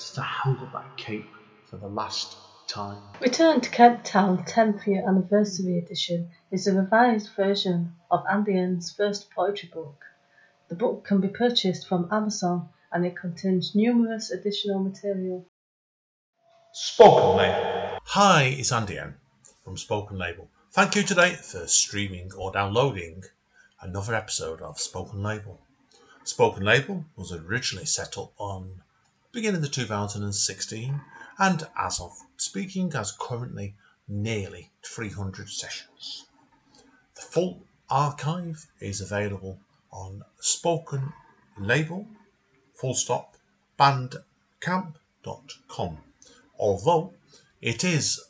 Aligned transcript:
since 0.00 0.18
I 0.18 0.24
held 0.24 0.58
up 0.60 0.72
that 0.72 0.96
cape 0.96 1.28
for 1.66 1.76
the 1.76 1.86
last 1.86 2.36
time. 2.66 3.02
Return 3.20 3.60
to 3.60 3.68
Kemp 3.68 4.02
Town 4.02 4.44
10th 4.44 4.86
Year 4.86 5.06
Anniversary 5.06 5.76
Edition 5.78 6.30
is 6.50 6.66
a 6.66 6.74
revised 6.74 7.28
version 7.36 7.92
of 8.10 8.24
Andy 8.30 8.56
N's 8.56 8.90
first 8.90 9.30
poetry 9.30 9.68
book. 9.72 10.02
The 10.68 10.74
book 10.74 11.04
can 11.04 11.20
be 11.20 11.28
purchased 11.28 11.86
from 11.86 12.08
Amazon 12.10 12.70
and 12.90 13.04
it 13.04 13.14
contains 13.14 13.74
numerous 13.74 14.30
additional 14.30 14.78
material. 14.82 15.46
Spoken 16.72 17.36
Label 17.36 17.98
Hi, 18.04 18.44
it's 18.44 18.72
Andy 18.72 18.98
N 18.98 19.16
from 19.62 19.76
Spoken 19.76 20.16
Label. 20.16 20.48
Thank 20.72 20.96
you 20.96 21.02
today 21.02 21.34
for 21.34 21.66
streaming 21.66 22.32
or 22.38 22.50
downloading 22.50 23.24
another 23.82 24.14
episode 24.14 24.62
of 24.62 24.80
Spoken 24.80 25.22
Label. 25.22 25.60
Spoken 26.24 26.64
Label 26.64 27.04
was 27.16 27.32
originally 27.32 27.86
set 27.86 28.16
up 28.16 28.32
on 28.38 28.80
beginning 29.32 29.62
of 29.62 29.70
2016 29.70 31.00
and 31.38 31.68
as 31.78 32.00
of 32.00 32.18
speaking 32.36 32.90
has 32.90 33.12
currently 33.12 33.76
nearly 34.08 34.72
300 34.82 35.48
sessions. 35.48 36.26
The 37.14 37.22
full 37.22 37.62
archive 37.88 38.66
is 38.80 39.00
available 39.00 39.60
on 39.92 40.24
Spoken 40.40 41.12
Label 41.58 42.08
full 42.74 42.94
stop 42.94 43.36
bandcamp.com 43.78 45.98
although 46.58 47.14
it 47.60 47.84
is 47.84 48.20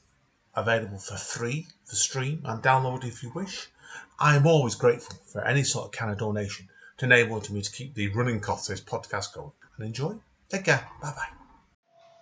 available 0.54 0.98
for 0.98 1.16
free 1.16 1.68
for 1.84 1.96
stream 1.96 2.42
and 2.44 2.62
download 2.62 3.04
if 3.04 3.22
you 3.22 3.30
wish. 3.30 3.70
I 4.18 4.36
am 4.36 4.46
always 4.46 4.74
grateful 4.74 5.16
for 5.24 5.42
any 5.46 5.64
sort 5.64 5.86
of 5.86 5.92
kind 5.92 6.12
of 6.12 6.18
donation 6.18 6.68
to 6.98 7.06
enable 7.06 7.40
me 7.50 7.62
to 7.62 7.72
keep 7.72 7.94
the 7.94 8.08
running 8.08 8.40
costs 8.40 8.68
of 8.68 8.76
this 8.76 8.84
podcast 8.84 9.32
going. 9.32 9.52
And 9.76 9.86
enjoy. 9.86 10.16
Take 10.50 10.64
care. 10.64 10.84
Bye 11.00 11.12
bye. 11.12 11.28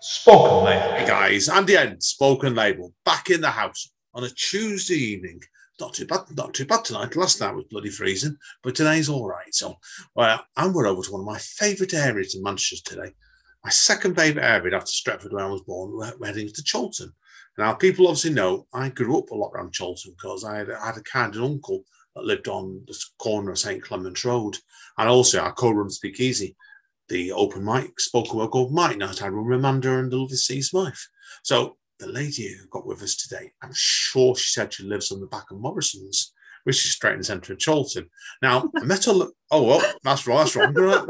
spokenly, 0.03 0.99
Hey 0.99 1.07
guys, 1.07 1.49
Andy 1.49 1.79
N, 1.79 1.99
Spoken 1.99 2.55
Label, 2.55 2.93
back 3.05 3.31
in 3.31 3.41
the 3.41 3.51
house 3.51 3.91
on 4.13 4.23
a 4.25 4.29
Tuesday 4.29 4.97
evening. 4.97 5.41
Not 5.81 5.95
too 5.95 6.07
bad, 6.07 6.25
not 6.37 6.53
too 6.53 6.67
bad 6.67 6.85
tonight. 6.85 7.17
Last 7.17 7.41
night 7.41 7.55
was 7.55 7.65
bloody 7.71 7.89
freezing, 7.89 8.37
but 8.63 8.75
today's 8.75 9.09
all 9.09 9.27
right. 9.27 9.55
So, 9.55 9.77
well, 10.15 10.45
and 10.59 10.75
we're 10.75 10.87
over 10.87 11.03
to 11.03 11.13
one 11.13 11.23
of 11.23 11.27
my 11.27 11.39
favourite 11.39 11.95
areas 11.95 12.35
in 12.35 12.43
Manchester 12.43 12.97
today. 12.97 13.15
My 13.65 13.71
second 13.71 14.15
favourite 14.15 14.47
area 14.47 14.77
after 14.77 14.91
Stretford, 14.91 15.33
where 15.33 15.47
I 15.47 15.49
was 15.49 15.63
born, 15.63 15.93
we're 15.97 16.27
heading 16.27 16.49
to 16.49 16.65
Chorlton. 16.71 17.13
Now, 17.57 17.73
people 17.73 18.09
obviously 18.09 18.33
know 18.33 18.67
I 18.75 18.91
grew 18.91 19.19
up 19.19 19.31
a 19.31 19.35
lot 19.35 19.53
around 19.55 19.75
Chorlton 19.77 20.13
because 20.13 20.45
I 20.45 20.59
had, 20.59 20.71
I 20.71 20.87
had 20.87 20.99
a 20.99 21.03
kind 21.03 21.35
of 21.35 21.43
uncle 21.43 21.85
that 22.15 22.25
lived 22.25 22.49
on 22.49 22.83
the 22.87 23.05
corner 23.19 23.53
of 23.53 23.59
St 23.59 23.83
Clement's 23.83 24.25
Road, 24.25 24.59
and 24.99 25.09
also 25.09 25.43
I 25.43 25.51
co-run 25.51 25.91
Speakeasy, 25.91 26.57
the 27.09 27.33
open 27.33 27.65
mic 27.65 27.99
spoken 28.01 28.39
word 28.39 28.51
called 28.51 28.73
Mic 28.73 28.99
Night. 28.99 29.23
I 29.23 29.29
Amanda 29.29 29.99
and 29.99 30.11
the 30.11 30.17
lovely 30.17 30.37
C. 30.37 30.61
Smythe. 30.61 30.95
So 31.43 31.77
the 31.99 32.09
lady 32.09 32.55
who 32.55 32.67
got 32.69 32.87
with 32.87 33.03
us 33.03 33.17
today, 33.17 33.51
I'm 33.63 33.73
sure 33.75 34.37
she 34.37 34.51
said 34.51 34.73
she 34.73 34.85
lives 34.85 35.11
on 35.11 35.21
the 35.21 35.27
back 35.27 35.51
of 35.51 35.59
Morrison's, 35.59 36.33
which 36.65 36.85
is 36.85 36.93
straight 36.93 37.15
in 37.15 37.19
the 37.19 37.25
centre 37.25 37.53
of 37.53 37.59
Chorlton. 37.65 38.09
Now, 38.43 38.71
I 38.77 38.85
met 38.85 39.07
her. 39.07 39.13
Oh, 39.51 39.63
well, 39.63 39.83
that's 40.03 40.27
wrong. 40.27 40.39
That's 40.39 40.57
wrong. 40.57 41.09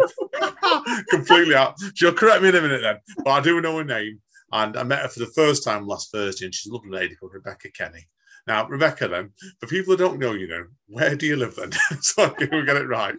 Completely 1.10 1.54
out. 1.54 1.74
She'll 1.94 2.12
correct 2.12 2.42
me 2.42 2.50
in 2.50 2.56
a 2.56 2.60
minute 2.62 2.82
then, 2.82 2.98
but 3.24 3.30
I 3.30 3.40
do 3.40 3.60
know 3.60 3.78
her 3.78 3.84
name. 3.84 4.20
And 4.50 4.78
I 4.78 4.82
met 4.82 5.02
her 5.02 5.08
for 5.08 5.20
the 5.20 5.26
first 5.26 5.62
time 5.62 5.86
last 5.86 6.10
Thursday, 6.10 6.46
and 6.46 6.54
she's 6.54 6.70
a 6.70 6.74
lovely 6.74 6.90
lady 6.90 7.16
called 7.16 7.34
Rebecca 7.34 7.70
Kenny. 7.70 8.08
Now, 8.46 8.66
Rebecca, 8.66 9.08
then, 9.08 9.30
for 9.60 9.66
people 9.66 9.92
who 9.92 9.98
don't 9.98 10.18
know 10.18 10.32
you 10.32 10.48
know, 10.48 10.64
where 10.86 11.14
do 11.14 11.26
you 11.26 11.36
live 11.36 11.54
then? 11.56 11.70
so 12.00 12.24
I 12.24 12.32
we 12.38 12.64
get 12.64 12.76
it 12.76 12.88
right. 12.88 13.14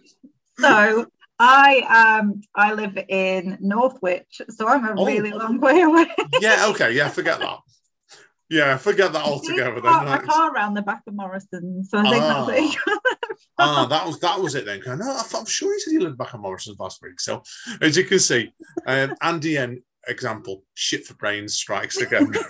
So 0.58 1.06
I 1.42 2.18
um 2.18 2.42
I 2.54 2.74
live 2.74 2.96
in 3.08 3.56
Northwich, 3.60 4.42
so 4.50 4.68
I'm 4.68 4.84
a 4.86 4.94
Oh. 4.96 5.06
really 5.06 5.32
long 5.32 5.58
way 5.58 5.80
away. 5.80 6.06
Yeah, 6.40 6.66
okay, 6.70 6.92
yeah, 6.92 7.08
forget 7.08 7.40
that. 7.40 7.58
Yeah, 8.50 8.76
forget 8.76 9.12
that 9.14 9.24
altogether 9.24 9.78
I 9.78 9.80
then. 9.80 9.86
I 9.92 10.16
Right. 10.18 10.26
car 10.28 10.52
around 10.52 10.74
the 10.74 10.82
back 10.82 11.02
of 11.06 11.14
Morrison, 11.14 11.82
so 11.84 11.98
I 11.98 12.02
think 12.10 12.24
Ah. 12.24 12.44
that's 12.46 12.74
it. 12.76 12.98
Ah, 13.58 13.86
that 13.86 14.06
was 14.06 14.18
that 14.20 14.38
was 14.40 14.54
it 14.54 14.66
then. 14.66 14.82
No, 14.86 14.92
I 15.16 15.22
thought- 15.22 15.40
I'm 15.40 15.46
sure 15.46 15.72
he 15.72 15.80
said 15.80 15.92
he 15.92 15.98
lived 15.98 16.18
back 16.18 16.34
on 16.34 16.40
Morrison's 16.42 16.78
last 16.78 17.00
week. 17.02 17.20
So 17.20 17.42
as 17.80 17.96
you 17.96 18.04
can 18.04 18.18
see, 18.18 18.52
um, 18.86 19.14
Andy 19.22 19.56
N 19.56 19.82
example, 20.08 20.64
shit 20.74 21.06
for 21.06 21.14
brains 21.14 21.54
strikes 21.54 21.96
again. 21.98 22.32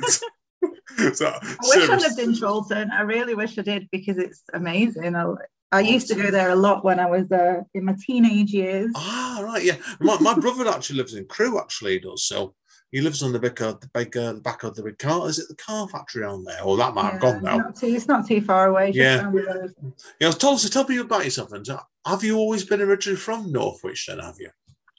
so 1.14 1.26
I 1.26 1.56
wish 1.62 1.76
I 1.76 1.86
serious- 1.86 2.02
lived 2.02 2.18
in 2.18 2.36
Chorlton. 2.38 2.90
I 2.90 3.02
really 3.02 3.34
wish 3.34 3.58
I 3.58 3.62
did 3.62 3.88
because 3.92 4.18
it's 4.18 4.42
amazing. 4.52 5.14
I, 5.14 5.26
I 5.72 5.80
used 5.80 6.08
to 6.08 6.14
go 6.16 6.30
there 6.30 6.50
a 6.50 6.56
lot 6.56 6.84
when 6.84 6.98
I 6.98 7.06
was 7.06 7.30
uh, 7.30 7.62
in 7.74 7.84
my 7.84 7.94
teenage 8.04 8.52
years. 8.52 8.90
Ah, 8.96 9.40
right, 9.44 9.62
yeah. 9.64 9.76
My, 10.00 10.18
my 10.20 10.34
brother 10.34 10.68
actually 10.68 10.96
lives 10.96 11.14
in 11.14 11.26
Crewe. 11.26 11.58
Actually, 11.60 11.92
he 11.92 11.98
does. 12.00 12.24
So 12.24 12.54
he 12.90 13.00
lives 13.00 13.22
on 13.22 13.32
the 13.32 13.38
big, 13.38 13.60
uh, 13.62 13.74
the 13.80 13.88
big, 13.94 14.16
uh, 14.16 14.32
the 14.32 14.40
back 14.40 14.64
of 14.64 14.74
the 14.74 14.82
big 14.82 14.98
car. 14.98 15.28
Is 15.28 15.38
it 15.38 15.46
the 15.48 15.54
car 15.54 15.86
factory 15.88 16.24
on 16.24 16.42
there? 16.42 16.60
Or 16.64 16.76
that 16.76 16.94
might 16.94 17.12
have 17.12 17.20
gone 17.20 17.42
now. 17.44 17.58
Not 17.58 17.76
too, 17.76 17.86
it's 17.86 18.08
not 18.08 18.26
too 18.26 18.40
far 18.40 18.66
away. 18.66 18.90
Yeah. 18.92 19.18
down 19.22 19.34
the 19.34 19.42
road. 19.42 19.94
Yeah, 20.18 20.30
tell 20.32 20.54
us, 20.54 20.68
tell 20.68 20.88
me 20.88 20.96
about 20.98 21.24
yourself. 21.24 21.52
And 21.52 21.64
have 22.04 22.24
you 22.24 22.36
always 22.36 22.64
been 22.64 22.80
originally 22.80 23.16
from 23.16 23.52
Northwich? 23.52 24.06
Then 24.08 24.18
have 24.18 24.36
you? 24.40 24.50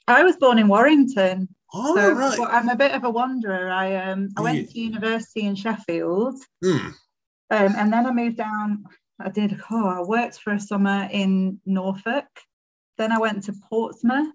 I 0.08 0.22
was 0.24 0.36
born 0.36 0.58
in 0.58 0.68
Warrington, 0.68 1.48
Oh, 1.74 1.94
so 1.94 2.12
right. 2.14 2.38
I'm 2.50 2.68
a 2.68 2.76
bit 2.76 2.92
of 2.92 3.04
a 3.04 3.10
wanderer. 3.10 3.70
I 3.70 3.94
um 3.96 4.28
I 4.36 4.40
Yeah. 4.40 4.44
went 4.44 4.70
to 4.70 4.78
university 4.80 5.42
in 5.42 5.54
Sheffield, 5.54 6.36
Hmm. 6.62 6.88
Um, 7.50 7.74
and 7.76 7.92
then 7.92 8.06
I 8.06 8.10
moved 8.10 8.38
down. 8.38 8.84
I 9.24 9.28
did. 9.30 9.58
Oh, 9.70 9.86
I 9.88 10.00
worked 10.02 10.38
for 10.40 10.52
a 10.52 10.60
summer 10.60 11.08
in 11.10 11.60
Norfolk. 11.66 12.26
Then 12.98 13.12
I 13.12 13.18
went 13.18 13.44
to 13.44 13.54
Portsmouth, 13.70 14.34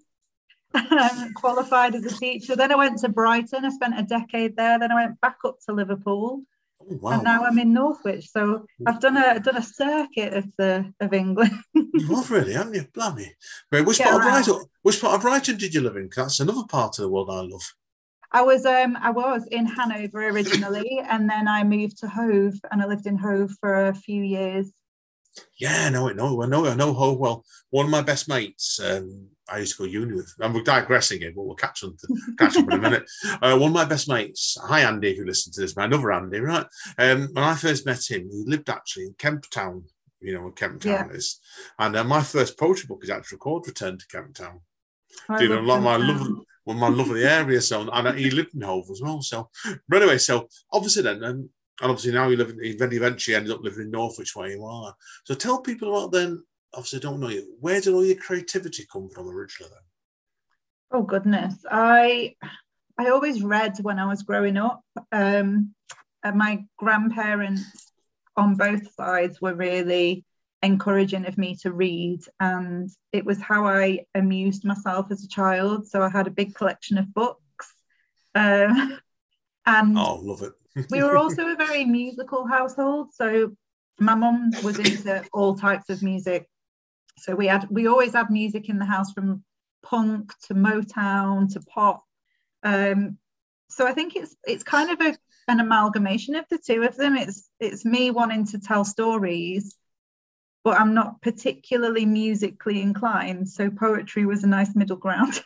qualified 1.34 1.94
as 1.94 2.04
a 2.04 2.10
teacher. 2.16 2.56
Then 2.56 2.72
I 2.72 2.76
went 2.76 2.98
to 3.00 3.08
Brighton. 3.08 3.64
I 3.64 3.70
spent 3.70 3.98
a 3.98 4.02
decade 4.02 4.56
there. 4.56 4.78
Then 4.78 4.92
I 4.92 4.94
went 5.06 5.20
back 5.20 5.38
up 5.44 5.56
to 5.66 5.72
Liverpool, 5.74 6.42
Oh, 6.80 6.96
wow. 7.00 7.10
and 7.12 7.24
now 7.24 7.44
I'm 7.44 7.58
in 7.58 7.72
Northwich. 7.72 8.30
So 8.30 8.66
I've 8.86 9.00
done 9.00 9.16
a 9.16 9.40
done 9.40 9.56
a 9.56 9.62
circuit 9.62 10.32
of 10.34 10.46
the 10.58 10.92
of 11.00 11.12
England. 11.12 11.52
You 11.74 12.14
have 12.14 12.30
really, 12.30 12.52
haven't 12.52 12.74
you? 12.74 12.84
Blimey. 12.94 13.32
But 13.70 13.84
which 13.86 13.98
Get 13.98 14.08
part 14.10 14.22
of. 14.22 14.28
Brighton? 14.46 14.64
Which 14.82 15.00
part 15.00 15.14
of 15.14 15.22
Brighton 15.22 15.56
did 15.56 15.74
you 15.74 15.80
live 15.80 15.96
in? 15.96 16.08
that's 16.14 16.40
another 16.40 16.64
part 16.68 16.98
of 16.98 17.02
the 17.02 17.08
world 17.08 17.30
I 17.30 17.40
love. 17.40 17.62
I 18.30 18.42
was 18.42 18.66
um 18.66 18.96
I 19.00 19.10
was 19.10 19.46
in 19.46 19.66
Hanover 19.66 20.28
originally, 20.28 21.00
and 21.08 21.28
then 21.30 21.48
I 21.48 21.64
moved 21.64 21.98
to 21.98 22.08
Hove, 22.08 22.54
and 22.70 22.82
I 22.82 22.86
lived 22.86 23.06
in 23.06 23.16
Hove 23.16 23.50
for 23.60 23.86
a 23.86 23.94
few 23.94 24.22
years. 24.22 24.70
Yeah, 25.58 25.88
no, 25.90 26.08
no, 26.08 26.42
I 26.42 26.46
know, 26.46 26.66
I 26.66 26.74
know 26.74 26.92
Hove 26.92 27.18
well. 27.18 27.44
One 27.70 27.86
of 27.86 27.90
my 27.90 28.02
best 28.02 28.28
mates, 28.28 28.80
um, 28.80 29.28
I 29.48 29.58
used 29.58 29.76
to 29.76 29.84
go 29.84 29.88
uni 29.88 30.14
with. 30.14 30.32
And 30.40 30.54
we're 30.54 30.62
digressing 30.62 31.20
here, 31.20 31.32
but 31.34 31.44
we'll 31.44 31.56
catch 31.56 31.82
on 31.82 31.96
to 31.96 32.34
catch 32.38 32.56
up 32.56 32.66
in 32.66 32.72
a 32.72 32.78
minute. 32.78 33.04
Uh, 33.42 33.56
one 33.56 33.70
of 33.70 33.74
my 33.74 33.84
best 33.84 34.08
mates, 34.08 34.56
hi 34.60 34.80
Andy, 34.80 35.10
if 35.10 35.16
you 35.16 35.24
listen 35.24 35.52
to 35.52 35.60
this, 35.60 35.76
my 35.76 35.84
another 35.84 36.12
Andy, 36.12 36.40
right? 36.40 36.66
Um, 36.98 37.28
when 37.32 37.44
I 37.44 37.54
first 37.54 37.86
met 37.86 38.10
him, 38.10 38.28
he 38.30 38.44
lived 38.46 38.68
actually 38.68 39.04
in 39.04 39.14
Kemp 39.18 39.48
Town. 39.50 39.84
You 40.20 40.34
know 40.34 40.42
where 40.42 40.52
Kemp 40.52 40.80
Town 40.80 41.10
is, 41.12 41.38
and 41.78 41.94
uh, 41.94 42.02
my 42.02 42.22
first 42.22 42.58
poetry 42.58 42.86
book 42.88 43.04
is 43.04 43.10
actually 43.10 43.38
called 43.38 43.68
"Return 43.68 43.98
to 43.98 44.06
Kemp 44.08 44.34
Town." 44.34 44.60
I 45.28 45.38
Did 45.38 45.52
a 45.52 45.60
lot 45.60 45.78
of 45.78 45.84
my 45.84 45.94
um, 45.94 46.08
love, 46.08 46.38
of 46.66 46.76
my 46.76 46.88
lovely 46.88 47.24
areas. 47.24 47.68
So, 47.68 47.88
and 47.88 48.18
he 48.18 48.30
lived 48.30 48.54
in 48.54 48.62
Hove 48.62 48.90
as 48.90 49.00
well. 49.00 49.22
So, 49.22 49.50
but 49.88 50.02
anyway, 50.02 50.18
so 50.18 50.48
obviously 50.72 51.02
then, 51.02 51.22
and, 51.22 51.48
and 51.80 51.90
obviously 51.90 52.12
now 52.12 52.28
you 52.28 52.36
live, 52.36 52.50
in, 52.50 52.62
he 52.62 52.74
then 52.74 52.92
eventually 52.92 53.36
ended 53.36 53.52
up 53.52 53.62
living 53.62 53.82
in 53.82 53.90
Northwich 53.90 54.34
where 54.34 54.50
you 54.50 54.64
are. 54.64 54.94
So, 55.24 55.34
tell 55.34 55.60
people 55.60 55.96
about 55.96 56.12
then. 56.12 56.42
Obviously, 56.74 57.00
don't 57.00 57.20
know 57.20 57.28
you. 57.28 57.56
Where 57.60 57.80
did 57.80 57.94
all 57.94 58.04
your 58.04 58.16
creativity 58.16 58.84
come 58.92 59.08
from 59.08 59.26
originally? 59.28 59.70
Then, 59.70 59.80
Oh 60.90 61.02
goodness, 61.02 61.54
I 61.70 62.34
I 62.98 63.10
always 63.10 63.42
read 63.42 63.76
when 63.82 63.98
I 63.98 64.06
was 64.06 64.22
growing 64.22 64.56
up. 64.56 64.82
Um, 65.12 65.74
and 66.24 66.36
my 66.36 66.64
grandparents 66.78 67.92
on 68.36 68.54
both 68.54 68.92
sides 68.94 69.40
were 69.40 69.54
really 69.54 70.24
encouraging 70.62 71.26
of 71.26 71.38
me 71.38 71.56
to 71.62 71.72
read, 71.72 72.20
and 72.40 72.90
it 73.12 73.24
was 73.24 73.40
how 73.40 73.66
I 73.66 74.00
amused 74.14 74.64
myself 74.64 75.10
as 75.10 75.22
a 75.22 75.28
child. 75.28 75.86
So 75.86 76.02
I 76.02 76.08
had 76.08 76.26
a 76.26 76.30
big 76.32 76.54
collection 76.54 76.98
of 76.98 77.12
books, 77.12 77.74
um, 78.34 78.98
and 79.66 79.98
oh, 79.98 80.20
love 80.22 80.42
it. 80.42 80.54
We 80.90 81.02
were 81.02 81.16
also 81.16 81.48
a 81.48 81.56
very 81.56 81.84
musical 81.84 82.46
household. 82.46 83.08
So 83.14 83.52
my 83.98 84.14
mum 84.14 84.50
was 84.62 84.78
into 84.78 85.24
all 85.32 85.56
types 85.56 85.90
of 85.90 86.02
music. 86.02 86.48
So 87.18 87.34
we 87.34 87.46
had 87.46 87.68
we 87.70 87.86
always 87.86 88.12
had 88.14 88.30
music 88.30 88.68
in 88.68 88.78
the 88.78 88.84
house 88.84 89.12
from 89.12 89.44
punk 89.82 90.32
to 90.46 90.54
Motown 90.54 91.52
to 91.52 91.60
pop. 91.60 92.04
Um, 92.62 93.18
so 93.68 93.86
I 93.86 93.92
think 93.92 94.16
it's 94.16 94.36
it's 94.44 94.62
kind 94.64 94.90
of 94.90 95.00
a, 95.00 95.16
an 95.48 95.60
amalgamation 95.60 96.34
of 96.36 96.44
the 96.50 96.58
two 96.58 96.82
of 96.82 96.96
them. 96.96 97.16
It's 97.16 97.48
it's 97.60 97.84
me 97.84 98.10
wanting 98.10 98.46
to 98.46 98.58
tell 98.58 98.84
stories, 98.84 99.76
but 100.64 100.80
I'm 100.80 100.94
not 100.94 101.20
particularly 101.22 102.06
musically 102.06 102.80
inclined. 102.80 103.48
So 103.48 103.70
poetry 103.70 104.26
was 104.26 104.44
a 104.44 104.48
nice 104.48 104.74
middle 104.76 104.96
ground. 104.96 105.42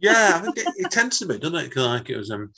yeah, 0.00 0.32
I 0.36 0.38
think 0.40 0.56
it, 0.58 0.68
it 0.76 0.90
tends 0.90 1.18
to 1.18 1.26
be, 1.26 1.38
doesn't 1.38 1.56
it? 1.56 1.72
'Cause, 1.74 1.86
like 1.86 2.10
it 2.10 2.16
was 2.16 2.30
um, 2.30 2.52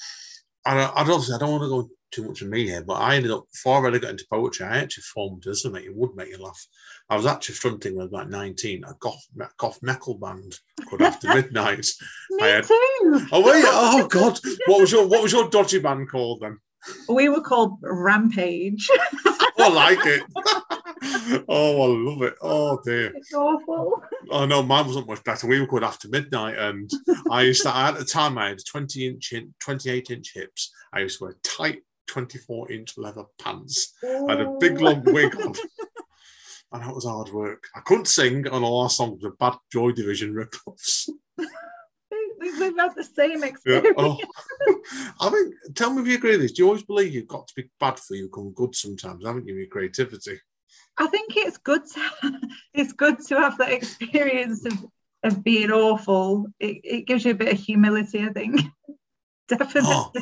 I, 0.64 0.78
I 0.78 1.00
obviously 1.00 1.34
I 1.34 1.38
don't 1.38 1.50
want 1.52 1.62
to 1.64 1.68
go 1.68 1.88
too 2.12 2.24
much 2.26 2.42
of 2.42 2.48
me 2.48 2.64
here, 2.66 2.82
but 2.82 2.94
I 2.94 3.14
ended 3.16 3.30
up 3.30 3.44
before 3.52 3.76
I 3.78 3.80
really 3.80 3.98
got 4.00 4.10
into 4.10 4.26
poetry, 4.30 4.66
I 4.66 4.78
actually 4.78 5.02
formed 5.02 5.42
does 5.42 5.62
something 5.62 5.84
it 5.84 5.94
would 5.94 6.14
make 6.16 6.28
you 6.28 6.38
laugh. 6.42 6.66
I 7.08 7.16
was 7.16 7.24
actually 7.26 7.54
fronting 7.56 7.94
when 7.94 8.02
I 8.02 8.04
was 8.06 8.12
about 8.12 8.30
19, 8.30 8.84
a 8.84 8.94
goth, 9.00 9.24
goth 9.58 9.78
metal 9.82 10.18
band 10.18 10.54
called 10.88 11.02
After 11.02 11.28
Midnight. 11.34 11.86
me 12.30 12.42
I 12.44 12.48
had- 12.48 12.64
too. 12.64 13.26
Oh 13.32 13.42
wait, 13.44 13.64
oh 13.66 14.06
god, 14.08 14.38
what 14.66 14.80
was 14.80 14.92
your 14.92 15.06
what 15.06 15.22
was 15.22 15.32
your 15.32 15.48
dodgy 15.48 15.78
band 15.78 16.10
called 16.10 16.40
then? 16.42 16.58
We 17.08 17.28
were 17.28 17.42
called 17.42 17.78
Rampage. 17.82 18.88
I 19.58 19.68
like 19.68 19.98
it. 20.04 20.22
oh, 21.48 21.82
I 21.82 22.10
love 22.10 22.22
it. 22.22 22.34
Oh, 22.42 22.70
oh 22.72 22.80
dear. 22.84 23.12
it's 23.16 23.32
awful. 23.32 24.02
Oh 24.30 24.46
no, 24.46 24.62
mine 24.62 24.86
wasn't 24.86 25.08
much 25.08 25.22
better. 25.24 25.46
We 25.46 25.60
were 25.60 25.66
called 25.66 25.84
After 25.84 26.08
Midnight, 26.08 26.56
and 26.58 26.90
I 27.30 27.42
used 27.42 27.62
to 27.62 27.74
at 27.74 27.98
the 27.98 28.04
time 28.04 28.38
I 28.38 28.48
had 28.50 28.58
20 28.68 29.06
inch, 29.06 29.32
28 29.60 30.10
inch 30.10 30.32
hips. 30.34 30.72
I 30.92 31.00
used 31.00 31.18
to 31.18 31.24
wear 31.24 31.36
tight 31.42 31.82
24 32.08 32.72
inch 32.72 32.98
leather 32.98 33.24
pants. 33.40 33.94
I 34.04 34.30
had 34.32 34.40
a 34.40 34.56
big 34.58 34.80
long 34.80 35.02
wig 35.04 35.34
on. 35.36 35.54
And 36.72 36.84
that 36.84 36.94
was 36.94 37.04
hard 37.04 37.30
work. 37.30 37.64
I 37.74 37.80
couldn't 37.80 38.06
sing 38.06 38.46
on 38.46 38.62
all 38.62 38.82
our 38.82 38.90
songs 38.90 39.24
with 39.24 39.36
bad 39.38 39.54
Joy 39.72 39.90
Division 39.90 40.32
ripoffs. 40.32 41.08
We- 41.36 41.48
We've 42.60 42.76
had 42.76 42.94
the 42.96 43.02
same 43.04 43.40
Yeah. 43.42 43.44
Oh. 43.44 43.48
experience. 43.48 43.94
Oh. 43.98 44.18
I 45.20 45.30
mean, 45.30 45.52
tell 45.74 45.92
me 45.92 46.00
if 46.02 46.08
you 46.08 46.14
agree 46.14 46.30
with 46.32 46.40
this. 46.42 46.52
Do 46.52 46.62
you 46.62 46.68
always 46.68 46.84
believe 46.84 47.12
you've 47.12 47.26
got 47.26 47.46
to 47.48 47.54
be 47.56 47.68
bad 47.80 47.98
for 47.98 48.14
you 48.14 48.22
to 48.22 48.28
become 48.28 48.52
good 48.52 48.74
sometimes, 48.76 49.26
haven't 49.26 49.46
you, 49.48 49.56
your 49.56 49.66
creativity? 49.66 50.38
I 51.00 51.06
think 51.06 51.34
it's 51.34 51.56
good 51.56 51.82
to 51.94 52.10
it's 52.74 52.92
good 52.92 53.18
to 53.28 53.40
have 53.40 53.56
that 53.58 53.72
experience 53.72 54.66
of, 54.66 54.74
of 55.24 55.42
being 55.42 55.70
awful. 55.70 56.46
It, 56.60 56.80
it 56.84 57.06
gives 57.06 57.24
you 57.24 57.30
a 57.30 57.36
bit 57.36 57.52
of 57.54 57.58
humility, 57.58 58.22
I 58.22 58.28
think. 58.28 58.60
Definitely. 59.48 59.82
Oh. 59.82 60.12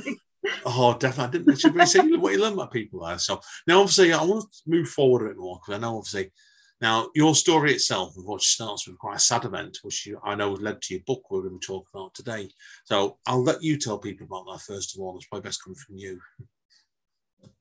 oh, 0.64 0.96
definitely. 0.98 1.24
I 1.24 1.30
didn't 1.30 1.52
actually 1.52 1.72
really 1.72 1.86
see 1.86 2.16
what 2.16 2.32
you 2.32 2.40
learn 2.40 2.54
about 2.54 2.72
people 2.72 3.04
there. 3.04 3.18
So 3.18 3.42
now, 3.66 3.80
obviously, 3.80 4.10
I 4.10 4.22
want 4.22 4.50
to 4.50 4.58
move 4.66 4.88
forward 4.88 5.22
a 5.22 5.28
bit 5.28 5.36
more 5.36 5.60
because 5.60 5.76
I 5.76 5.82
know, 5.82 5.98
obviously, 5.98 6.30
now 6.80 7.10
your 7.14 7.34
story 7.34 7.74
itself, 7.74 8.16
of 8.16 8.24
what 8.24 8.40
starts 8.40 8.88
with 8.88 8.96
quite 8.96 9.16
a 9.16 9.20
sad 9.20 9.44
event, 9.44 9.80
which 9.82 10.06
you, 10.06 10.18
I 10.24 10.34
know 10.34 10.52
led 10.52 10.80
to 10.80 10.94
your 10.94 11.02
book 11.06 11.30
we're 11.30 11.42
going 11.42 11.60
to 11.60 11.66
talk 11.66 11.88
about 11.92 12.14
today. 12.14 12.48
So 12.84 13.18
I'll 13.26 13.42
let 13.42 13.62
you 13.62 13.76
tell 13.76 13.98
people 13.98 14.24
about 14.24 14.46
that 14.50 14.62
first 14.62 14.96
of 14.96 15.02
all. 15.02 15.16
It's 15.16 15.26
probably 15.26 15.46
best 15.46 15.62
coming 15.62 15.76
from 15.76 15.98
you. 15.98 16.20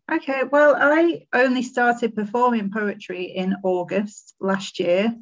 Okay, 0.10 0.44
well, 0.50 0.76
I 0.80 1.28
only 1.34 1.64
started 1.64 2.16
performing 2.16 2.72
poetry 2.72 3.24
in 3.24 3.56
August 3.64 4.36
last 4.40 4.80
year. 4.80 5.14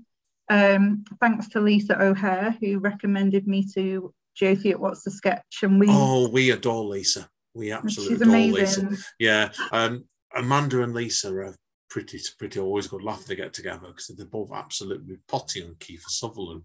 Um, 0.50 1.06
thanks 1.20 1.48
to 1.50 1.60
Lisa 1.60 2.00
O'Hare, 2.02 2.56
who 2.62 2.78
recommended 2.78 3.48
me 3.48 3.66
to 3.74 4.14
Josie 4.36 4.72
at 4.72 4.80
What's 4.80 5.04
the 5.04 5.12
Sketch. 5.12 5.62
And 5.64 5.80
we 5.80 5.88
Oh, 5.90 6.30
we 6.30 6.52
adore 6.52 6.84
Lisa. 6.84 7.28
We 7.56 7.72
absolutely 7.72 8.16
adore 8.16 8.28
amazing. 8.28 8.90
Lisa. 8.90 9.04
Yeah. 9.18 9.50
Um, 9.72 10.06
Amanda 10.36 10.84
and 10.84 10.94
Lisa 10.94 11.34
are 11.34 11.56
pretty, 11.90 12.20
pretty 12.38 12.60
always 12.60 12.88
good 12.88 13.02
laugh 13.02 13.26
to 13.26 13.36
get 13.36 13.54
together 13.54 13.88
because 13.88 14.08
they're 14.08 14.26
both 14.28 14.52
absolutely 14.54 15.18
potty 15.28 15.64
on 15.64 15.76
Kiefer 15.76 16.10
Sutherland. 16.10 16.64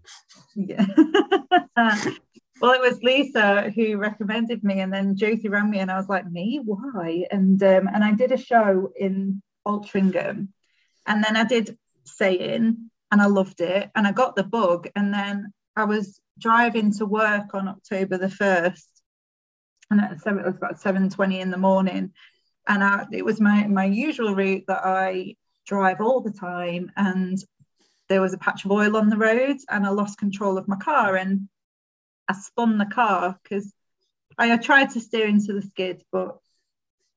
Yeah. 0.55 0.85
well, 2.61 2.73
it 2.73 2.81
was 2.81 3.01
Lisa 3.01 3.71
who 3.71 3.97
recommended 3.97 4.63
me, 4.63 4.81
and 4.81 4.93
then 4.93 5.15
Josie 5.15 5.49
rang 5.49 5.69
me, 5.69 5.79
and 5.79 5.91
I 5.91 5.97
was 5.97 6.07
like, 6.07 6.29
"Me? 6.29 6.61
Why?" 6.63 7.25
And 7.31 7.61
um, 7.63 7.87
and 7.87 8.03
I 8.03 8.13
did 8.13 8.31
a 8.31 8.37
show 8.37 8.91
in 8.95 9.41
Altrincham, 9.67 10.49
and 11.07 11.23
then 11.23 11.35
I 11.35 11.43
did 11.43 11.77
saying, 12.03 12.89
and 13.11 13.21
I 13.21 13.25
loved 13.25 13.61
it, 13.61 13.89
and 13.95 14.05
I 14.05 14.11
got 14.11 14.35
the 14.35 14.43
bug, 14.43 14.87
and 14.95 15.11
then 15.13 15.51
I 15.75 15.85
was 15.85 16.19
driving 16.37 16.93
to 16.93 17.05
work 17.05 17.55
on 17.55 17.67
October 17.67 18.17
the 18.17 18.29
first, 18.29 19.01
and 19.89 19.99
at 19.99 20.21
seven, 20.21 20.39
it 20.39 20.45
was 20.45 20.57
about 20.57 20.79
seven 20.79 21.09
twenty 21.09 21.39
in 21.39 21.49
the 21.49 21.57
morning, 21.57 22.13
and 22.67 22.83
I, 22.83 23.05
it 23.11 23.25
was 23.25 23.41
my 23.41 23.65
my 23.67 23.85
usual 23.85 24.35
route 24.35 24.65
that 24.67 24.85
I 24.85 25.35
drive 25.65 25.99
all 25.99 26.21
the 26.21 26.31
time, 26.31 26.91
and 26.95 27.43
there 28.07 28.21
was 28.21 28.33
a 28.33 28.37
patch 28.37 28.65
of 28.65 28.71
oil 28.71 28.97
on 28.97 29.09
the 29.09 29.17
road 29.17 29.55
and 29.69 29.85
I 29.85 29.89
lost 29.89 30.17
control 30.17 30.57
of 30.57 30.67
my 30.67 30.75
car 30.75 31.15
and 31.15 31.47
I 32.31 32.33
spun 32.33 32.77
the 32.77 32.85
car 32.85 33.37
because 33.43 33.73
I 34.37 34.55
tried 34.57 34.91
to 34.91 35.01
steer 35.01 35.27
into 35.27 35.53
the 35.53 35.61
skid, 35.61 36.03
but 36.11 36.37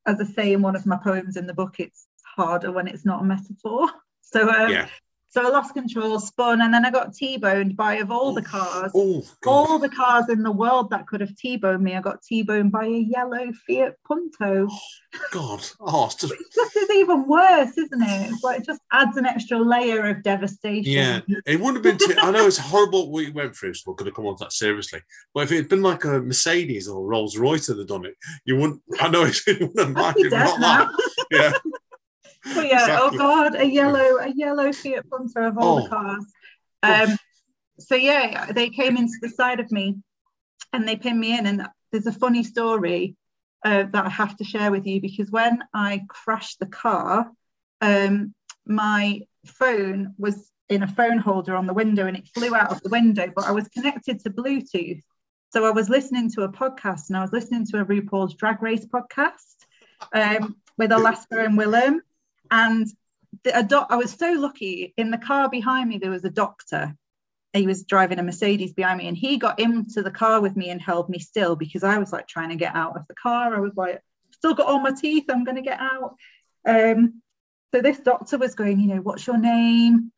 as 0.07 0.21
I 0.21 0.25
say 0.25 0.53
in 0.53 0.63
one 0.63 0.77
of 0.77 0.87
my 0.87 0.97
poems 0.97 1.37
in 1.37 1.47
the 1.47 1.55
book, 1.55 1.77
it's 1.79 2.07
harder 2.37 2.73
when 2.73 2.89
it's 2.89 3.05
not 3.05 3.23
a 3.23 3.25
metaphor. 3.25 3.89
So 4.27 4.49
um, 4.51 4.73
Yeah. 4.73 4.89
So 5.35 5.45
I 5.45 5.51
lost 5.51 5.75
control, 5.75 6.21
spun, 6.21 6.63
and 6.63 6.73
then 6.73 6.85
I 6.85 6.93
got 6.93 7.13
T-boned 7.13 7.77
by 7.77 7.97
of 7.97 8.13
all 8.13 8.33
the 8.33 8.41
cars. 8.41 8.93
Oh, 8.95 9.21
All 9.45 9.81
the 9.81 9.89
cars 9.89 10.29
in 10.29 10.45
the 10.45 10.53
world 10.53 10.91
that 10.91 11.09
could 11.09 11.21
have 11.21 11.35
T-boned 11.35 11.83
me, 11.83 11.97
I 11.97 12.01
got 12.01 12.23
T-boned 12.23 12.71
by 12.71 12.85
a 12.85 12.99
yellow 12.99 13.51
Fiat 13.67 13.97
Punto. 14.07 14.69
Oh, 14.71 14.79
God. 15.33 15.67
Oh, 15.81 16.05
it's 16.07 16.15
just 16.15 16.35
This 16.55 16.77
is 16.77 16.91
even 16.91 17.27
worse, 17.27 17.77
isn't 17.77 18.01
it? 18.01 18.31
It's 18.31 18.45
like 18.45 18.61
it 18.61 18.65
just 18.65 18.81
adds 18.93 19.17
an 19.17 19.27
extra 19.27 19.59
layer 19.59 20.09
of 20.09 20.23
devastation. 20.23 20.93
Yeah, 20.93 21.21
it 21.47 21.59
wouldn't 21.59 21.85
have 21.85 21.99
been. 21.99 22.09
Too, 22.09 22.15
I 22.21 22.31
know 22.31 22.47
it's 22.47 22.57
horrible 22.57 23.11
what 23.11 23.27
you 23.27 23.33
went 23.33 23.57
through, 23.57 23.75
so 23.75 23.91
we're 23.91 23.97
going 23.97 24.13
to 24.13 24.15
come 24.15 24.27
on 24.27 24.37
to 24.37 24.45
that 24.45 24.53
seriously. 24.53 25.01
But 25.35 25.43
if 25.43 25.53
it 25.53 25.57
had 25.57 25.69
been 25.69 25.83
like 25.83 26.05
a 26.05 26.21
Mercedes 26.21 26.87
or 26.87 27.05
Rolls 27.05 27.37
Royce 27.37 27.67
that 27.67 27.79
had 27.79 27.89
done 27.89 28.05
it, 28.05 28.15
you 28.45 28.55
wouldn't. 28.55 28.83
I 29.01 29.09
know 29.09 29.25
it 29.25 29.37
wouldn't 29.49 29.79
have 29.81 29.97
I'd 29.97 30.15
be 30.15 30.23
minded 30.29 30.31
dead 30.31 30.45
not 30.45 30.61
that. 30.61 30.89
Yeah, 31.33 31.53
But 32.45 32.67
yeah, 32.69 32.83
Exactly. 32.85 33.19
oh 33.19 33.19
god, 33.19 33.55
a 33.57 33.65
yellow, 33.67 34.19
a 34.19 34.29
yellow 34.35 34.73
Fiat 34.73 35.09
Punto 35.11 35.43
of 35.49 35.59
all 35.59 35.79
Oh. 35.79 35.83
the 35.83 35.89
cars. 35.89 36.25
Um, 36.83 37.17
so 37.79 37.95
yeah, 37.95 38.53
they 38.53 38.69
came 38.71 38.97
into 38.97 39.15
the 39.23 39.29
side 39.31 39.61
of 39.61 39.71
me, 39.73 39.97
and 40.73 40.87
they 40.87 40.97
pinned 40.97 41.19
me 41.21 41.37
in. 41.39 41.47
And 41.47 41.67
there's 41.91 42.07
a 42.07 42.13
funny 42.13 42.43
story 42.45 43.17
uh, 43.65 43.85
that 43.93 44.05
I 44.07 44.11
have 44.11 44.37
to 44.37 44.45
share 44.45 44.71
with 44.71 44.87
you 44.87 45.01
because 45.01 45.31
when 45.31 45.63
I 45.73 46.03
crashed 46.09 46.59
the 46.61 46.67
car, 46.67 47.31
um, 47.81 48.35
my 48.67 49.23
phone 49.47 50.15
was 50.19 50.51
in 50.69 50.83
a 50.83 50.89
phone 50.89 51.19
holder 51.19 51.55
on 51.57 51.67
the 51.67 51.75
window, 51.75 52.07
and 52.07 52.17
it 52.17 52.29
flew 52.35 52.55
out 52.55 52.71
of 52.73 52.83
the 52.83 52.89
window. 52.91 53.33
But 53.35 53.47
I 53.47 53.53
was 53.53 53.69
connected 53.69 54.21
to 54.21 54.31
Bluetooth, 54.31 55.01
so 55.53 55.65
I 55.65 55.71
was 55.71 55.89
listening 55.89 56.31
to 56.33 56.43
a 56.43 56.49
podcast, 56.53 57.09
and 57.09 57.17
I 57.17 57.23
was 57.23 57.33
listening 57.33 57.65
to 57.69 57.81
a 57.81 57.85
RuPaul's 57.85 58.35
Drag 58.35 58.63
Race 58.63 58.85
podcast 58.87 59.57
um, 60.13 60.57
with 60.77 60.93
Alaska 60.93 61.43
and 61.45 61.59
Willam. 61.59 61.99
And 62.51 62.87
the, 63.43 63.59
a 63.59 63.63
doc, 63.63 63.89
I 63.91 63.97
was 63.97 64.13
so 64.13 64.33
lucky. 64.33 64.95
In 64.97 65.11
the 65.11 65.19
car 65.19 65.49
behind 65.49 65.89
me, 65.89 65.99
there 65.99 66.11
was 66.11 66.25
a 66.25 66.31
doctor. 66.31 66.95
He 67.53 67.67
was 67.67 67.85
driving 67.85 68.19
a 68.19 68.23
Mercedes 68.23 68.73
behind 68.73 68.99
me, 68.99 69.09
and 69.09 69.17
he 69.17 69.37
got 69.37 69.61
into 69.61 70.03
the 70.03 70.11
car 70.11 70.41
with 70.41 70.57
me 70.57 70.71
and 70.71 70.81
held 70.81 71.09
me 71.09 71.19
still 71.19 71.57
because 71.57 71.85
I 71.85 71.99
was 71.99 72.13
like 72.13 72.27
trying 72.27 72.51
to 72.51 72.57
get 72.57 72.75
out 72.75 72.97
of 72.97 73.07
the 73.09 73.15
car. 73.15 73.55
I 73.55 73.61
was 73.61 73.77
like, 73.77 74.03
still 74.33 74.55
got 74.55 74.67
all 74.67 74.81
my 74.81 74.93
teeth. 74.93 75.25
I'm 75.31 75.45
going 75.45 75.57
to 75.57 75.63
get 75.63 75.79
out. 75.81 76.17
Um, 76.67 77.23
so 77.73 77.81
this 77.81 77.99
doctor 77.99 78.39
was 78.39 78.55
going, 78.55 78.81
you 78.81 78.89
know, 78.89 79.01
what's 79.01 79.27
your 79.27 79.39
name? 79.39 80.13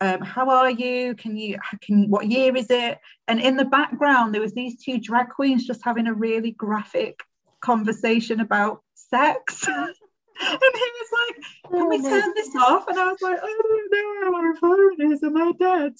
Um, 0.00 0.22
how 0.22 0.48
are 0.48 0.70
you? 0.70 1.14
Can 1.14 1.36
you? 1.36 1.58
Can 1.82 2.08
what 2.08 2.26
year 2.26 2.56
is 2.56 2.70
it? 2.70 2.98
And 3.28 3.40
in 3.40 3.56
the 3.56 3.66
background, 3.66 4.34
there 4.34 4.40
was 4.40 4.54
these 4.54 4.82
two 4.82 4.98
drag 4.98 5.28
queens 5.28 5.66
just 5.66 5.84
having 5.84 6.06
a 6.06 6.14
really 6.14 6.52
graphic 6.52 7.20
conversation 7.60 8.40
about 8.40 8.82
sex. 8.94 9.66
and 10.40 10.58
he 10.74 10.90
was 10.98 11.08
like, 11.12 11.72
Can 11.72 11.88
we 11.88 12.02
turn 12.02 12.32
this 12.34 12.54
off? 12.56 12.86
And 12.88 12.98
I 12.98 13.08
was 13.08 13.20
like, 13.22 13.38
I 13.42 13.46
don't 13.62 13.92
know 13.92 14.30
where 14.30 14.52
my 14.52 14.58
phone 14.60 15.12
is. 15.12 15.22
Am 15.22 15.36
I 15.36 15.52
dead? 15.58 15.92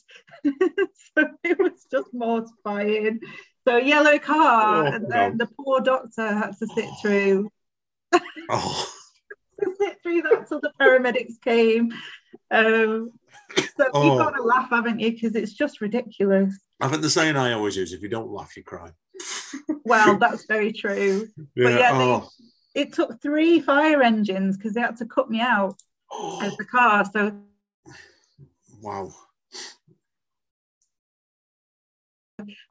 so 1.16 1.28
it 1.44 1.58
was 1.58 1.86
just 1.90 2.08
mortifying. 2.12 3.20
So 3.68 3.76
yellow 3.76 4.18
car, 4.18 4.86
Oh, 4.86 4.90
and 4.92 5.10
then 5.10 5.36
no. 5.36 5.44
the 5.44 5.50
poor 5.58 5.80
doctor 5.80 6.26
had 6.26 6.56
to 6.58 6.66
sit 6.74 6.88
through 7.02 7.50
oh, 8.48 8.92
sit 9.80 9.98
through 10.02 10.22
that 10.22 10.48
till 10.48 10.60
the 10.60 10.72
paramedics 10.80 11.40
came. 11.44 11.92
Um, 12.50 13.10
so 13.76 13.86
Oh. 13.92 14.04
you've 14.04 14.18
got 14.18 14.30
to 14.36 14.42
laugh, 14.42 14.70
haven't 14.70 14.98
you? 15.00 15.12
Because 15.12 15.34
it's 15.34 15.52
just 15.52 15.80
ridiculous. 15.80 16.58
I 16.80 16.88
think 16.88 17.02
the 17.02 17.10
saying 17.10 17.36
I 17.36 17.52
always 17.52 17.76
use: 17.76 17.92
if 17.92 18.00
you 18.02 18.08
don't 18.08 18.30
laugh, 18.30 18.56
you 18.56 18.62
cry. 18.64 18.90
Well, 19.84 20.16
that's 20.20 20.46
very 20.46 20.72
true. 20.72 21.28
Yeah. 21.54 21.68
yeah, 21.68 21.98
they- 21.98 22.04
oh. 22.04 22.28
It 22.74 22.92
took 22.92 23.20
three 23.20 23.60
fire 23.60 24.02
engines 24.02 24.56
because 24.56 24.74
they 24.74 24.80
had 24.80 24.96
to 24.98 25.06
cut 25.06 25.30
me 25.30 25.40
out 25.40 25.80
of 26.12 26.56
the 26.56 26.66
car. 26.70 27.04
So 27.12 27.32
wow. 28.82 29.12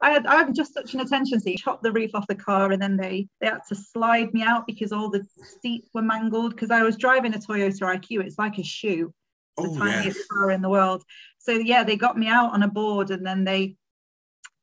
I 0.00 0.10
had 0.10 0.26
I'm 0.26 0.52
just 0.54 0.74
such 0.74 0.94
an 0.94 1.00
attention 1.00 1.40
seeker. 1.40 1.62
Chopped 1.62 1.82
the 1.82 1.92
roof 1.92 2.10
off 2.14 2.26
the 2.26 2.34
car 2.34 2.72
and 2.72 2.82
then 2.82 2.96
they 2.96 3.28
they 3.40 3.46
had 3.48 3.60
to 3.68 3.74
slide 3.74 4.32
me 4.34 4.42
out 4.42 4.66
because 4.66 4.92
all 4.92 5.10
the 5.10 5.24
seats 5.62 5.88
were 5.94 6.02
mangled 6.02 6.52
because 6.52 6.70
I 6.70 6.82
was 6.82 6.96
driving 6.96 7.34
a 7.34 7.38
Toyota 7.38 7.82
IQ. 7.82 8.24
It's 8.24 8.38
like 8.38 8.58
a 8.58 8.64
shoe, 8.64 9.12
the 9.56 9.64
Oh 9.64 9.74
yeah. 9.74 9.78
tiniest 9.78 10.28
car 10.28 10.50
in 10.50 10.62
the 10.62 10.68
world. 10.68 11.04
So 11.38 11.52
yeah, 11.52 11.84
they 11.84 11.96
got 11.96 12.18
me 12.18 12.26
out 12.26 12.52
on 12.52 12.62
a 12.62 12.68
board 12.68 13.10
and 13.10 13.24
then 13.24 13.44
they 13.44 13.76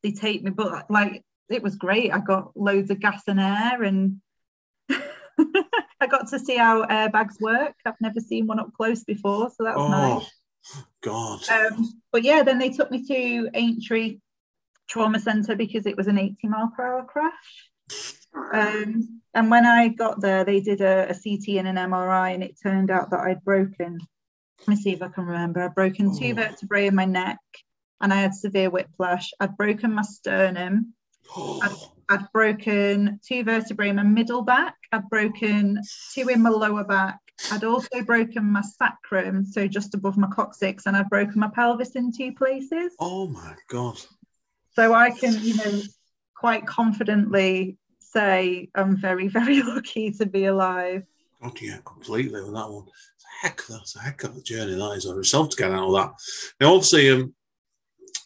they 0.04 0.12
take 0.12 0.44
me, 0.44 0.52
but 0.52 0.90
like 0.90 1.24
it 1.50 1.64
was 1.64 1.76
great. 1.76 2.12
I 2.12 2.20
got 2.20 2.56
loads 2.56 2.92
of 2.92 3.00
gas 3.00 3.24
and 3.28 3.40
air, 3.40 3.84
and 3.84 4.22
I 6.00 6.08
got 6.08 6.28
to 6.30 6.40
see 6.40 6.58
how 6.58 6.86
airbags 6.86 7.40
work. 7.40 7.74
I've 7.86 8.00
never 8.02 8.20
seen 8.20 8.48
one 8.48 8.60
up 8.60 8.74
close 8.76 9.04
before, 9.04 9.50
so 9.50 9.64
that 9.64 9.76
was 9.78 9.86
Oh, 9.86 9.92
nice. 9.92 10.32
God. 11.02 11.42
Um, 11.50 12.02
but 12.12 12.24
yeah, 12.24 12.44
then 12.44 12.60
they 12.60 12.70
took 12.70 12.92
me 12.92 13.06
to 13.08 13.50
Aintree 13.54 14.20
Trauma 14.88 15.20
Centre 15.20 15.56
because 15.56 15.86
it 15.86 15.98
was 15.98 16.08
an 16.08 16.18
80 16.18 16.48
mile 16.48 16.72
per 16.76 16.86
hour 16.86 17.06
crash. 17.06 17.70
Um, 18.54 19.22
and 19.34 19.52
when 19.52 19.66
I 19.66 19.90
got 19.90 20.22
there, 20.22 20.44
they 20.44 20.60
did 20.62 20.82
a, 20.82 21.10
a 21.10 21.14
CT 21.14 21.58
and 21.58 21.68
an 21.68 21.76
MRI, 21.76 22.34
and 22.34 22.44
it 22.44 22.58
turned 22.62 22.90
out 22.92 23.12
that 23.12 23.20
I'd 23.20 23.44
broken. 23.44 24.00
Let 24.68 24.68
me 24.68 24.76
see 24.76 24.92
if 24.94 25.02
I 25.02 25.08
can 25.10 25.26
remember. 25.26 25.62
I'd 25.62 25.76
broken 25.76 26.18
two 26.18 26.32
Oh. 26.32 26.36
vertebrae 26.36 26.88
in 26.88 26.96
my 26.96 27.06
neck, 27.06 27.40
and 28.02 28.14
I 28.14 28.18
had 28.18 28.34
severe 28.34 28.70
whiplash. 28.70 29.32
I'd 29.40 29.58
broken 29.58 29.94
my 29.94 30.02
sternum. 30.04 30.94
I'd 31.62 31.76
broken 32.32 33.20
two 33.26 33.44
vertebrae 33.44 33.90
in 33.90 33.98
my 33.98 34.04
middle 34.04 34.42
back. 34.42 34.76
I'd 34.92 35.10
broken 35.10 35.82
two 36.14 36.30
in 36.30 36.42
my 36.42 36.50
lower 36.50 36.84
back. 36.84 37.20
I'd 37.52 37.64
also 37.64 38.02
broken 38.04 38.46
my 38.46 38.62
sacrum, 38.62 39.46
so 39.46 39.68
just 39.68 39.94
above 39.94 40.18
my 40.18 40.28
coccyx, 40.28 40.86
and 40.86 40.96
I'd 40.96 41.10
broken 41.10 41.40
my 41.40 41.50
pelvis 41.50 41.96
in 41.96 42.12
two 42.12 42.34
places. 42.34 42.94
oh 43.00 43.28
my 43.28 43.54
God. 43.70 44.00
So 44.74 44.94
I 44.94 45.12
can, 45.12 45.42
you 45.42 45.56
know, 45.56 45.82
quite 46.36 46.66
confidently 46.66 47.78
say 48.00 48.70
I'm 48.76 48.96
very, 48.96 49.28
very 49.40 49.62
lucky 49.62 50.12
to 50.12 50.26
be 50.26 50.46
alive. 50.46 51.04
God, 51.42 51.62
yeah, 51.62 51.78
completely 51.86 52.42
on 52.42 52.54
that 52.54 52.70
one. 52.70 52.86
It's 52.88 53.26
a 53.26 53.48
heck, 53.48 53.62
that's 53.68 53.96
a 53.96 54.00
heck 54.00 54.24
of 54.24 54.38
a 54.38 54.42
journey 54.42 54.76
that 54.76 54.92
is 54.92 55.06
on 55.06 55.16
yourself 55.16 55.50
to 55.50 55.58
get 55.58 55.72
out 55.72 55.88
of 55.88 55.94
that. 55.94 56.14
Now, 56.60 56.74
obviously, 56.74 57.12
um, 57.12 57.34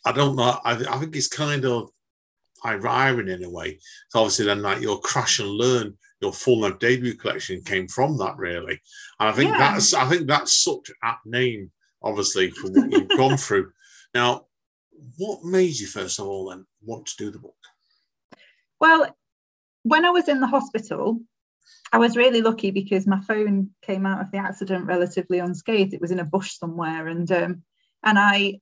I 0.05 0.11
don't 0.13 0.35
know. 0.35 0.59
I, 0.63 0.71
I 0.71 0.97
think 0.97 1.15
it's 1.15 1.27
kind 1.27 1.65
of 1.65 1.91
irony 2.63 3.33
in 3.33 3.43
a 3.43 3.49
way. 3.49 3.79
So 4.09 4.19
obviously, 4.19 4.45
then 4.45 4.61
like 4.61 4.81
your 4.81 4.99
crash 4.99 5.39
and 5.39 5.49
learn, 5.49 5.97
your 6.21 6.33
full 6.33 6.59
length 6.61 6.79
debut 6.79 7.15
collection 7.15 7.61
came 7.63 7.87
from 7.87 8.17
that 8.17 8.37
really, 8.37 8.79
and 9.19 9.29
I 9.29 9.31
think 9.31 9.51
Yeah. 9.51 9.57
that's 9.57 9.93
I 9.93 10.07
think 10.07 10.27
that's 10.27 10.63
such 10.63 10.91
apt 11.03 11.25
name, 11.25 11.71
obviously, 12.03 12.51
for 12.51 12.71
what 12.71 12.91
you've 12.91 13.09
gone 13.17 13.37
through. 13.37 13.71
Now, 14.13 14.45
what 15.17 15.43
made 15.43 15.77
you 15.79 15.87
first 15.87 16.19
of 16.19 16.27
all 16.27 16.49
then 16.49 16.65
want 16.83 17.05
to 17.07 17.17
do 17.17 17.31
the 17.31 17.39
book? 17.39 17.55
Well, 18.79 19.15
when 19.83 20.05
I 20.05 20.11
was 20.11 20.27
in 20.27 20.39
the 20.39 20.47
hospital, 20.47 21.19
I 21.91 21.97
was 21.97 22.15
really 22.15 22.41
lucky 22.41 22.71
because 22.71 23.07
my 23.07 23.19
phone 23.21 23.71
came 23.81 24.05
out 24.05 24.21
of 24.21 24.31
the 24.31 24.37
accident 24.37 24.85
relatively 24.85 25.39
unscathed. 25.39 25.93
It 25.93 26.01
was 26.01 26.11
in 26.11 26.19
a 26.19 26.25
bush 26.25 26.57
somewhere, 26.57 27.07
and 27.07 27.29
um, 27.31 27.63
and 28.03 28.17
I 28.17 28.59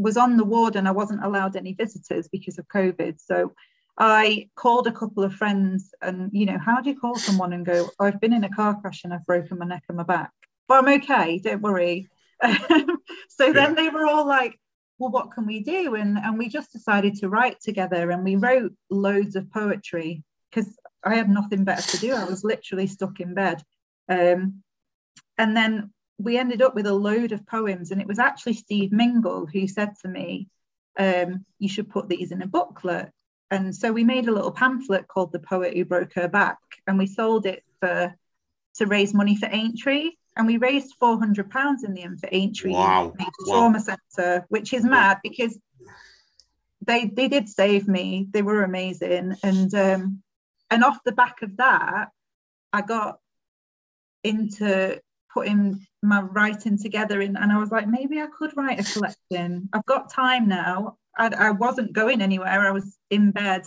was 0.00 0.16
on 0.16 0.36
the 0.36 0.44
ward 0.44 0.76
and 0.76 0.88
I 0.88 0.92
wasn't 0.92 1.24
allowed 1.24 1.56
any 1.56 1.74
visitors 1.74 2.28
because 2.28 2.58
of 2.58 2.68
COVID. 2.68 3.20
So 3.20 3.52
I 3.98 4.48
called 4.56 4.86
a 4.86 4.92
couple 4.92 5.22
of 5.24 5.34
friends, 5.34 5.92
and 6.00 6.30
you 6.32 6.46
know, 6.46 6.58
how 6.58 6.80
do 6.80 6.90
you 6.90 6.98
call 6.98 7.16
someone 7.16 7.52
and 7.52 7.66
go, 7.66 7.90
"I've 8.00 8.20
been 8.20 8.32
in 8.32 8.44
a 8.44 8.50
car 8.50 8.80
crash 8.80 9.04
and 9.04 9.12
I've 9.12 9.26
broken 9.26 9.58
my 9.58 9.66
neck 9.66 9.84
and 9.88 9.98
my 9.98 10.04
back, 10.04 10.32
but 10.68 10.78
I'm 10.78 11.00
okay, 11.00 11.38
don't 11.38 11.62
worry." 11.62 12.08
so 13.28 13.52
then 13.52 13.74
they 13.74 13.90
were 13.90 14.06
all 14.06 14.26
like, 14.26 14.58
well, 14.98 15.10
what 15.10 15.32
can 15.32 15.46
we 15.46 15.60
do? 15.60 15.96
And 15.96 16.18
and 16.18 16.38
we 16.38 16.48
just 16.48 16.72
decided 16.72 17.16
to 17.16 17.28
write 17.28 17.60
together, 17.60 18.10
and 18.10 18.24
we 18.24 18.36
wrote 18.36 18.72
loads 18.90 19.36
of 19.36 19.50
poetry 19.50 20.22
because 20.50 20.78
I 21.04 21.14
had 21.14 21.28
nothing 21.28 21.64
better 21.64 21.82
to 21.82 21.98
do. 21.98 22.14
I 22.14 22.24
was 22.24 22.44
literally 22.44 22.86
stuck 22.86 23.20
in 23.20 23.34
bed, 23.34 23.62
um, 24.08 24.62
and 25.36 25.56
then 25.56 25.92
we 26.22 26.38
ended 26.38 26.62
up 26.62 26.74
with 26.74 26.86
a 26.86 26.94
load 26.94 27.32
of 27.32 27.46
poems, 27.46 27.90
and 27.90 28.00
it 28.00 28.06
was 28.06 28.18
actually 28.18 28.54
Steve 28.54 28.92
Mingle 28.92 29.46
who 29.46 29.66
said 29.66 29.94
to 30.02 30.08
me, 30.08 30.48
um, 30.98 31.44
"You 31.58 31.68
should 31.68 31.90
put 31.90 32.08
these 32.08 32.32
in 32.32 32.42
a 32.42 32.46
booklet." 32.46 33.10
And 33.50 33.74
so 33.74 33.92
we 33.92 34.04
made 34.04 34.28
a 34.28 34.32
little 34.32 34.52
pamphlet 34.52 35.08
called 35.08 35.32
"The 35.32 35.40
Poet 35.40 35.76
Who 35.76 35.84
Broke 35.84 36.14
Her 36.14 36.28
Back," 36.28 36.58
and 36.86 36.98
we 36.98 37.06
sold 37.06 37.46
it 37.46 37.64
for 37.80 38.14
to 38.76 38.86
raise 38.86 39.14
money 39.14 39.36
for 39.36 39.48
Aintree. 39.50 40.12
And 40.36 40.46
we 40.46 40.58
raised 40.58 40.94
four 41.00 41.18
hundred 41.18 41.50
pounds 41.50 41.84
in 41.84 41.94
the 41.94 42.02
end 42.02 42.20
for 42.20 42.28
Aintree 42.30 42.72
Wow. 42.72 43.12
Major 43.18 43.30
Wow. 43.46 43.52
Trauma 43.52 43.80
Centre, 43.80 44.46
which 44.48 44.72
is 44.72 44.84
mad 44.84 45.18
because 45.22 45.58
they 46.86 47.06
they 47.06 47.28
did 47.28 47.48
save 47.48 47.88
me. 47.88 48.26
They 48.30 48.42
were 48.42 48.62
amazing, 48.62 49.36
and 49.42 49.74
um, 49.74 50.22
and 50.70 50.84
off 50.84 50.98
the 51.04 51.12
back 51.12 51.42
of 51.42 51.56
that, 51.56 52.10
I 52.72 52.82
got 52.82 53.18
into 54.22 55.00
putting 55.32 55.86
my 56.02 56.20
writing 56.22 56.78
together, 56.78 57.20
and, 57.20 57.36
and 57.36 57.52
I 57.52 57.58
was 57.58 57.70
like, 57.70 57.88
maybe 57.88 58.20
I 58.20 58.26
could 58.26 58.56
write 58.56 58.80
a 58.80 58.92
collection. 58.92 59.68
I've 59.72 59.86
got 59.86 60.12
time 60.12 60.48
now. 60.48 60.96
I, 61.16 61.28
I 61.28 61.50
wasn't 61.50 61.92
going 61.92 62.22
anywhere. 62.22 62.66
I 62.66 62.70
was 62.70 62.96
in 63.10 63.30
bed 63.30 63.62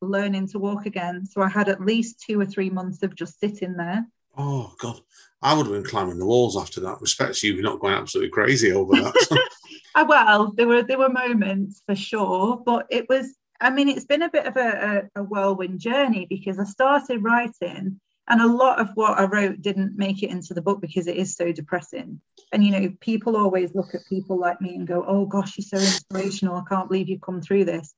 learning 0.00 0.48
to 0.48 0.58
walk 0.58 0.86
again, 0.86 1.26
so 1.26 1.42
I 1.42 1.48
had 1.48 1.68
at 1.68 1.84
least 1.84 2.22
two 2.26 2.40
or 2.40 2.46
three 2.46 2.70
months 2.70 3.02
of 3.02 3.14
just 3.14 3.40
sitting 3.40 3.76
there. 3.76 4.06
Oh 4.36 4.72
God, 4.78 5.00
I 5.42 5.54
would 5.54 5.66
have 5.66 5.74
been 5.74 5.84
climbing 5.84 6.18
the 6.18 6.26
walls 6.26 6.56
after 6.56 6.80
that. 6.82 7.00
Respect 7.00 7.42
you 7.42 7.56
for 7.56 7.62
not 7.62 7.80
going 7.80 7.94
absolutely 7.94 8.30
crazy 8.30 8.72
over 8.72 8.94
that. 8.94 9.38
Uh, 9.94 10.04
well, 10.06 10.52
there 10.52 10.68
were 10.68 10.82
there 10.82 10.98
were 10.98 11.08
moments 11.08 11.82
for 11.84 11.96
sure, 11.96 12.62
but 12.64 12.86
it 12.88 13.08
was. 13.08 13.34
I 13.60 13.70
mean, 13.70 13.88
it's 13.88 14.04
been 14.04 14.22
a 14.22 14.30
bit 14.30 14.46
of 14.46 14.56
a, 14.56 15.08
a, 15.16 15.20
a 15.20 15.24
whirlwind 15.24 15.80
journey 15.80 16.26
because 16.30 16.60
I 16.60 16.64
started 16.64 17.24
writing, 17.24 17.98
and 18.28 18.42
a 18.42 18.46
lot 18.46 18.78
of 18.78 18.90
what 18.94 19.18
I 19.18 19.24
wrote 19.24 19.62
didn't 19.62 19.96
make 19.96 20.22
it 20.22 20.30
into 20.30 20.52
the 20.52 20.62
book 20.62 20.80
because 20.80 21.06
it 21.06 21.16
is 21.16 21.34
so 21.34 21.50
depressing. 21.50 22.20
And 22.52 22.64
you 22.64 22.70
know, 22.70 22.92
people 23.00 23.36
always 23.36 23.74
look 23.74 23.94
at 23.94 24.06
people 24.08 24.38
like 24.38 24.60
me 24.60 24.74
and 24.74 24.86
go, 24.86 25.04
"Oh 25.06 25.24
gosh, 25.24 25.56
you're 25.56 25.64
so 25.64 25.84
inspirational! 25.84 26.56
I 26.56 26.62
can't 26.68 26.88
believe 26.88 27.08
you've 27.08 27.22
come 27.22 27.40
through 27.40 27.64
this." 27.64 27.94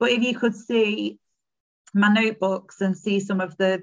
But 0.00 0.10
if 0.10 0.22
you 0.22 0.36
could 0.36 0.54
see 0.54 1.18
my 1.94 2.08
notebooks 2.08 2.80
and 2.80 2.96
see 2.96 3.20
some 3.20 3.40
of 3.40 3.56
the 3.56 3.82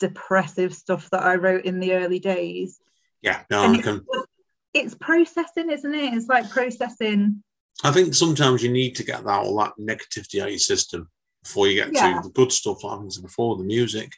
depressive 0.00 0.74
stuff 0.74 1.08
that 1.10 1.22
I 1.22 1.36
wrote 1.36 1.64
in 1.64 1.78
the 1.78 1.94
early 1.94 2.18
days, 2.18 2.80
yeah, 3.22 3.42
no, 3.50 3.72
it's, 3.72 3.82
can. 3.82 4.04
it's 4.74 4.94
processing, 4.96 5.70
isn't 5.70 5.94
it? 5.94 6.14
It's 6.14 6.28
like 6.28 6.50
processing. 6.50 7.42
I 7.84 7.92
think 7.92 8.14
sometimes 8.14 8.62
you 8.62 8.70
need 8.70 8.96
to 8.96 9.04
get 9.04 9.24
that 9.24 9.44
all 9.44 9.56
that 9.58 9.74
negativity 9.78 10.40
out 10.40 10.48
of 10.48 10.52
your 10.52 10.58
system 10.58 11.08
before 11.42 11.68
you 11.68 11.74
get 11.74 11.92
Yeah. 11.92 12.20
to 12.20 12.28
the 12.28 12.32
good 12.32 12.52
stuff 12.52 12.84
like 12.84 12.98
I 12.98 13.00
mentioned 13.00 13.26
before, 13.26 13.56
the 13.56 13.64
music. 13.64 14.12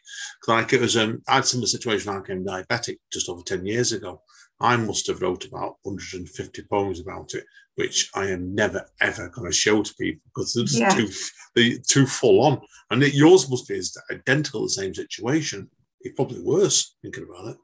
Like 0.47 0.73
it 0.73 0.81
was, 0.81 0.97
um, 0.97 1.23
I 1.29 1.37
had 1.37 1.47
similar 1.47 1.67
situation. 1.67 2.11
I 2.11 2.21
became 2.21 2.45
diabetic 2.45 2.99
just 3.13 3.29
over 3.29 3.43
ten 3.43 3.65
years 3.67 3.93
ago. 3.93 4.23
I 4.61 4.77
must 4.77 5.07
have 5.09 5.21
wrote 5.21 5.45
about 5.47 5.77
150 5.83 6.63
poems 6.71 7.01
about 7.01 7.35
it, 7.35 7.45
which 7.75 8.11
I 8.15 8.27
am 8.31 8.55
never 8.55 8.89
ever 9.01 9.29
going 9.31 9.51
to 9.51 9.57
show 9.57 9.83
to 9.83 9.95
people 9.95 10.23
because 10.27 10.55
they're 10.55 10.65
just 10.65 10.79
Yeah. 10.79 10.95
too 10.95 11.09
they 11.55 11.79
too 11.79 12.07
full 12.07 12.41
on. 12.43 12.61
And 12.91 13.03
it, 13.03 13.15
yours 13.15 13.49
must 13.51 13.69
be 13.69 13.77
as 13.79 13.97
identical 14.11 14.63
the 14.63 14.69
same 14.71 14.95
situation. 14.95 15.71
It's 16.01 16.15
probably 16.15 16.41
worse 16.43 16.95
thinking 17.03 17.25
about 17.25 17.53
it. 17.53 17.57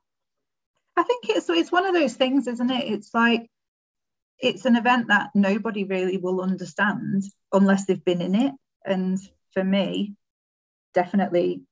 I 0.96 1.02
think 1.02 1.28
it's 1.28 1.48
it's 1.48 1.72
one 1.72 1.86
of 1.86 1.94
those 1.94 2.14
things, 2.14 2.46
isn't 2.46 2.70
it? 2.70 2.92
It's 2.92 3.12
like 3.14 3.48
it's 4.38 4.64
an 4.64 4.74
event 4.76 5.08
that 5.08 5.30
nobody 5.34 5.84
really 5.84 6.16
will 6.16 6.40
understand 6.40 7.24
unless 7.52 7.84
they've 7.84 8.04
been 8.04 8.22
in 8.22 8.34
it. 8.34 8.54
And 8.86 9.18
for 9.52 9.64
me, 9.64 10.14
definitely, 10.94 11.62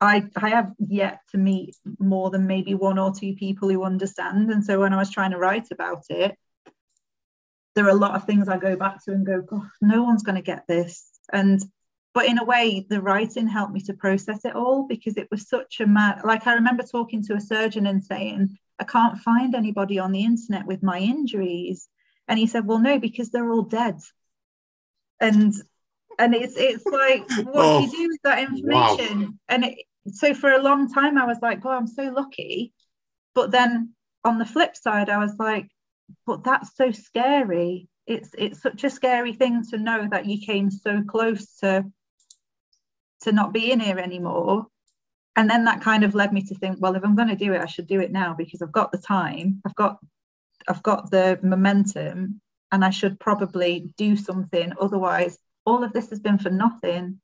I 0.00 0.24
I 0.36 0.48
have 0.50 0.72
yet 0.78 1.20
to 1.30 1.38
meet 1.38 1.76
more 1.98 2.30
than 2.30 2.46
maybe 2.46 2.74
one 2.74 2.98
or 2.98 3.12
two 3.14 3.34
people 3.34 3.68
who 3.68 3.84
understand. 3.84 4.50
And 4.50 4.64
so 4.64 4.80
when 4.80 4.92
I 4.92 4.98
was 4.98 5.10
trying 5.10 5.30
to 5.30 5.38
write 5.38 5.68
about 5.70 6.04
it, 6.10 6.36
there 7.74 7.86
are 7.86 7.90
a 7.90 7.94
lot 7.94 8.14
of 8.14 8.24
things 8.24 8.48
I 8.48 8.58
go 8.58 8.76
back 8.76 9.02
to 9.04 9.12
and 9.12 9.24
go, 9.24 9.64
no 9.80 10.02
one's 10.02 10.22
going 10.22 10.36
to 10.36 10.42
get 10.42 10.66
this. 10.66 11.08
And 11.32 11.62
but 12.14 12.26
in 12.26 12.38
a 12.38 12.44
way, 12.44 12.86
the 12.88 13.00
writing 13.00 13.48
helped 13.48 13.72
me 13.72 13.80
to 13.82 13.94
process 13.94 14.44
it 14.44 14.54
all 14.54 14.86
because 14.86 15.16
it 15.16 15.28
was 15.30 15.48
such 15.48 15.80
a 15.80 15.86
mad. 15.86 16.22
Like 16.24 16.46
I 16.46 16.54
remember 16.54 16.82
talking 16.82 17.22
to 17.24 17.34
a 17.34 17.40
surgeon 17.40 17.86
and 17.86 18.04
saying, 18.04 18.58
I 18.78 18.84
can't 18.84 19.18
find 19.18 19.54
anybody 19.54 19.98
on 19.98 20.12
the 20.12 20.24
internet 20.24 20.66
with 20.66 20.82
my 20.82 20.98
injuries. 20.98 21.88
And 22.28 22.38
he 22.38 22.46
said, 22.46 22.66
Well, 22.66 22.80
no, 22.80 22.98
because 22.98 23.30
they're 23.30 23.50
all 23.50 23.62
dead. 23.62 24.00
And 25.20 25.54
and 26.18 26.34
it's 26.34 26.54
it's 26.56 26.90
like, 26.90 27.24
what 27.34 27.64
Oh, 27.64 27.76
do 27.76 27.82
you 27.82 27.88
oh, 27.88 27.90
do 27.90 28.08
with 28.08 28.22
that 28.24 28.38
wow. 28.62 28.96
information? 28.98 29.38
And 29.48 29.64
it, 29.64 29.78
so 30.12 30.34
for 30.34 30.52
a 30.52 30.62
long 30.62 30.92
time, 30.92 31.18
I 31.18 31.26
was 31.26 31.38
like, 31.42 31.64
Oh, 31.64 31.70
I'm 31.70 31.86
so 31.86 32.04
lucky. 32.04 32.72
But 33.34 33.50
then 33.50 33.94
on 34.24 34.38
the 34.38 34.46
flip 34.46 34.76
side, 34.76 35.08
I 35.10 35.18
was 35.18 35.34
like, 35.38 35.68
But 36.26 36.44
that's 36.44 36.76
so 36.76 36.90
scary. 36.92 37.88
It's 38.06 38.30
it's 38.36 38.60
such 38.62 38.84
a 38.84 38.90
scary 38.90 39.32
thing 39.32 39.64
to 39.70 39.78
know 39.78 40.08
that 40.10 40.26
you 40.26 40.44
came 40.44 40.70
so 40.70 41.02
close 41.02 41.56
to 41.58 41.84
to 43.22 43.32
not 43.32 43.52
being 43.52 43.80
here 43.80 43.98
anymore 43.98 44.66
and 45.36 45.48
then 45.48 45.64
that 45.64 45.80
kind 45.80 46.04
of 46.04 46.14
led 46.14 46.32
me 46.32 46.42
to 46.42 46.54
think 46.54 46.78
well 46.80 46.94
if 46.94 47.04
i'm 47.04 47.16
going 47.16 47.28
to 47.28 47.36
do 47.36 47.52
it 47.52 47.60
i 47.60 47.66
should 47.66 47.86
do 47.86 48.00
it 48.00 48.12
now 48.12 48.34
because 48.34 48.62
i've 48.62 48.72
got 48.72 48.92
the 48.92 48.98
time 48.98 49.60
i've 49.64 49.74
got 49.74 49.98
i've 50.68 50.82
got 50.82 51.10
the 51.10 51.38
momentum 51.42 52.40
and 52.70 52.84
i 52.84 52.90
should 52.90 53.18
probably 53.20 53.92
do 53.96 54.16
something 54.16 54.72
otherwise 54.80 55.38
all 55.64 55.84
of 55.84 55.92
this 55.92 56.10
has 56.10 56.20
been 56.20 56.38
for 56.38 56.50
nothing 56.50 57.20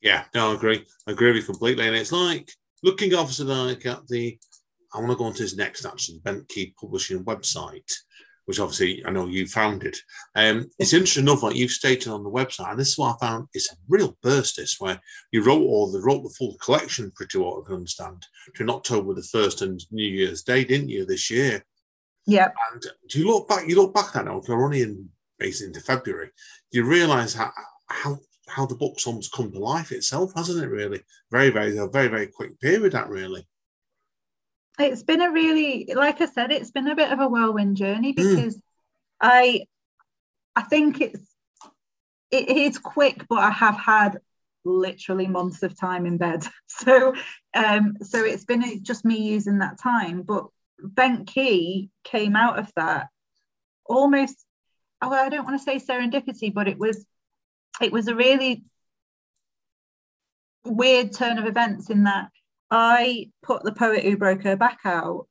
Yeah, 0.00 0.24
no, 0.34 0.52
I 0.52 0.54
agree. 0.54 0.84
I 1.06 1.12
agree 1.12 1.28
with 1.28 1.36
you 1.38 1.42
completely. 1.42 1.86
And 1.86 1.96
it's 1.96 2.12
like 2.12 2.50
looking 2.82 3.14
obviously 3.14 3.46
like 3.46 3.84
at 3.86 4.06
the 4.08 4.38
I 4.94 4.98
want 4.98 5.10
to 5.10 5.16
go 5.16 5.24
on 5.24 5.34
to 5.34 5.42
his 5.42 5.56
next 5.56 5.84
actually, 5.84 6.20
Bent 6.20 6.48
Key 6.48 6.74
Publishing 6.80 7.24
website, 7.24 7.92
which 8.46 8.58
obviously 8.58 9.04
I 9.04 9.10
know 9.10 9.26
you 9.26 9.46
founded. 9.46 9.96
Um, 10.34 10.70
it's 10.78 10.94
interesting 10.94 11.24
enough 11.24 11.42
what 11.42 11.56
you've 11.56 11.70
stated 11.70 12.10
on 12.10 12.24
the 12.24 12.30
website, 12.30 12.70
and 12.70 12.80
this 12.80 12.88
is 12.88 12.98
what 12.98 13.16
I 13.16 13.26
found. 13.26 13.48
It's 13.52 13.70
a 13.70 13.76
real 13.88 14.16
burst. 14.22 14.56
This 14.56 14.76
where 14.78 14.98
you 15.32 15.42
wrote 15.42 15.60
all 15.60 15.90
the 15.90 16.00
wrote 16.00 16.22
the 16.22 16.34
full 16.38 16.56
collection, 16.62 17.12
pretty 17.14 17.38
what 17.38 17.60
I 17.60 17.66
can 17.66 17.76
understand, 17.76 18.24
between 18.46 18.70
October 18.70 19.12
the 19.14 19.22
first 19.22 19.60
and 19.60 19.80
New 19.90 20.08
Year's 20.08 20.42
Day, 20.42 20.64
didn't 20.64 20.88
you, 20.88 21.04
this 21.04 21.30
year? 21.30 21.62
Yeah. 22.26 22.48
And 22.72 22.82
do 23.08 23.18
you 23.18 23.26
look 23.26 23.48
back? 23.48 23.68
You 23.68 23.76
look 23.76 23.94
back 23.94 24.16
at 24.16 24.24
now. 24.24 24.40
We're 24.48 24.64
only 24.64 24.82
in 24.82 25.10
basically 25.38 25.68
into 25.68 25.80
February. 25.80 26.30
You 26.70 26.84
realise 26.84 27.34
how 27.34 27.52
how 27.86 28.18
how 28.48 28.66
the 28.66 28.74
book's 28.74 29.06
almost 29.06 29.32
come 29.32 29.50
to 29.52 29.58
life 29.58 29.92
itself, 29.92 30.32
hasn't 30.34 30.62
it? 30.62 30.68
Really, 30.68 31.02
very 31.30 31.50
very 31.50 31.76
a 31.76 31.86
very 31.86 32.08
very 32.08 32.26
quick 32.26 32.58
period. 32.60 32.92
That 32.92 33.08
really. 33.08 33.46
It's 34.78 35.02
been 35.02 35.20
a 35.20 35.32
really, 35.32 35.92
like 35.92 36.20
I 36.20 36.26
said, 36.26 36.52
it's 36.52 36.70
been 36.70 36.86
a 36.86 36.94
bit 36.94 37.10
of 37.10 37.18
a 37.18 37.26
whirlwind 37.28 37.76
journey 37.76 38.12
because 38.12 38.56
mm. 38.56 38.60
I, 39.20 39.64
I 40.54 40.62
think 40.62 41.00
it's 41.00 41.28
it 42.30 42.48
is 42.48 42.78
quick, 42.78 43.26
but 43.28 43.38
I 43.38 43.50
have 43.50 43.76
had 43.76 44.18
literally 44.64 45.26
months 45.26 45.62
of 45.62 45.78
time 45.78 46.06
in 46.06 46.16
bed. 46.16 46.44
So, 46.68 47.12
um, 47.54 47.96
so 48.02 48.24
it's 48.24 48.44
been 48.44 48.84
just 48.84 49.04
me 49.04 49.16
using 49.16 49.58
that 49.58 49.80
time. 49.80 50.22
But 50.22 50.46
Bent 50.78 51.26
Key 51.26 51.90
came 52.04 52.36
out 52.36 52.58
of 52.58 52.70
that 52.76 53.08
almost. 53.84 54.36
Oh, 55.00 55.10
I 55.10 55.28
don't 55.28 55.44
want 55.44 55.58
to 55.58 55.64
say 55.64 55.76
serendipity, 55.76 56.52
but 56.52 56.68
it 56.68 56.78
was, 56.78 57.04
it 57.80 57.92
was 57.92 58.08
a 58.08 58.16
really 58.16 58.64
weird 60.64 61.12
turn 61.12 61.38
of 61.38 61.46
events 61.46 61.90
in 61.90 62.04
that 62.04 62.30
I 62.70 63.30
put 63.42 63.62
the 63.62 63.72
poet 63.72 64.04
who 64.04 64.16
broke 64.16 64.42
her 64.42 64.56
back 64.56 64.80
out, 64.84 65.26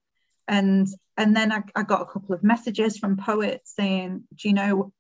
and 0.47 0.87
and 1.15 1.35
then 1.35 1.51
I, 1.51 1.63
I 1.75 1.83
got 1.83 2.01
a 2.01 2.05
couple 2.05 2.33
of 2.33 2.43
messages 2.43 2.97
from 2.97 3.17
poets 3.17 3.73
saying, 3.75 4.23
"Do 4.35 4.47
you 4.47 4.53
know 4.53 4.93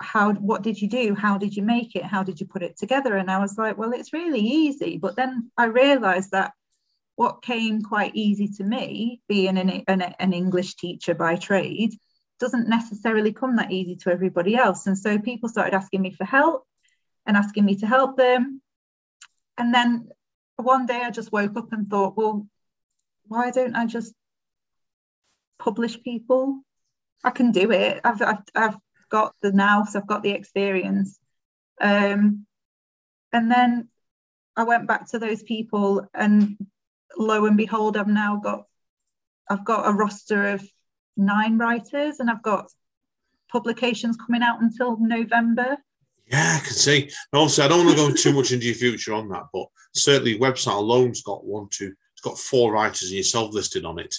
how? 0.00 0.32
What 0.32 0.62
did 0.62 0.80
you 0.80 0.88
do? 0.88 1.14
How 1.14 1.38
did 1.38 1.54
you 1.56 1.62
make 1.62 1.94
it? 1.96 2.04
How 2.04 2.22
did 2.22 2.40
you 2.40 2.46
put 2.46 2.62
it 2.62 2.76
together?" 2.78 3.16
And 3.16 3.30
I 3.30 3.38
was 3.38 3.58
like, 3.58 3.76
"Well, 3.76 3.92
it's 3.92 4.12
really 4.12 4.40
easy." 4.40 4.98
But 4.98 5.16
then 5.16 5.50
I 5.56 5.66
realised 5.66 6.30
that 6.32 6.52
what 7.16 7.42
came 7.42 7.82
quite 7.82 8.14
easy 8.14 8.48
to 8.48 8.64
me, 8.64 9.20
being 9.28 9.58
an, 9.58 9.68
an, 9.86 10.02
an 10.02 10.32
English 10.32 10.76
teacher 10.76 11.14
by 11.14 11.36
trade, 11.36 11.92
doesn't 12.42 12.68
necessarily 12.68 13.32
come 13.32 13.54
that 13.54 13.70
easy 13.70 13.94
to 13.94 14.10
everybody 14.10 14.56
else. 14.56 14.88
And 14.88 14.98
so 14.98 15.16
people 15.16 15.48
started 15.48 15.74
asking 15.74 16.02
me 16.02 16.10
for 16.10 16.24
help 16.24 16.66
and 17.24 17.36
asking 17.36 17.64
me 17.64 17.76
to 17.76 17.86
help 17.86 18.16
them. 18.16 18.60
And 19.56 19.72
then 19.72 20.08
one 20.56 20.86
day 20.86 21.00
I 21.04 21.12
just 21.12 21.30
woke 21.30 21.56
up 21.56 21.72
and 21.72 21.88
thought, 21.88 22.16
well, 22.16 22.48
why 23.28 23.52
don't 23.52 23.76
I 23.76 23.86
just 23.86 24.12
publish 25.60 26.02
people? 26.02 26.62
I 27.22 27.30
can 27.30 27.52
do 27.52 27.70
it. 27.70 28.00
I've, 28.02 28.20
I've, 28.20 28.42
I've 28.56 28.76
got 29.08 29.36
the 29.40 29.52
nous, 29.52 29.94
I've 29.94 30.08
got 30.08 30.24
the 30.24 30.32
experience. 30.32 31.20
Um, 31.80 32.44
and 33.32 33.52
then 33.52 33.88
I 34.56 34.64
went 34.64 34.88
back 34.88 35.08
to 35.10 35.20
those 35.20 35.44
people, 35.44 36.08
and 36.12 36.56
lo 37.16 37.46
and 37.46 37.56
behold, 37.56 37.96
I've 37.96 38.08
now 38.08 38.40
got 38.42 38.64
I've 39.48 39.64
got 39.64 39.88
a 39.88 39.92
roster 39.92 40.48
of 40.48 40.68
nine 41.16 41.58
writers, 41.58 42.20
and 42.20 42.30
I've 42.30 42.42
got 42.42 42.70
publications 43.50 44.16
coming 44.16 44.42
out 44.42 44.62
until 44.62 44.96
November. 44.98 45.76
Yeah, 46.30 46.58
I 46.60 46.64
can 46.64 46.74
see. 46.74 47.10
Also, 47.32 47.64
I 47.64 47.68
don't 47.68 47.84
want 47.84 47.96
to 47.96 48.08
go 48.08 48.14
too 48.14 48.32
much 48.32 48.52
into 48.52 48.66
your 48.66 48.74
future 48.74 49.12
on 49.12 49.28
that, 49.28 49.44
but 49.52 49.66
certainly 49.94 50.38
website 50.38 50.76
alone's 50.76 51.22
got 51.22 51.44
one, 51.44 51.68
two, 51.70 51.92
it's 52.12 52.22
got 52.22 52.38
four 52.38 52.72
writers 52.72 53.08
and 53.08 53.16
yourself 53.18 53.52
listed 53.52 53.84
on 53.84 53.98
it. 53.98 54.14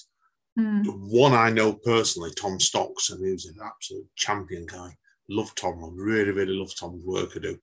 Mm. 0.60 0.84
One 1.10 1.34
I 1.34 1.50
know 1.50 1.74
personally, 1.74 2.32
Tom 2.36 2.60
Stocks, 2.60 3.10
and 3.10 3.26
he's 3.26 3.48
an 3.48 3.56
absolute 3.64 4.08
champion 4.16 4.66
guy. 4.68 4.96
Love 5.30 5.56
Tom. 5.56 5.84
I 5.84 5.90
really, 5.94 6.32
really 6.32 6.54
love 6.54 6.76
Tom's 6.76 7.06
work 7.06 7.32
I 7.36 7.40
do. 7.40 7.58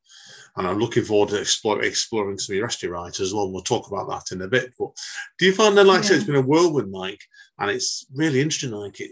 And 0.57 0.67
I'm 0.67 0.79
looking 0.79 1.05
forward 1.05 1.31
to 1.31 1.41
explore, 1.41 1.83
exploring 1.83 2.39
some 2.39 2.55
of 2.55 2.57
your 2.57 2.67
rest 2.67 2.79
of 2.79 2.89
your 2.89 2.93
writers 2.93 3.21
as 3.21 3.35
well. 3.35 3.51
We'll 3.51 3.63
talk 3.63 3.89
about 3.89 4.09
that 4.09 4.35
in 4.35 4.43
a 4.43 4.49
bit. 4.49 4.73
But 4.79 4.91
do 5.39 5.47
you 5.47 5.55
find 5.55 5.77
that, 5.77 5.85
like 5.85 5.99
yeah. 5.99 6.01
I 6.01 6.03
said, 6.03 6.17
it's 6.17 6.27
been 6.27 6.37
a 6.37 6.43
whirlwind, 6.43 6.93
like, 6.93 7.21
and 7.59 7.71
it's 7.71 8.07
really 8.15 8.41
interesting, 8.41 8.71
like 8.71 9.01
it. 9.01 9.11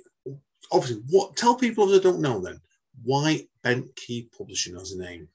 Obviously, 0.72 1.02
what 1.10 1.36
tell 1.36 1.54
people 1.54 1.86
that 1.86 2.02
don't 2.02 2.20
know 2.20 2.40
then 2.40 2.60
why 3.04 3.46
Bent 3.62 3.94
Key 3.96 4.28
Publishing 4.36 4.76
as 4.76 4.92
a 4.92 4.98
name? 4.98 5.28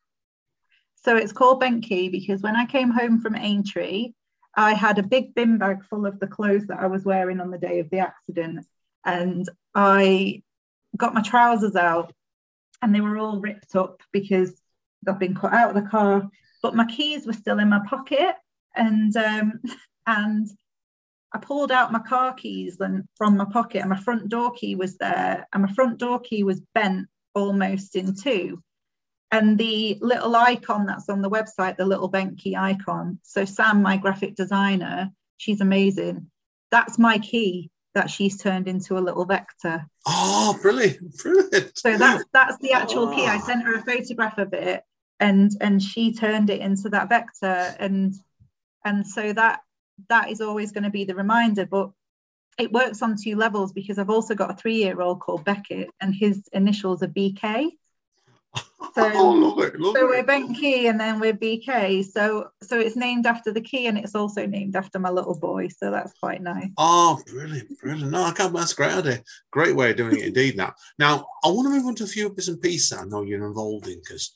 So 1.04 1.16
it's 1.18 1.34
called 1.34 1.60
Bent 1.60 1.84
Key 1.84 2.10
because 2.10 2.42
when 2.42 2.56
I 2.56 2.66
came 2.66 2.90
home 2.90 3.20
from 3.20 3.36
Aintree, 3.36 4.14
I 4.56 4.74
had 4.74 5.00
a 5.00 5.04
big 5.04 5.34
bin 5.34 5.58
bag 5.58 5.84
full 5.86 6.06
of 6.06 6.20
the 6.20 6.28
clothes 6.28 6.68
that 6.68 6.80
I 6.80 6.88
was 6.88 7.04
wearing 7.04 7.40
on 7.40 7.52
the 7.52 7.58
day 7.58 7.80
of 7.80 7.90
the 7.90 8.00
accident. 8.00 8.66
And 9.06 9.48
I 9.76 10.44
got 10.96 11.14
my 11.14 11.22
trousers 11.22 11.76
out 11.76 12.14
and 12.84 12.94
they 12.94 13.02
were 13.02 13.18
all 13.18 13.40
ripped 13.40 13.76
up 13.78 14.04
because 14.12 14.62
they've 15.06 15.18
been 15.18 15.36
cut 15.36 15.54
out 15.54 15.70
of 15.70 15.82
the 15.82 15.90
car. 15.90 16.30
But 16.62 16.76
my 16.76 16.86
keys 16.86 17.26
were 17.26 17.34
still 17.34 17.60
in 17.60 17.70
my 17.70 17.80
pocket. 17.88 18.36
And 18.76 19.16
um, 19.16 19.62
and 20.06 20.50
I 21.34 21.40
pulled 21.40 21.72
out 21.72 21.94
my 21.94 22.00
car 22.00 22.34
keys 22.34 22.80
and 22.82 23.06
from 23.16 23.38
my 23.38 23.46
pocket, 23.46 23.80
and 23.80 23.90
my 23.90 24.00
front 24.00 24.30
door 24.30 24.52
key 24.52 24.76
was 24.76 24.98
there, 24.98 25.48
and 25.52 25.64
my 25.64 25.72
front 25.72 25.98
door 25.98 26.20
key 26.20 26.44
was 26.44 26.62
bent 26.76 27.08
almost 27.34 27.96
in 27.96 28.16
two. 28.16 28.62
And 29.32 29.58
the 29.58 29.98
little 30.02 30.36
icon 30.36 30.86
that's 30.86 31.10
on 31.10 31.22
the 31.24 31.30
website, 31.30 31.78
the 31.78 31.86
little 31.86 32.10
bent 32.10 32.38
key 32.38 32.56
icon. 32.56 33.18
So 33.24 33.46
Sam, 33.46 33.82
my 33.82 33.98
graphic 33.98 34.36
designer, 34.36 35.10
she's 35.38 35.62
amazing. 35.62 36.30
That's 36.70 37.00
my 37.00 37.18
key 37.18 37.72
that 37.94 38.10
she's 38.10 38.42
turned 38.42 38.68
into 38.68 38.98
a 38.98 39.02
little 39.02 39.26
vector. 39.26 39.86
Oh, 40.06 40.58
brilliant, 40.62 41.18
brilliant. 41.18 41.78
So 41.78 41.98
that's 41.98 42.24
that's 42.34 42.58
the 42.58 42.74
actual 42.74 43.10
oh. 43.10 43.16
key. 43.16 43.26
I 43.26 43.38
ah. 43.38 43.42
sent 43.42 43.64
her 43.64 43.76
a 43.76 43.84
photograph 43.84 44.38
of 44.38 44.54
it 44.54 44.84
and 45.20 45.52
and 45.62 45.82
she 45.82 46.14
turned 46.14 46.50
it 46.50 46.62
into 46.62 46.90
that 46.90 47.10
vector. 47.10 47.76
And 47.80 48.14
and 48.84 49.08
so 49.08 49.34
that 49.34 49.62
that 50.10 50.30
is 50.30 50.42
always 50.42 50.72
going 50.72 50.84
to 50.84 50.90
be 50.90 51.06
the 51.06 51.16
reminder. 51.16 51.66
But 51.66 51.92
it 52.58 52.72
works 52.72 53.02
on 53.02 53.16
two 53.22 53.36
levels 53.36 53.74
because 53.74 53.98
I've 53.98 54.10
also 54.10 54.36
got 54.36 54.52
a 54.52 54.56
three-year-old 54.56 55.22
called 55.22 55.46
Beckett, 55.46 55.90
and 56.00 56.14
his 56.14 56.48
initials 56.52 57.02
are 57.04 57.08
BK. 57.08 57.70
So, 58.96 59.12
oh, 59.14 59.32
love 59.32 59.60
it, 59.60 59.80
love 59.80 59.96
so 59.96 60.06
we're 60.06 60.24
Bent 60.24 60.56
Key 60.56 60.88
and 60.88 61.00
then 61.00 61.20
we're 61.20 61.34
BK. 61.34 62.06
So 62.06 62.50
so 62.62 62.80
it's 62.80 62.96
named 62.96 63.26
after 63.26 63.52
the 63.52 63.62
key 63.62 63.88
and 63.88 63.98
it's 63.98 64.14
also 64.14 64.46
named 64.46 64.76
after 64.76 65.00
my 65.00 65.10
little 65.10 65.38
boy. 65.38 65.70
So 65.70 65.90
that's 65.90 66.14
quite 66.20 66.42
nice. 66.42 66.70
Oh, 66.78 67.20
brilliant, 67.28 67.80
brilliant. 67.80 68.12
No, 68.12 68.24
I 68.24 68.32
can't 68.32 68.54
that's 68.54 68.74
a 68.74 68.76
great 68.76 68.92
idea. 68.92 69.24
Great 69.52 69.76
way 69.76 69.92
of 69.92 69.98
doing 69.98 70.20
it 70.20 70.28
indeed 70.28 70.58
now. 70.58 70.74
Now 71.00 71.26
I 71.44 71.48
want 71.48 71.66
to 71.66 71.72
move 71.72 71.88
on 71.88 71.96
to 71.96 72.04
a 72.04 72.08
few 72.08 72.30
bits 72.30 72.50
and 72.50 72.62
pieces 72.62 72.98
I 72.98 73.06
know 73.06 73.24
you're 73.24 73.48
involved 73.48 73.88
in 73.88 74.00
because 74.00 74.32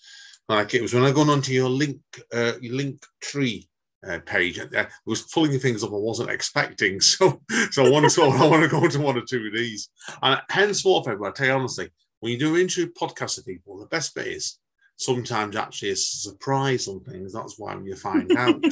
like 0.50 0.74
it 0.74 0.82
was 0.82 0.94
when 0.94 1.04
I 1.04 1.12
gone 1.12 1.30
onto 1.30 1.52
your 1.52 1.70
link 1.70 2.00
uh, 2.34 2.54
your 2.60 2.76
link 2.76 3.04
tree 3.22 3.70
uh, 4.08 4.20
page. 4.26 4.60
I 4.60 4.88
was 5.06 5.24
pulling 5.24 5.58
things 5.60 5.84
up 5.84 5.92
I 5.92 5.98
wasn't 5.98 6.32
expecting. 6.32 7.00
So, 7.08 7.42
so 7.72 7.86
I 7.86 7.90
want 7.90 8.10
to 8.10 8.22
I 8.24 8.48
want 8.48 8.64
to 8.64 8.70
go 8.70 8.84
into 8.84 9.02
one 9.02 9.18
or 9.18 9.22
two 9.22 9.46
of 9.46 9.54
these. 9.54 9.90
And 10.22 10.42
henceforth, 10.50 11.08
I 11.08 11.32
tell 11.32 11.48
you 11.48 11.54
honestly, 11.54 11.90
when 12.20 12.32
you 12.32 12.40
do 12.40 12.56
an 12.56 12.62
interview 12.62 12.92
podcast 12.92 13.38
with 13.38 13.46
people, 13.46 13.80
the 13.80 13.86
best 13.88 14.16
bit 14.16 14.28
is 14.28 14.60
sometimes 14.98 15.56
actually 15.56 15.92
a 15.92 15.96
surprise 15.96 16.88
on 16.88 17.00
things. 17.02 17.34
That's 17.34 17.58
why 17.58 17.78
you 17.84 17.96
find 17.96 18.32
out. 18.38 18.64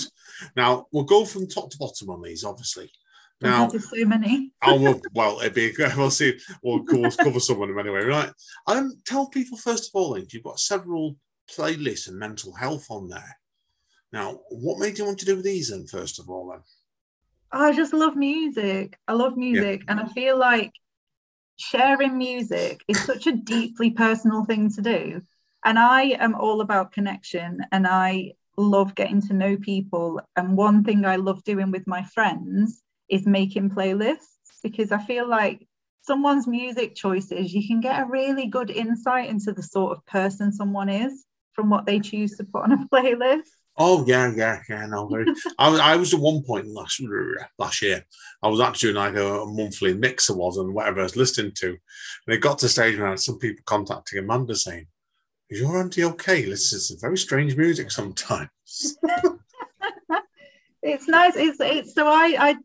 now 0.56 0.88
we'll 0.92 1.04
go 1.04 1.26
from 1.26 1.48
top 1.48 1.70
to 1.72 1.78
bottom 1.78 2.10
on 2.10 2.22
these, 2.22 2.44
obviously. 2.44 2.92
Now, 3.42 3.68
so 3.68 4.06
many. 4.06 4.54
oh 4.64 5.00
well, 5.14 5.40
it'd 5.42 5.54
be 5.54 5.74
we'll 5.98 6.10
see. 6.10 6.40
We'll, 6.64 6.84
we'll 6.88 7.12
cover 7.12 7.40
some 7.40 7.62
of 7.62 7.68
them 7.68 7.78
anyway, 7.78 8.06
right? 8.06 8.32
Um, 8.66 8.94
tell 9.06 9.28
people 9.28 9.58
first 9.58 9.90
of 9.90 9.92
all, 9.94 10.14
then 10.14 10.26
you've 10.32 10.44
got 10.44 10.60
several 10.60 11.18
playlists 11.52 12.08
and 12.08 12.18
mental 12.18 12.54
health 12.54 12.88
on 12.90 13.10
there. 13.10 13.38
Now, 14.14 14.40
what 14.50 14.80
made 14.80 14.98
you 14.98 15.06
want 15.06 15.20
to 15.20 15.26
do 15.26 15.42
these 15.42 15.70
then? 15.70 15.86
First 15.86 16.20
of 16.20 16.30
all, 16.30 16.50
then. 16.50 16.62
I 17.52 17.74
just 17.74 17.94
love 17.94 18.16
music. 18.16 18.98
I 19.08 19.14
love 19.14 19.36
music, 19.36 19.84
yeah. 19.86 19.92
and 19.92 20.00
I 20.00 20.08
feel 20.08 20.38
like 20.38 20.72
sharing 21.58 22.18
music 22.18 22.84
is 22.88 23.06
such 23.06 23.28
a 23.28 23.36
deeply 23.36 23.92
personal 23.92 24.46
thing 24.46 24.72
to 24.74 24.82
do. 24.82 25.22
And 25.64 25.80
I 25.80 26.04
am 26.20 26.36
all 26.36 26.62
about 26.62 26.92
connection 26.92 27.62
and 27.72 27.88
I 27.88 28.34
love 28.58 28.96
getting 28.96 29.22
to 29.22 29.34
know 29.34 29.58
people. 29.58 30.22
And 30.36 30.56
one 30.56 30.84
thing 30.84 31.06
I 31.06 31.16
love 31.16 31.44
doing 31.44 31.72
with 31.72 31.88
my 31.88 32.04
friends 32.04 32.82
is 33.10 33.26
making 33.26 33.72
playlists 33.72 34.28
because 34.64 34.92
I 34.92 35.00
feel 35.00 35.28
like 35.28 35.68
someone's 36.02 36.48
music 36.48 36.96
choices, 36.96 37.54
you 37.54 37.68
can 37.68 37.82
get 37.82 38.02
a 38.02 38.06
really 38.06 38.48
good 38.48 38.70
insight 38.70 39.30
into 39.30 39.54
the 39.54 39.64
sort 39.64 39.98
of 39.98 40.06
person 40.06 40.52
someone 40.52 40.90
is 40.90 41.26
from 41.54 41.70
what 41.70 41.86
they 41.86 42.00
choose 42.00 42.38
to 42.38 42.44
put 42.44 42.64
on 42.64 42.72
a 42.74 42.88
playlist. 42.94 43.50
Oh 43.78 44.06
yeah, 44.08 44.32
yeah, 44.36 44.62
yeah. 44.70 44.86
No, 44.86 45.08
very. 45.08 45.26
I, 45.60 45.94
I 45.94 45.96
was 45.98 46.14
at 46.14 46.20
one 46.20 46.44
point 46.44 46.68
last 46.68 47.02
last 47.60 47.82
year. 47.82 48.06
I 48.42 48.48
was 48.48 48.62
actually 48.62 48.94
doing 48.94 49.04
like 49.04 49.16
a, 49.16 49.42
a 49.42 49.52
monthly 49.52 49.94
mixer 49.94 50.36
was 50.36 50.58
and 50.58 50.74
whatever 50.74 51.02
I 51.02 51.04
was 51.04 51.18
listening 51.18 51.52
to, 51.56 51.68
and 51.68 52.36
it 52.36 52.40
got 52.40 52.60
to 52.60 52.70
stage 52.70 52.98
where 52.98 53.08
I 53.08 53.12
had 53.12 53.20
some 53.20 53.38
people 53.38 53.64
contacting 53.66 54.20
Amanda 54.20 54.56
saying, 54.56 54.88
"Is 55.50 55.60
your 55.60 55.78
auntie 55.78 56.04
okay? 56.06 56.46
Listen, 56.46 56.78
it's 56.78 57.02
very 57.02 57.18
strange 57.18 57.58
music 57.58 57.92
sometimes." 57.92 58.50
it's 60.82 61.08
nice. 61.08 61.36
It's 61.36 61.60
it's 61.60 61.94
so 61.94 62.08
I 62.08 62.36
I 62.40 62.58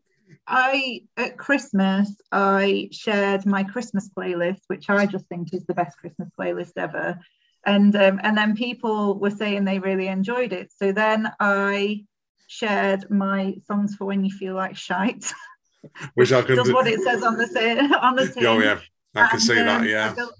I 0.47 1.01
at 1.17 1.37
Christmas 1.37 2.15
I 2.31 2.89
shared 2.91 3.45
my 3.45 3.63
Christmas 3.63 4.09
playlist, 4.15 4.61
which 4.67 4.89
I 4.89 5.05
just 5.05 5.27
think 5.27 5.53
is 5.53 5.65
the 5.65 5.73
best 5.73 5.97
Christmas 5.97 6.29
playlist 6.39 6.73
ever, 6.77 7.19
and 7.65 7.95
um, 7.95 8.19
and 8.23 8.37
then 8.37 8.55
people 8.55 9.19
were 9.19 9.29
saying 9.29 9.65
they 9.65 9.79
really 9.79 10.07
enjoyed 10.07 10.53
it. 10.53 10.71
So 10.75 10.91
then 10.91 11.31
I 11.39 12.05
shared 12.47 13.09
my 13.09 13.55
songs 13.65 13.95
for 13.95 14.05
when 14.05 14.23
you 14.25 14.31
feel 14.31 14.55
like 14.55 14.75
shite, 14.75 15.31
Which 16.15 16.31
I 16.33 16.41
can 16.41 16.55
does 16.55 16.67
do. 16.67 16.73
what 16.73 16.87
it 16.87 17.01
says 17.01 17.23
on 17.23 17.37
the 17.37 17.47
tin, 17.47 17.93
on 17.93 18.15
the 18.15 18.27
tin. 18.27 18.45
Oh 18.45 18.59
yeah, 18.59 18.79
I 19.15 19.23
can 19.27 19.31
And, 19.33 19.41
see 19.41 19.55
that. 19.55 19.81
um, 19.81 19.87
Yeah. 19.87 20.11
I 20.11 20.13
built, 20.13 20.33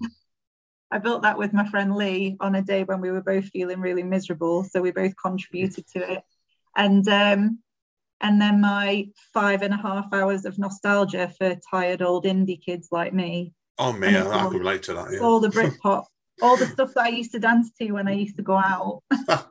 I 0.91 0.97
built 0.97 1.21
that 1.23 1.38
with 1.38 1.53
my 1.53 1.67
friend 1.69 1.95
Lee 1.95 2.36
on 2.39 2.55
a 2.55 2.62
day 2.62 2.84
when 2.84 3.01
we 3.01 3.12
were 3.12 3.21
both 3.21 3.45
feeling 3.45 3.79
really 3.79 4.03
miserable. 4.03 4.63
So 4.63 4.81
we 4.81 4.91
both 4.91 5.13
contributed 5.15 5.86
to 5.95 6.12
it. 6.13 6.23
And 6.75 7.07
um, 7.07 7.60
and 8.19 8.41
then 8.41 8.62
my 8.62 9.10
five 9.34 9.62
and 9.62 9.73
a 9.73 9.77
half 9.77 10.13
hours 10.13 10.45
of 10.45 10.57
nostalgia 10.60 11.34
for 11.38 11.55
tired 11.69 12.01
old 12.01 12.25
indie 12.25 12.62
kids 12.63 12.89
like 12.91 13.13
me. 13.13 13.53
Oh 13.77 13.93
man, 13.93 14.27
I 14.27 14.49
can 14.49 14.60
relate 14.60 14.84
to 14.84 14.93
that. 14.93 15.12
Yeah. 15.12 15.19
All 15.19 15.39
the 15.39 15.49
Britpop, 15.49 16.05
all 16.41 16.58
the 16.58 16.67
stuff 16.67 16.93
that 16.95 17.06
I 17.06 17.10
used 17.10 17.32
to 17.32 17.39
dance 17.39 17.71
to 17.80 17.91
when 17.91 18.08
I 18.08 18.13
used 18.13 18.38
to 18.38 18.43
go 18.43 18.58
out. 18.58 19.01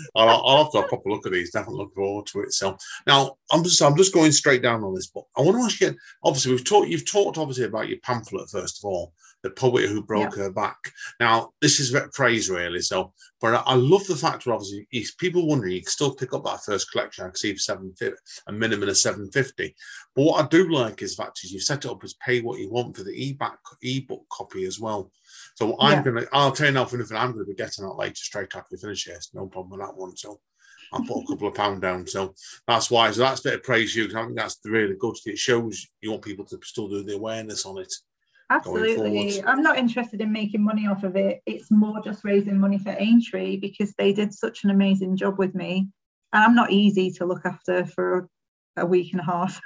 I'll, 0.14 0.46
I'll 0.46 0.64
have 0.64 0.72
to 0.72 0.78
have 0.78 0.86
a 0.86 0.88
proper 0.88 1.10
look 1.10 1.26
at 1.26 1.32
these. 1.32 1.50
Definitely 1.50 1.78
look 1.78 1.94
forward 1.94 2.26
to 2.26 2.40
it. 2.40 2.52
So 2.52 2.76
now 3.06 3.36
I'm 3.52 3.62
just 3.62 3.80
I'm 3.82 3.96
just 3.96 4.14
going 4.14 4.32
straight 4.32 4.62
down 4.62 4.84
on 4.84 4.94
this 4.94 5.08
book. 5.08 5.26
I 5.36 5.42
want 5.42 5.56
to 5.56 5.64
ask 5.64 5.80
you. 5.80 5.96
Obviously, 6.24 6.52
we've 6.52 6.64
talked. 6.64 6.88
You've 6.88 7.10
talked 7.10 7.38
obviously 7.38 7.64
about 7.64 7.88
your 7.88 7.98
pamphlet 8.00 8.48
first 8.50 8.78
of 8.78 8.88
all, 8.88 9.12
the 9.42 9.50
poet 9.50 9.88
who 9.88 10.02
broke 10.02 10.36
her 10.36 10.50
back. 10.50 10.78
Now 11.18 11.50
this 11.60 11.80
is 11.80 11.96
praise 12.12 12.50
really. 12.50 12.80
So, 12.80 13.12
but 13.40 13.54
I, 13.54 13.72
I 13.72 13.74
love 13.74 14.06
the 14.06 14.16
fact 14.16 14.44
that 14.44 14.52
obviously 14.52 14.86
if 14.90 15.16
people 15.18 15.46
wondering, 15.46 15.72
you 15.72 15.82
can 15.82 15.90
still 15.90 16.14
pick 16.14 16.32
up 16.34 16.44
that 16.44 16.64
first 16.64 16.90
collection. 16.90 17.24
I 17.24 17.28
can 17.28 17.36
see 17.36 17.52
for 17.52 17.58
seven 17.58 17.94
fifty, 17.98 18.18
a 18.46 18.52
minimum 18.52 18.88
of 18.88 18.96
seven 18.96 19.30
fifty. 19.30 19.74
But 20.14 20.22
what 20.22 20.44
I 20.44 20.48
do 20.48 20.70
like 20.70 21.02
is 21.02 21.16
the 21.16 21.22
fact 21.22 21.40
is 21.44 21.52
you 21.52 21.60
set 21.60 21.84
it 21.84 21.90
up 21.90 22.02
as 22.04 22.14
pay 22.14 22.40
what 22.40 22.58
you 22.58 22.70
want 22.70 22.96
for 22.96 23.04
the 23.04 23.30
ebook 23.30 23.58
ebook 23.82 24.24
copy 24.30 24.64
as 24.64 24.80
well. 24.80 25.10
So 25.60 25.76
I'm 25.78 25.98
Yeah. 25.98 26.02
gonna, 26.02 26.26
I'll 26.32 26.54
now 26.72 26.86
for 26.86 26.96
nothing, 26.96 27.16
I'm 27.18 27.32
gonna 27.32 27.44
be 27.44 27.54
getting 27.54 27.84
that 27.84 27.92
later 27.92 28.14
straight 28.14 28.56
after 28.56 28.68
we 28.72 28.78
finish 28.78 29.04
here. 29.04 29.20
No 29.34 29.46
problem 29.46 29.78
with 29.78 29.86
that 29.86 29.94
one. 29.94 30.16
So 30.16 30.40
I'll 30.90 31.02
put 31.02 31.24
a 31.24 31.26
couple 31.26 31.48
of 31.48 31.54
pound 31.54 31.82
down. 31.82 32.06
So 32.06 32.34
that's 32.66 32.90
why. 32.90 33.10
So 33.10 33.20
that's 33.20 33.40
a 33.40 33.44
bit 33.44 33.54
of 33.54 33.62
praise 33.62 33.94
you. 33.94 34.06
I 34.06 34.24
think 34.24 34.36
that's 34.36 34.58
really 34.64 34.96
good. 34.98 35.16
It 35.26 35.38
shows 35.38 35.86
you 36.00 36.12
want 36.12 36.22
people 36.22 36.46
to 36.46 36.58
still 36.62 36.88
do 36.88 37.02
the 37.02 37.14
awareness 37.14 37.66
on 37.66 37.78
it. 37.78 37.92
Absolutely. 38.48 39.44
I'm 39.44 39.62
not 39.62 39.78
interested 39.78 40.22
in 40.22 40.32
making 40.32 40.64
money 40.64 40.86
off 40.86 41.04
of 41.04 41.14
it. 41.14 41.42
It's 41.44 41.70
more 41.70 42.00
just 42.02 42.24
raising 42.24 42.58
money 42.58 42.78
for 42.78 42.96
Aintree 42.98 43.58
because 43.58 43.92
they 43.98 44.14
did 44.14 44.32
such 44.32 44.64
an 44.64 44.70
amazing 44.70 45.16
job 45.16 45.38
with 45.38 45.54
me. 45.54 45.88
And 46.32 46.42
I'm 46.42 46.54
not 46.54 46.72
easy 46.72 47.10
to 47.12 47.26
look 47.26 47.44
after 47.44 47.84
for 47.84 48.28
a 48.76 48.86
week 48.86 49.12
and 49.12 49.20
a 49.20 49.24
half. 49.24 49.60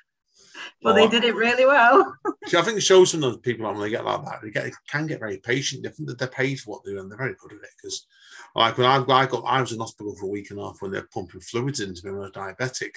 But 0.83 0.93
Oh, 0.93 0.95
they 0.95 1.09
did 1.09 1.25
it 1.25 1.35
really 1.35 1.67
well. 1.67 2.14
See, 2.47 2.57
I 2.57 2.62
think 2.62 2.79
it 2.79 2.83
shows 2.83 3.11
some 3.11 3.23
of 3.23 3.33
those 3.33 3.40
people 3.40 3.67
when 3.67 3.81
they 3.81 3.90
get 3.90 4.05
like 4.05 4.25
that, 4.25 4.40
they 4.43 4.51
get 4.51 4.73
can 4.88 5.07
get 5.07 5.21
very 5.21 5.38
patient. 5.38 5.83
They 5.83 5.88
think 5.90 6.09
that 6.09 6.19
they're 6.19 6.29
paid 6.29 6.61
for 6.61 6.73
what 6.73 6.85
they 6.85 6.93
do, 6.93 7.01
and 7.01 7.11
they're 7.11 7.19
very 7.19 7.35
good 7.40 7.53
at 7.53 7.59
it. 7.59 7.71
Because, 7.83 8.07
like 8.55 8.79
when 8.79 8.87
I, 8.87 8.97
I 8.97 9.27
got, 9.27 9.45
I 9.47 9.61
was 9.61 9.73
in 9.73 9.81
hospital 9.81 10.14
for 10.14 10.27
a 10.27 10.31
week 10.31 10.51
and 10.51 10.61
a 10.61 10.64
half 10.64 10.81
when 10.81 10.90
they're 10.90 11.09
pumping 11.12 11.40
fluids 11.40 11.81
into 11.81 12.05
me 12.05 12.12
when 12.12 12.21
I 12.21 12.25
was 12.25 12.33
diabetic, 12.33 12.93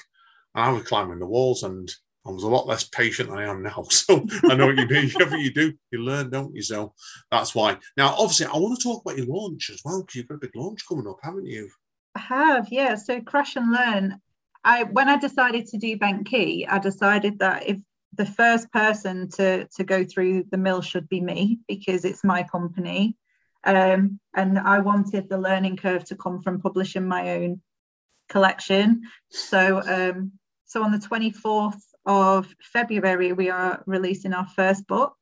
and 0.56 0.66
I 0.66 0.70
was 0.70 0.84
climbing 0.84 1.20
the 1.20 1.26
walls, 1.26 1.64
and 1.64 1.90
I 2.26 2.32
was 2.32 2.44
a 2.44 2.50
lot 2.50 2.68
less 2.68 2.84
patient 2.84 3.30
than 3.30 3.40
I 3.40 3.50
am 3.50 3.64
now. 3.64 3.86
So 3.90 4.26
I 4.50 4.56
know 4.56 4.68
what 4.68 4.78
you 4.78 4.88
mean. 4.88 5.10
Whatever 5.12 5.38
you 5.38 5.54
do, 5.54 5.74
you 5.92 6.00
learn, 6.00 6.30
don't 6.30 6.54
you? 6.54 6.62
So 6.62 6.94
that's 7.32 7.56
why. 7.56 7.78
Now, 7.96 8.16
obviously, 8.18 8.48
I 8.48 8.58
want 8.58 8.78
to 8.78 8.84
talk 8.84 9.02
about 9.04 9.18
your 9.18 9.28
launch 9.28 9.70
as 9.70 9.82
well 9.86 10.02
because 10.02 10.16
you've 10.16 10.28
got 10.28 10.36
a 10.36 10.40
big 10.40 10.56
launch 10.56 10.88
coming 10.88 11.08
up, 11.08 11.20
haven't 11.24 11.46
you? 11.46 11.70
I 12.16 12.20
have, 12.20 12.68
yeah. 12.72 12.96
So 12.96 13.22
crash 13.22 13.56
and 13.56 13.72
learn. 13.72 14.22
I 14.68 14.84
when 14.84 15.08
I 15.08 15.18
decided 15.18 15.66
to 15.68 15.78
do 15.78 15.98
Bent 15.98 16.28
Key, 16.28 16.68
I 16.70 16.78
decided 16.80 17.40
that 17.40 17.68
if 17.68 17.78
the 18.14 18.26
first 18.26 18.70
person 18.72 19.30
to 19.32 19.66
to 19.76 19.84
go 19.86 20.04
through 20.04 20.44
the 20.52 20.58
mill 20.58 20.82
should 20.82 21.08
be 21.08 21.22
me 21.22 21.60
because 21.70 22.04
it's 22.04 22.24
my 22.24 22.44
company. 22.44 23.16
Um, 23.64 24.20
and 24.36 24.60
I 24.60 24.80
wanted 24.80 25.30
the 25.30 25.38
learning 25.38 25.78
curve 25.78 26.04
to 26.06 26.16
come 26.18 26.42
from 26.42 26.62
publishing 26.62 27.08
my 27.08 27.38
own 27.38 27.62
collection. 28.28 29.04
So 29.30 29.82
um, 29.88 30.34
so 30.66 30.84
on 30.84 30.92
the 30.92 30.98
24th 30.98 31.82
of 32.06 32.54
February, 32.62 33.32
we 33.32 33.50
are 33.50 33.82
releasing 33.86 34.34
our 34.34 34.48
first 34.48 34.86
book. 34.86 35.16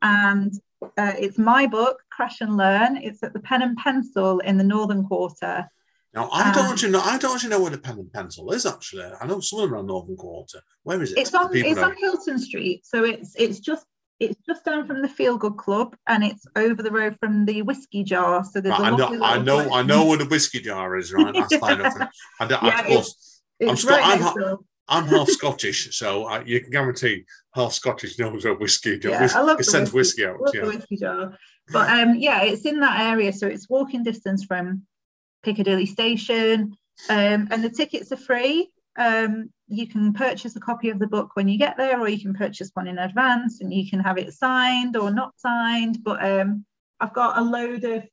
And 0.00 0.54
uh, 0.96 1.12
it's 1.18 1.38
my 1.38 1.66
book, 1.66 1.98
Crash 2.10 2.40
and 2.40 2.56
Learn. 2.56 2.96
It's 2.96 3.22
at 3.22 3.34
the 3.34 3.40
Pen 3.40 3.60
and 3.60 3.76
Pencil 3.76 4.38
in 4.38 4.56
the 4.56 4.64
Northern 4.64 5.04
Quarter. 5.04 5.68
Now, 6.16 6.30
I 6.32 6.50
don't 6.52 6.64
Um, 6.66 6.72
actually 6.72 6.92
know. 6.92 7.00
I 7.00 7.18
don't 7.18 7.34
actually 7.34 7.50
know 7.50 7.60
where 7.60 7.70
the 7.70 7.78
pen 7.78 7.98
and 7.98 8.10
pencil 8.12 8.50
is. 8.52 8.64
Actually, 8.64 9.04
I 9.20 9.26
know 9.26 9.38
somewhere 9.40 9.68
around 9.68 9.86
Northern 9.86 10.16
Quarter. 10.16 10.60
Where 10.82 11.00
is 11.02 11.12
it? 11.12 11.18
It's 11.18 11.34
on 11.34 11.54
it's 11.54 11.76
know. 11.76 11.84
on 11.84 11.96
Hilton 11.98 12.38
Street, 12.38 12.86
so 12.86 13.04
it's 13.04 13.34
it's 13.36 13.60
just 13.60 13.84
it's 14.18 14.40
just 14.46 14.64
down 14.64 14.86
from 14.86 15.02
the 15.02 15.08
Feel 15.10 15.36
Good 15.36 15.58
Club, 15.58 15.94
and 16.06 16.24
it's 16.24 16.46
over 16.56 16.82
the 16.82 16.90
road 16.90 17.16
from 17.20 17.44
the 17.44 17.60
Whiskey 17.60 18.02
Jar. 18.02 18.42
So 18.44 18.62
there's 18.62 18.78
Right, 18.78 18.90
a 18.92 18.94
I 18.94 18.96
know, 18.96 19.22
I 19.22 19.38
know, 19.42 19.56
place. 19.64 19.72
I 19.74 19.82
know 19.82 20.06
where 20.06 20.16
the 20.16 20.24
whiskey 20.24 20.60
jar 20.60 20.96
is. 20.96 21.12
Right, 21.12 21.34
that's 21.34 21.54
fine. 21.64 21.82
I 21.82 22.46
don't, 22.46 22.62
Yeah, 22.64 22.80
of 22.80 22.86
course, 22.86 23.42
I'm 23.60 23.68
It's 23.68 23.82
Scot- 23.82 23.90
right 24.00 24.06
I'm 24.14 24.20
ha- 24.22 24.56
I'm 24.88 25.06
half 25.08 25.28
Scottish, 25.38 25.98
so 25.98 26.24
I, 26.24 26.42
you 26.44 26.60
can 26.62 26.70
guarantee 26.70 27.24
half 27.54 27.74
Scottish 27.74 28.18
knows 28.18 28.42
where 28.46 28.54
whiskey. 28.54 28.98
Yeah, 29.04 29.20
whis- 29.20 29.34
I 29.34 29.42
love 29.42 29.60
it 29.60 29.64
sends 29.64 29.92
whiskey. 29.92 30.24
whiskey 30.24 30.32
out. 30.34 30.40
Love 30.40 30.54
Yeah. 30.54 30.60
the 30.62 30.76
Whiskey 30.78 30.96
Jar. 30.96 31.38
But 31.70 31.90
um, 31.90 32.14
yeah, 32.14 32.42
it's 32.42 32.64
in 32.64 32.80
that 32.80 33.00
area, 33.12 33.34
so 33.34 33.46
it's 33.46 33.68
walking 33.68 34.02
distance 34.02 34.44
from 34.44 34.86
Piccadilly 35.42 35.86
Station, 35.86 36.76
um, 37.08 37.48
and 37.50 37.62
the 37.62 37.70
tickets 37.70 38.12
are 38.12 38.16
free. 38.16 38.70
Um, 38.96 39.50
you 39.68 39.86
can 39.86 40.12
purchase 40.12 40.56
a 40.56 40.60
copy 40.60 40.90
of 40.90 40.98
the 40.98 41.06
book 41.06 41.30
when 41.34 41.48
you 41.48 41.58
get 41.58 41.76
there, 41.76 42.00
or 42.00 42.08
you 42.08 42.20
can 42.20 42.34
purchase 42.34 42.70
one 42.74 42.86
in 42.86 42.98
advance, 42.98 43.60
and 43.60 43.72
you 43.72 43.88
can 43.88 44.00
have 44.00 44.18
it 44.18 44.32
signed 44.32 44.96
or 44.96 45.10
not 45.10 45.32
signed. 45.36 45.98
But 46.02 46.24
um, 46.24 46.64
I've 47.00 47.12
got 47.12 47.38
a 47.38 47.42
load 47.42 47.84
of 47.84 48.04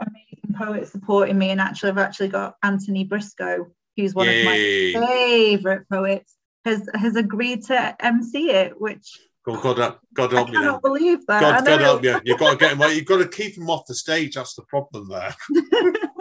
amazing 0.00 0.54
poets 0.56 0.92
supporting 0.92 1.38
me, 1.38 1.50
and 1.50 1.60
actually, 1.60 1.90
I've 1.90 1.98
actually 1.98 2.28
got 2.28 2.56
Anthony 2.62 3.04
Briscoe, 3.04 3.72
who's 3.96 4.14
one 4.14 4.28
of 4.28 4.44
my 4.44 4.56
favorite 4.56 5.88
poets, 5.88 6.34
has 6.64 6.88
has 6.94 7.16
agreed 7.16 7.64
to 7.66 8.04
MC 8.04 8.50
it, 8.50 8.80
which 8.80 9.18
God, 9.44 9.60
God, 9.60 9.78
help- 9.78 9.98
God 10.14 10.32
I 10.32 10.36
help 10.36 10.52
you 10.52 10.62
then. 10.62 10.80
believe 10.80 11.26
that. 11.26 11.40
God, 11.40 11.66
God 11.66 11.80
help 11.80 12.04
you. 12.04 12.20
You've 12.24 12.38
got 12.38 12.52
to 12.52 12.56
get 12.56 12.76
him. 12.76 12.96
You've 12.96 13.06
got 13.06 13.18
to 13.18 13.28
keep 13.28 13.56
him 13.56 13.68
off 13.70 13.86
the 13.86 13.94
stage. 13.94 14.36
That's 14.36 14.54
the 14.54 14.62
problem 14.62 15.08
there. 15.08 15.34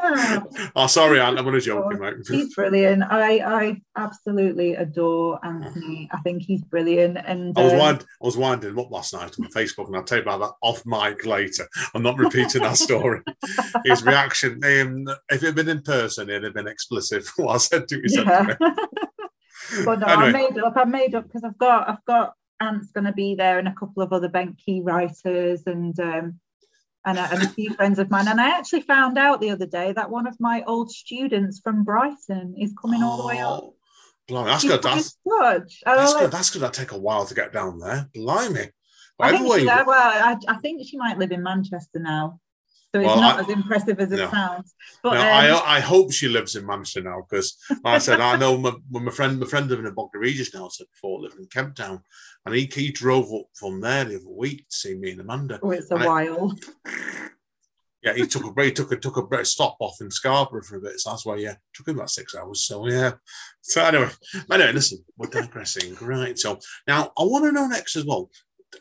oh, 0.76 0.88
sorry, 0.88 1.20
Aunt. 1.20 1.38
I'm 1.38 1.46
only 1.46 1.62
joking, 1.62 2.00
mate. 2.00 2.16
he's 2.28 2.56
brilliant. 2.56 3.04
I 3.04 3.38
I 3.38 3.82
absolutely 3.96 4.74
adore 4.74 5.40
Anthony. 5.46 6.10
I 6.12 6.20
think 6.22 6.42
he's 6.42 6.64
brilliant. 6.64 7.18
And 7.24 7.56
I 7.56 7.64
was 7.64 7.74
um, 7.74 7.80
wind, 7.80 8.06
I 8.22 8.26
was 8.26 8.38
winding 8.38 8.72
him 8.72 8.80
up 8.80 8.90
last 8.90 9.14
night 9.14 9.36
on 9.40 9.52
Facebook, 9.52 9.86
and 9.86 9.96
I'll 9.96 10.04
tell 10.04 10.18
you 10.18 10.24
about 10.24 10.40
that 10.40 10.54
off 10.64 10.84
mic 10.88 11.24
later. 11.24 11.68
I'm 11.94 12.02
not 12.02 12.18
repeating 12.18 12.64
that 12.64 12.78
story. 12.78 13.22
His 13.86 14.04
reaction, 14.04 14.54
um, 14.64 15.06
if 15.30 15.44
it 15.44 15.48
had 15.48 15.56
been 15.56 15.70
in 15.70 15.84
person, 15.84 16.28
it'd 16.28 16.44
have 16.44 16.56
been 16.56 16.68
explicit. 16.68 17.28
What 17.36 17.54
I 17.54 17.58
said 17.58 17.88
to 17.88 17.96
him. 17.98 18.04
yeah. 18.08 18.56
but 19.86 20.00
no, 20.00 20.08
I 20.08 20.32
made 20.32 20.58
up. 20.58 20.74
I 20.76 20.86
made 20.86 21.14
up 21.14 21.26
because 21.26 21.44
I've 21.44 21.58
got 21.58 21.88
I've 21.88 22.06
got 22.06 22.34
Ant's 22.62 22.92
going 22.92 23.06
to 23.06 23.14
be 23.14 23.36
there 23.36 23.60
and 23.60 23.68
a 23.68 23.74
couple 23.74 24.04
of 24.04 24.14
other 24.14 24.30
Bent 24.30 24.58
Key 24.58 24.82
writers 24.82 25.64
and 25.66 26.00
um 26.00 26.40
and 27.04 27.18
a, 27.18 27.24
and 27.34 27.44
a 27.44 27.50
few 27.50 27.74
friends 27.74 27.98
of 28.00 28.12
mine. 28.12 28.28
And 28.28 28.40
I 28.40 28.50
actually 28.58 28.82
found 28.82 29.18
out 29.18 29.42
the 29.42 29.50
other 29.50 29.66
day 29.66 29.92
that 29.94 30.12
one 30.12 30.28
of 30.28 30.40
my 30.40 30.64
old 30.68 30.92
students 30.92 31.60
from 31.60 31.84
Brighton 31.84 32.56
is 32.58 32.74
coming 32.80 33.02
all 33.02 33.18
the 33.18 33.28
way 33.28 33.40
up. 33.40 33.64
Oh, 33.64 33.76
Blimey, 34.28 34.52
that's 34.52 34.64
good. 34.64 34.84
That's. 34.84 35.18
And 35.26 35.66
that's 35.98 36.14
good. 36.14 36.32
That's 36.32 36.50
good. 36.52 36.62
That'd 36.62 36.74
take 36.76 36.92
a 36.92 36.98
while 36.98 37.26
to 37.26 37.34
get 37.34 37.52
down 37.52 37.80
there. 37.80 38.08
Blimey. 38.14 38.70
I 39.20 39.38
think 39.38 39.54
she, 39.54 39.62
you 39.62 39.66
well, 39.68 39.86
I, 39.90 40.36
I 40.48 40.58
think 40.58 40.82
she 40.88 40.98
might 40.98 41.20
live 41.20 41.32
in 41.32 41.44
Manchester 41.44 42.00
now, 42.00 42.40
so 42.94 43.00
it's 43.00 43.08
Well, 43.08 43.22
not 43.22 43.38
I- 43.38 43.42
as 43.44 43.50
impressive 43.50 44.00
as 44.00 44.12
it 44.12 44.18
no. 44.18 44.30
sounds. 44.30 44.74
But 45.04 45.14
now, 45.14 45.22
um, 45.22 45.64
I, 45.66 45.78
I 45.78 45.80
hope 45.80 46.12
she 46.12 46.28
lives 46.28 46.56
in 46.56 46.66
Manchester 46.66 47.02
now 47.02 47.22
because, 47.30 47.58
like 47.70 47.96
I 47.96 47.98
said, 48.00 48.20
I 48.20 48.36
know 48.38 48.58
my, 48.58 48.74
my 48.90 49.12
friend, 49.12 49.40
my 49.40 49.46
friend 49.48 49.68
living 49.70 49.86
in 49.86 49.94
Bognor 49.94 50.20
Regis 50.20 50.54
now 50.54 50.68
said 50.68 50.88
before 50.92 51.22
living 51.22 51.40
in 51.40 51.46
Kemp 51.48 51.76
Town, 51.76 52.02
and 52.46 52.54
he, 52.56 52.70
he 52.74 52.92
drove 52.92 53.32
up 53.34 53.46
from 53.56 53.80
there 53.82 54.04
the 54.06 54.18
other 54.18 54.30
week 54.30 54.68
to 54.70 54.76
see 54.76 54.96
me 54.96 55.12
and 55.12 55.22
Amanda. 55.22 55.60
oh, 55.64 55.72
it's 55.72 55.92
a 55.92 55.98
while. 55.98 56.54
Yeah, 58.04 58.14
he 58.16 58.26
took 58.26 58.46
a 58.46 58.52
break, 58.52 58.74
took 58.74 58.92
a 58.92 58.98
took 58.98 59.18
a 59.18 59.22
break, 59.22 59.46
stop 59.46 59.78
off 59.80 60.02
in 60.02 60.10
Scarborough 60.10 60.64
for 60.64 60.78
a 60.78 60.82
bit. 60.82 61.00
So 61.00 61.12
that's 61.12 61.24
why, 61.24 61.36
yeah, 61.36 61.54
took 61.76 61.88
him 61.88 61.98
about 61.98 62.10
six 62.10 62.34
hours. 62.36 62.66
So 62.66 62.88
yeah. 62.88 63.12
So 63.62 63.84
anyway, 63.86 64.10
anyway, 64.52 64.74
listen, 64.74 65.06
we're 65.18 65.28
digressing, 65.30 65.94
right? 66.02 66.38
So 66.38 66.58
now 66.88 67.12
I 67.16 67.22
want 67.24 67.46
to 67.46 67.52
know 67.52 67.68
next 67.68 67.96
as 67.96 68.06
well. 68.06 68.32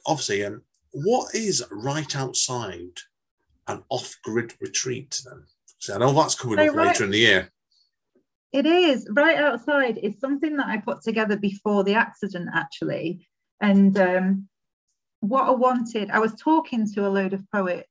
Obviously, 0.07 0.43
um, 0.47 0.63
what 0.93 1.35
is 1.35 1.63
right 1.71 2.17
outside 2.17 2.97
an 3.71 3.83
off-grid 3.89 4.55
retreat 4.61 5.21
then? 5.25 5.45
So 5.79 5.95
I 5.95 5.99
know 5.99 6.13
that's 6.13 6.35
coming 6.35 6.59
So 6.59 6.69
up 6.69 6.75
right- 6.75 6.87
later 6.89 7.05
in 7.05 7.11
the 7.11 7.19
year. 7.19 7.51
It 8.53 8.67
is 8.67 9.07
right 9.13 9.37
outside. 9.39 9.99
It's 10.03 10.21
something 10.21 10.57
that 10.57 10.67
I 10.67 10.79
put 10.79 11.03
together 11.03 11.37
before 11.37 11.85
the 11.85 11.95
accident, 11.95 12.49
actually. 12.53 13.29
And 13.61 13.97
um, 13.99 14.49
what 15.21 15.45
I 15.45 15.53
wanted, 15.53 16.11
I 16.11 16.19
was 16.19 16.35
talking 16.35 16.91
to 16.95 17.07
a 17.07 17.11
load 17.11 17.33
of 17.33 17.49
poets, 17.53 17.87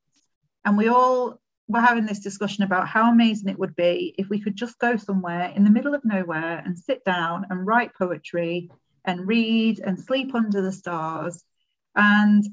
and 0.64 0.76
we 0.76 0.88
all 0.88 1.40
were 1.68 1.80
having 1.80 2.04
this 2.04 2.18
discussion 2.18 2.64
about 2.64 2.88
how 2.88 3.10
amazing 3.10 3.48
it 3.48 3.58
would 3.58 3.74
be 3.76 4.14
if 4.18 4.28
we 4.28 4.40
could 4.40 4.56
just 4.56 4.78
go 4.80 4.96
somewhere 4.96 5.52
in 5.56 5.64
the 5.64 5.70
middle 5.70 5.94
of 5.94 6.04
nowhere 6.04 6.62
and 6.64 6.76
sit 6.78 7.04
down 7.04 7.46
and 7.48 7.66
write 7.66 7.94
poetry 7.94 8.70
and 9.04 9.26
read 9.26 9.80
and 9.80 9.98
sleep 9.98 10.34
under 10.34 10.60
the 10.60 10.72
stars. 10.72 11.42
And 11.96 12.44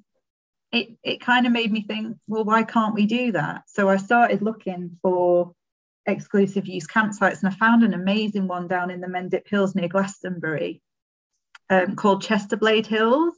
it, 0.71 0.97
it 1.03 1.21
kind 1.21 1.45
of 1.45 1.51
made 1.51 1.71
me 1.71 1.83
think, 1.83 2.17
well, 2.27 2.43
why 2.43 2.63
can't 2.63 2.93
we 2.93 3.05
do 3.05 3.31
that? 3.33 3.63
So 3.67 3.89
I 3.89 3.97
started 3.97 4.41
looking 4.41 4.97
for 5.01 5.53
exclusive 6.05 6.67
use 6.67 6.87
campsites 6.87 7.39
and 7.39 7.49
I 7.49 7.55
found 7.55 7.83
an 7.83 7.93
amazing 7.93 8.47
one 8.47 8.67
down 8.67 8.89
in 8.91 9.01
the 9.01 9.07
Mendip 9.07 9.47
Hills 9.47 9.75
near 9.75 9.87
Glastonbury 9.87 10.81
um, 11.69 11.95
called 11.95 12.23
Chesterblade 12.23 12.85
Hills. 12.85 13.33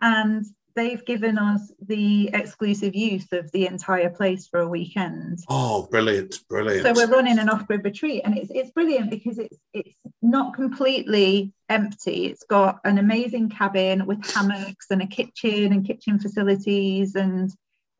And 0.00 0.44
they've 0.78 1.04
given 1.04 1.38
us 1.38 1.72
the 1.80 2.30
exclusive 2.32 2.94
use 2.94 3.26
of 3.32 3.50
the 3.50 3.66
entire 3.66 4.10
place 4.10 4.46
for 4.46 4.60
a 4.60 4.68
weekend. 4.68 5.40
Oh, 5.48 5.88
brilliant, 5.90 6.38
brilliant. 6.48 6.86
So 6.86 6.92
we're 6.92 7.12
running 7.12 7.40
an 7.40 7.48
off-grid 7.48 7.84
retreat 7.84 8.22
and 8.24 8.38
it's 8.38 8.50
it's 8.54 8.70
brilliant 8.70 9.10
because 9.10 9.38
it's 9.38 9.58
it's 9.74 9.98
not 10.22 10.54
completely 10.54 11.52
empty. 11.68 12.26
It's 12.26 12.44
got 12.44 12.78
an 12.84 12.98
amazing 12.98 13.50
cabin 13.50 14.06
with 14.06 14.24
hammocks 14.32 14.86
and 14.90 15.02
a 15.02 15.06
kitchen 15.06 15.72
and 15.72 15.84
kitchen 15.84 16.20
facilities 16.20 17.16
and 17.16 17.50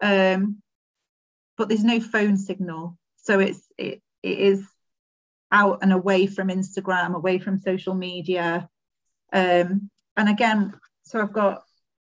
um 0.01 0.63
but 1.57 1.69
there's 1.69 1.85
no 1.85 1.99
phone 1.99 2.37
signal. 2.37 2.97
So 3.17 3.41
it's 3.41 3.67
it, 3.77 4.01
it 4.23 4.39
is 4.39 4.65
out 5.51 5.81
and 5.83 5.93
away 5.93 6.29
from 6.29 6.49
Instagram, 6.49 7.17
away 7.17 7.41
from 7.41 7.59
social 7.59 7.95
media. 7.95 8.69
Um, 9.33 9.91
and 10.17 10.29
again, 10.29 10.75
so 11.03 11.21
I've 11.21 11.33
got 11.33 11.63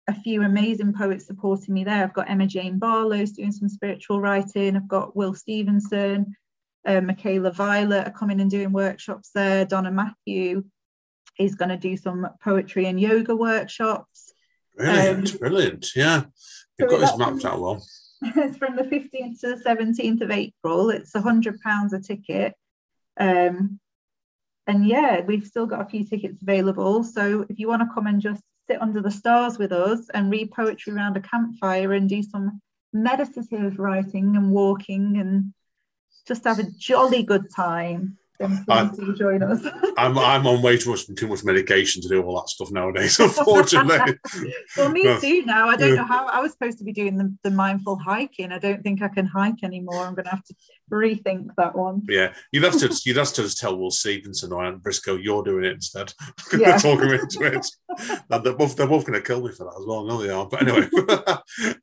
a 0.08 0.14
few 0.14 0.44
amazing 0.44 0.94
poets 0.94 1.28
supporting 1.28 1.74
me 1.74 1.84
there. 1.84 2.04
I've 2.04 2.14
got 2.14 2.30
Emma 2.30 2.48
Jane 2.48 2.80
Barlow's 2.80 3.32
doing 3.32 3.52
some 3.52 3.68
spiritual 3.68 4.22
writing. 4.22 4.76
I've 4.76 4.88
got 4.88 5.16
Will 5.16 5.34
Stevenson, 5.34 6.36
uh, 6.86 7.02
Michaela 7.02 7.52
Violet 7.52 8.08
are 8.08 8.12
coming 8.12 8.40
and 8.40 8.50
doing 8.50 8.72
workshops 8.72 9.32
there. 9.36 9.66
Donna 9.66 9.92
Matthew 9.92 10.64
is 11.38 11.56
going 11.56 11.70
to 11.70 11.78
do 11.78 11.98
some 11.98 12.28
poetry 12.42 12.86
and 12.86 13.00
yoga 13.00 13.36
workshops. 13.36 14.34
Brilliant, 14.76 15.34
um, 15.34 15.38
brilliant. 15.40 15.96
Yeah, 15.96 16.24
you've 16.78 16.90
so 16.90 16.98
got 16.98 17.00
this 17.02 17.18
mapped 17.18 17.46
out 17.46 17.60
well. 17.60 17.84
It's 18.22 18.58
from 18.58 18.78
the 18.78 18.84
15th 18.84 19.42
to 19.42 19.56
the 19.56 19.64
17th 19.64 20.22
of 20.22 20.32
April. 20.32 20.90
It's 20.90 21.12
£100 21.12 21.94
a 21.94 22.00
ticket. 22.00 22.54
Um, 23.20 23.80
and 24.66 24.88
yeah, 24.88 25.22
we've 25.22 25.46
still 25.46 25.66
got 25.66 25.82
a 25.82 25.90
few 25.90 26.06
tickets 26.06 26.42
available. 26.42 27.04
So 27.04 27.46
if 27.50 27.60
you 27.60 27.68
want 27.68 27.82
to 27.82 27.94
come 27.94 28.08
and 28.08 28.22
just 28.22 28.44
sit 28.70 28.82
under 28.82 29.02
the 29.02 29.12
stars 29.12 29.58
with 29.58 29.72
us 29.72 30.10
and 30.14 30.32
read 30.32 30.52
poetry 30.52 30.94
around 30.94 31.18
a 31.18 31.22
campfire 31.22 31.94
and 31.94 32.10
do 32.10 32.22
some 32.22 32.62
meditative 32.94 33.80
writing 33.80 34.36
and 34.36 34.52
walking 34.52 35.18
and 35.18 35.54
just 36.28 36.44
have 36.44 36.60
a 36.60 36.70
jolly 36.78 37.24
good 37.24 37.46
time 37.56 38.18
then 38.40 38.90
please 38.90 39.18
join 39.18 39.42
us. 39.44 39.66
I'm 39.98 40.18
I'm 40.18 40.46
on 40.46 40.62
way 40.62 40.78
too 40.78 40.92
much 40.92 41.08
too 41.16 41.28
much 41.28 41.44
medication 41.44 42.02
to 42.02 42.08
do 42.08 42.22
all 42.22 42.36
that 42.36 42.50
stuff 42.50 42.72
nowadays, 42.72 43.20
unfortunately. 43.20 44.16
well, 44.78 44.90
me 44.90 45.04
too 45.20 45.44
now. 45.46 45.70
I 45.70 45.76
don't 45.76 45.96
know 45.96 46.06
how 46.06 46.28
I 46.28 46.40
was 46.40 46.52
supposed 46.52 46.78
to 46.80 46.84
be 46.84 46.94
doing 46.94 47.18
the, 47.18 47.36
the 47.44 47.52
mindful 47.52 47.98
hiking. 47.98 48.52
I 48.52 48.60
don't 48.60 48.84
think 48.84 49.02
I 49.02 49.08
can 49.08 49.26
hike 49.26 49.64
anymore. 49.64 50.06
I'm 50.06 50.16
gonna 50.16 50.30
have 50.30 50.44
to 50.46 50.56
rethink 50.92 51.50
that 51.58 51.76
one. 51.76 52.04
Yeah, 52.08 52.34
you'd 52.52 52.64
have 52.64 52.78
to 52.80 53.02
you'd 53.06 53.18
have 53.18 53.34
to 53.34 53.44
just 53.44 53.60
tell 53.60 53.78
Will 53.78 53.92
Stevenson 53.92 54.52
or 54.52 54.64
Ant 54.64 54.84
Briscoe 54.84 55.16
you're 55.16 55.44
doing 55.44 55.66
it 55.66 55.74
instead. 55.74 56.14
Yeah. 56.58 56.78
Talk 56.78 57.02
him 57.02 57.12
into 57.12 57.44
it. 57.44 57.66
they're 58.30 58.54
both 58.54 58.76
they're 58.76 58.88
both 58.88 59.06
gonna 59.06 59.22
kill 59.22 59.42
me 59.42 59.52
for 59.52 59.66
that 59.66 59.80
as 59.80 59.86
well. 59.86 60.06
No, 60.06 60.22
they 60.22 60.30
are. 60.30 60.48
But 60.48 60.62
anyway, 60.62 60.90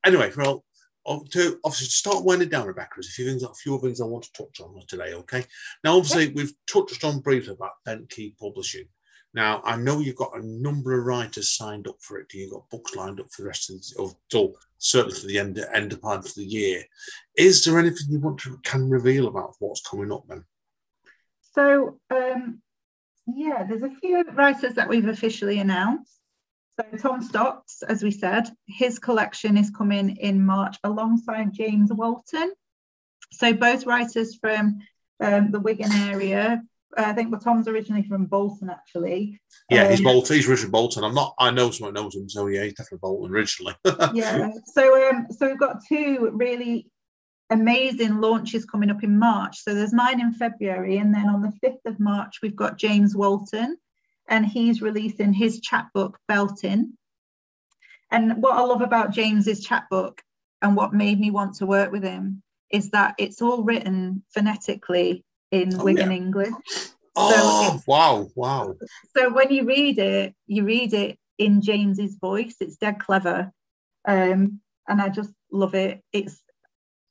anyway, 0.06 0.32
well, 0.36 0.64
to 1.06 1.60
obviously 1.64 1.86
start 1.88 2.24
winding 2.24 2.48
down, 2.48 2.66
Rebecca, 2.66 2.94
there's 2.96 3.08
a 3.08 3.12
few 3.12 3.26
things, 3.26 3.42
a 3.42 3.54
few 3.54 3.78
things 3.80 4.00
I 4.00 4.06
want 4.06 4.24
to 4.24 4.32
touch 4.32 4.60
on 4.60 4.74
today. 4.88 5.12
Okay. 5.14 5.44
Now, 5.82 5.96
obviously, 5.96 6.32
we've 6.32 6.54
touched 6.66 7.04
on 7.04 7.20
briefly 7.20 7.52
about 7.52 7.72
Bent 7.84 8.08
Key 8.10 8.34
Publishing. 8.38 8.86
Now, 9.34 9.62
I 9.64 9.76
know 9.76 9.98
you've 9.98 10.14
got 10.14 10.38
a 10.38 10.46
number 10.46 10.98
of 10.98 11.04
writers 11.04 11.50
signed 11.50 11.88
up 11.88 11.96
for 12.00 12.18
it. 12.18 12.32
You've 12.32 12.52
got 12.52 12.70
books 12.70 12.94
lined 12.94 13.18
up 13.18 13.26
for 13.32 13.42
the 13.42 13.48
rest 13.48 13.68
of 13.68 13.76
the, 13.80 13.94
or 13.98 14.16
so 14.28 14.54
certainly 14.78 15.20
to 15.20 15.26
the 15.26 15.38
end 15.38 15.64
end 15.74 15.92
of 15.92 16.00
part 16.00 16.24
of 16.24 16.34
the 16.34 16.44
year. 16.44 16.84
Is 17.36 17.64
there 17.64 17.78
anything 17.78 18.06
you 18.10 18.20
want 18.20 18.38
to 18.40 18.58
can 18.62 18.88
reveal 18.88 19.26
about 19.26 19.56
what's 19.58 19.80
coming 19.80 20.12
up 20.12 20.24
then? 20.28 20.44
So, 21.52 21.98
um, 22.10 22.62
yeah, 23.26 23.64
there's 23.64 23.82
a 23.82 23.94
few 24.00 24.22
writers 24.34 24.74
that 24.74 24.88
we've 24.88 25.08
officially 25.08 25.58
announced. 25.58 26.20
So 26.78 26.96
Tom 26.98 27.22
Stocks, 27.22 27.82
as 27.82 28.02
we 28.02 28.10
said, 28.10 28.48
his 28.66 28.98
collection 28.98 29.56
is 29.56 29.70
coming 29.70 30.16
in 30.16 30.44
March 30.44 30.76
alongside 30.82 31.52
James 31.52 31.92
Walton. 31.92 32.52
So 33.32 33.52
both 33.52 33.86
writers 33.86 34.36
from 34.36 34.80
um, 35.20 35.50
the 35.50 35.60
Wigan 35.60 35.92
area. 35.92 36.62
I 36.96 37.12
think 37.12 37.30
well, 37.30 37.40
Tom's 37.40 37.66
originally 37.66 38.04
from 38.04 38.26
Bolton, 38.26 38.70
actually. 38.70 39.40
Yeah, 39.68 39.84
um, 39.84 39.90
he's 39.90 40.00
Bolton. 40.00 40.36
He's 40.36 40.46
Richard 40.46 40.70
Bolton. 40.70 41.02
I'm 41.02 41.14
not. 41.14 41.34
I 41.38 41.50
know 41.50 41.70
someone 41.70 41.94
knows 41.94 42.14
him, 42.14 42.28
so 42.28 42.46
yeah, 42.46 42.64
he's 42.64 42.74
definitely 42.74 42.98
Bolton 43.02 43.34
originally. 43.34 43.74
yeah. 44.14 44.50
So 44.66 45.08
um, 45.10 45.26
so 45.30 45.48
we've 45.48 45.58
got 45.58 45.84
two 45.88 46.30
really 46.32 46.88
amazing 47.50 48.20
launches 48.20 48.64
coming 48.64 48.90
up 48.90 49.02
in 49.02 49.18
March. 49.18 49.58
So 49.62 49.74
there's 49.74 49.92
mine 49.92 50.20
in 50.20 50.32
February, 50.32 50.98
and 50.98 51.12
then 51.12 51.28
on 51.28 51.42
the 51.42 51.52
5th 51.64 51.84
of 51.84 52.00
March, 52.00 52.38
we've 52.42 52.56
got 52.56 52.78
James 52.78 53.14
Walton 53.16 53.76
and 54.28 54.46
he's 54.46 54.82
releasing 54.82 55.32
his 55.32 55.60
chapbook 55.60 56.18
Belting. 56.28 56.94
And 58.10 58.42
what 58.42 58.56
I 58.56 58.62
love 58.62 58.80
about 58.80 59.12
James's 59.12 59.64
chapbook 59.64 60.22
and 60.62 60.76
what 60.76 60.94
made 60.94 61.18
me 61.20 61.30
want 61.30 61.56
to 61.56 61.66
work 61.66 61.92
with 61.92 62.04
him 62.04 62.42
is 62.70 62.90
that 62.90 63.14
it's 63.18 63.42
all 63.42 63.62
written 63.62 64.22
phonetically 64.30 65.24
in 65.50 65.74
oh, 65.74 65.84
Wigan 65.84 66.10
yeah. 66.10 66.16
English. 66.16 66.54
Oh, 67.16 67.76
so 67.76 67.82
wow, 67.86 68.28
wow. 68.34 68.74
So 69.16 69.32
when 69.32 69.52
you 69.52 69.64
read 69.64 69.98
it, 69.98 70.34
you 70.46 70.64
read 70.64 70.92
it 70.94 71.18
in 71.38 71.60
James's 71.60 72.16
voice. 72.16 72.56
It's 72.60 72.76
dead 72.76 72.98
clever. 72.98 73.52
Um, 74.06 74.60
and 74.88 75.00
I 75.00 75.08
just 75.08 75.32
love 75.52 75.74
it. 75.74 76.02
It's 76.12 76.40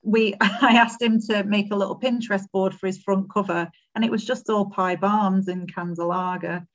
we 0.01 0.35
I 0.41 0.75
asked 0.77 1.01
him 1.01 1.21
to 1.29 1.43
make 1.43 1.71
a 1.71 1.75
little 1.75 1.99
Pinterest 1.99 2.49
board 2.51 2.73
for 2.73 2.87
his 2.87 2.97
front 2.97 3.31
cover, 3.31 3.69
and 3.95 4.03
it 4.03 4.11
was 4.11 4.25
just 4.25 4.49
all 4.49 4.69
pie 4.69 4.97
barns 4.97 5.47
and 5.47 5.71
lager 5.97 6.65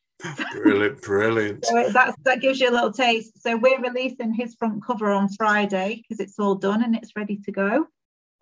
brilliant, 0.53 1.03
brilliant. 1.03 1.65
So 1.65 1.91
that 1.91 2.15
that 2.25 2.41
gives 2.41 2.61
you 2.61 2.71
a 2.71 2.73
little 2.73 2.93
taste. 2.93 3.43
So 3.43 3.57
we're 3.57 3.81
releasing 3.81 4.35
his 4.35 4.55
front 4.55 4.85
cover 4.85 5.11
on 5.11 5.29
Friday 5.29 6.03
because 6.03 6.21
it's 6.21 6.39
all 6.39 6.55
done 6.55 6.83
and 6.83 6.97
it's 6.97 7.17
ready 7.17 7.37
to 7.45 7.53
go. 7.53 7.87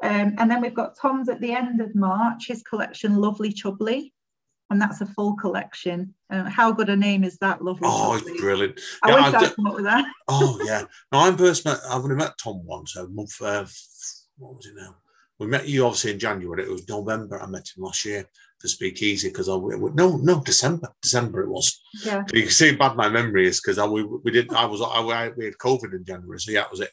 Um, 0.02 0.34
and 0.38 0.50
then 0.50 0.60
we've 0.60 0.74
got 0.74 0.96
Tom's 0.96 1.28
at 1.28 1.40
the 1.40 1.52
end 1.52 1.80
of 1.80 1.94
March, 1.94 2.48
his 2.48 2.62
collection 2.62 3.16
Lovely 3.16 3.52
Chubbly. 3.52 4.12
And 4.68 4.82
that's 4.82 5.00
a 5.00 5.06
full 5.06 5.36
collection. 5.36 6.12
Uh, 6.28 6.44
how 6.50 6.72
good 6.72 6.88
a 6.88 6.96
name 6.96 7.22
is 7.22 7.38
that, 7.38 7.62
Lovely 7.62 7.86
Oh, 7.88 8.14
it's 8.16 8.40
brilliant. 8.40 8.80
I 9.04 9.10
yeah, 9.10 9.14
wish 9.14 9.34
I'd 9.34 9.54
come 9.54 9.66
up 9.68 9.76
with 9.76 9.84
that. 9.84 10.04
oh, 10.26 10.60
yeah. 10.64 10.82
No, 11.12 11.20
I'm 11.20 11.36
met, 11.36 11.78
I've 11.88 12.02
only 12.02 12.16
met 12.16 12.36
Tom 12.42 12.66
once, 12.66 12.96
a 12.96 13.06
month, 13.06 13.40
uh, 13.40 13.64
what 14.38 14.56
was 14.56 14.66
it 14.66 14.74
now? 14.76 14.96
We 15.38 15.46
met 15.46 15.68
you 15.68 15.84
obviously 15.84 16.12
in 16.12 16.18
January. 16.18 16.64
It 16.64 16.70
was 16.70 16.88
November. 16.88 17.40
I 17.40 17.46
met 17.46 17.68
him 17.76 17.84
last 17.84 18.04
year 18.04 18.24
for 18.58 18.68
Speakeasy 18.68 19.28
because 19.28 19.48
I 19.48 19.56
no 19.56 20.16
no 20.16 20.42
December 20.42 20.88
December 21.02 21.42
it 21.42 21.50
was. 21.50 21.80
Yeah. 22.04 22.24
You 22.32 22.42
can 22.42 22.50
see 22.50 22.72
how 22.72 22.78
bad 22.78 22.96
my 22.96 23.08
memory 23.08 23.46
is 23.46 23.60
because 23.60 23.78
I 23.78 23.86
we, 23.86 24.04
we 24.04 24.30
did 24.30 24.52
I 24.52 24.64
was 24.64 24.80
I, 24.80 25.30
we 25.36 25.44
had 25.44 25.54
COVID 25.54 25.94
in 25.94 26.04
January 26.04 26.40
so 26.40 26.52
yeah 26.52 26.60
that 26.60 26.70
was 26.70 26.80
it. 26.80 26.90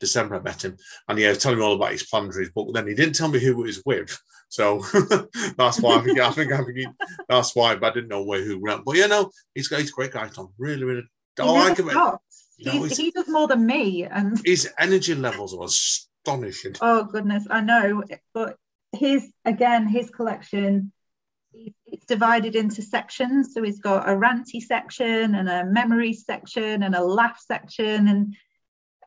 December 0.00 0.36
I 0.36 0.40
met 0.40 0.64
him 0.64 0.76
and 1.08 1.18
yeah, 1.18 1.26
he 1.26 1.28
was 1.30 1.38
telling 1.38 1.58
me 1.58 1.64
all 1.64 1.74
about 1.76 1.92
his 1.92 2.06
plans 2.06 2.34
for 2.34 2.40
his 2.40 2.50
book. 2.50 2.66
But 2.66 2.74
then 2.74 2.88
he 2.88 2.94
didn't 2.94 3.14
tell 3.14 3.28
me 3.28 3.38
who 3.38 3.52
it 3.52 3.66
was 3.66 3.82
with, 3.86 4.18
so 4.48 4.78
that's 5.56 5.80
why 5.80 5.96
I 5.96 6.00
think 6.02 6.18
I 6.18 6.30
think 6.30 6.52
I 6.52 6.62
think 6.64 6.86
that's 7.28 7.54
why. 7.54 7.76
But 7.76 7.92
I 7.92 7.94
didn't 7.94 8.10
know 8.10 8.24
where 8.24 8.42
who 8.42 8.60
went. 8.60 8.84
But 8.84 8.96
you 8.96 9.08
know, 9.08 9.30
he's 9.54 9.68
he's 9.68 9.90
a 9.90 9.92
great 9.92 10.12
guy, 10.12 10.28
Tom. 10.28 10.52
Really, 10.58 10.84
really. 10.84 11.04
I 11.38 11.44
like 11.44 11.78
him. 11.78 11.88
You 12.56 12.72
know, 12.72 12.84
he 12.84 13.10
does 13.10 13.28
more 13.28 13.48
than 13.48 13.66
me, 13.66 14.04
and 14.04 14.40
his 14.44 14.70
energy 14.78 15.14
levels 15.14 15.54
are 15.54 15.68
astonishing. 16.24 16.76
Oh 16.80 17.04
goodness, 17.04 17.46
I 17.50 17.60
know. 17.60 18.02
But 18.32 18.56
his 18.92 19.30
again, 19.44 19.88
his 19.88 20.10
collection 20.10 20.92
it's 21.86 22.06
divided 22.06 22.56
into 22.56 22.82
sections. 22.82 23.54
So 23.54 23.62
he's 23.62 23.78
got 23.78 24.08
a 24.08 24.12
ranty 24.12 24.60
section 24.60 25.34
and 25.34 25.48
a 25.48 25.64
memory 25.64 26.12
section 26.12 26.82
and 26.82 26.94
a 26.94 27.04
laugh 27.04 27.40
section, 27.46 28.08
and 28.08 28.36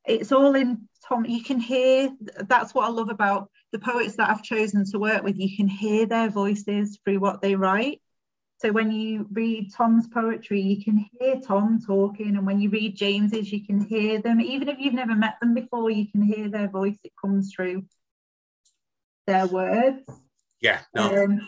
it's 0.06 0.32
all 0.32 0.56
in 0.56 0.88
Tom. 1.08 1.26
You 1.26 1.44
can 1.44 1.60
hear 1.60 2.10
that's 2.48 2.74
what 2.74 2.86
I 2.86 2.90
love 2.90 3.10
about 3.10 3.50
the 3.74 3.80
poets 3.80 4.16
that 4.16 4.30
I've 4.30 4.44
chosen 4.44 4.86
to 4.92 5.00
work 5.00 5.24
with. 5.24 5.38
You 5.38 5.56
can 5.56 5.68
hear 5.68 6.06
their 6.06 6.30
voices 6.30 7.00
through 7.04 7.20
what 7.20 7.42
they 7.42 7.56
write. 7.56 8.02
So 8.60 8.72
when 8.72 8.92
you 8.92 9.28
read 9.32 9.72
Tom's 9.74 10.08
poetry, 10.08 10.62
you 10.62 10.84
can 10.84 11.06
hear 11.20 11.40
Tom 11.40 11.80
talking, 11.86 12.36
and 12.36 12.46
when 12.46 12.60
you 12.60 12.70
read 12.70 12.96
James's, 12.96 13.52
you 13.52 13.64
can 13.64 13.86
hear 13.86 14.20
them. 14.20 14.42
Even 14.42 14.68
if 14.68 14.80
you've 14.80 14.96
never 14.96 15.16
met 15.16 15.36
them 15.40 15.54
before, 15.54 15.92
you 15.92 16.10
can 16.12 16.24
hear 16.24 16.50
their 16.50 16.68
voice. 16.68 16.98
It 17.04 17.14
comes 17.22 17.54
through 17.54 17.86
their 19.28 19.46
words. 19.46 20.02
Yeah. 20.60 20.80
No. 20.96 21.24
Um, 21.24 21.48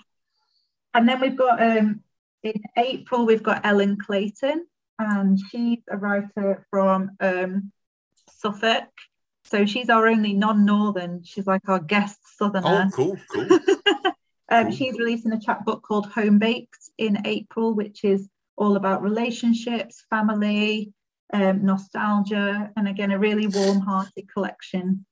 and 0.94 1.10
then 1.10 1.20
we've 1.20 1.38
got 1.38 1.62
um, 1.62 2.02
in 2.44 2.62
April 2.78 3.26
we've 3.26 3.44
got 3.44 3.66
Ellen 3.66 3.98
Clayton, 3.98 4.68
and 5.00 5.40
she's 5.50 5.80
a 5.90 5.98
writer 5.98 6.66
from 6.70 7.12
um, 7.20 7.72
Suffolk. 8.38 8.90
So 9.46 9.66
she's 9.66 9.90
our 9.90 10.08
only 10.08 10.34
non-northern. 10.34 11.24
She's 11.24 11.48
like 11.48 11.68
our 11.70 11.80
guest 11.80 12.20
southerner. 12.38 12.92
Oh, 12.94 12.96
cool, 12.96 13.18
cool. 13.34 13.60
um. 14.52 14.72
She's 14.72 14.98
releasing 14.98 15.34
a 15.34 15.40
chapbook 15.40 15.84
called 15.84 16.08
Home 16.12 16.40
Baked 16.40 16.90
in 16.98 17.26
April, 17.26 17.74
which 17.74 18.04
is 18.04 18.30
all 18.58 18.76
about 18.76 19.02
relationships, 19.02 20.04
family, 20.10 20.94
um, 21.34 21.66
nostalgia, 21.66 22.72
and 22.76 22.88
again, 22.88 23.12
a 23.12 23.20
really 23.20 23.48
warm 23.48 23.80
hearted 23.80 24.32
collection. 24.34 25.06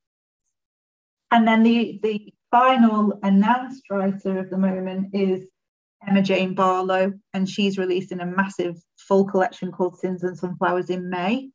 And 1.31 1.47
then 1.47 1.63
the, 1.63 1.99
the 2.01 2.33
final 2.51 3.19
announced 3.23 3.83
writer 3.89 4.39
of 4.39 4.49
the 4.49 4.57
moment 4.57 5.09
is 5.13 5.47
Emma 6.05 6.21
Jane 6.21 6.53
Barlow, 6.53 7.13
and 7.33 7.49
she's 7.49 7.77
releasing 7.77 8.19
a 8.19 8.25
massive 8.25 8.77
full 8.97 9.25
collection 9.25 9.71
called 9.71 9.97
Sins 9.97 10.23
and 10.23 10.37
Sunflowers 10.37 10.89
in 10.89 11.09
May. 11.09 11.49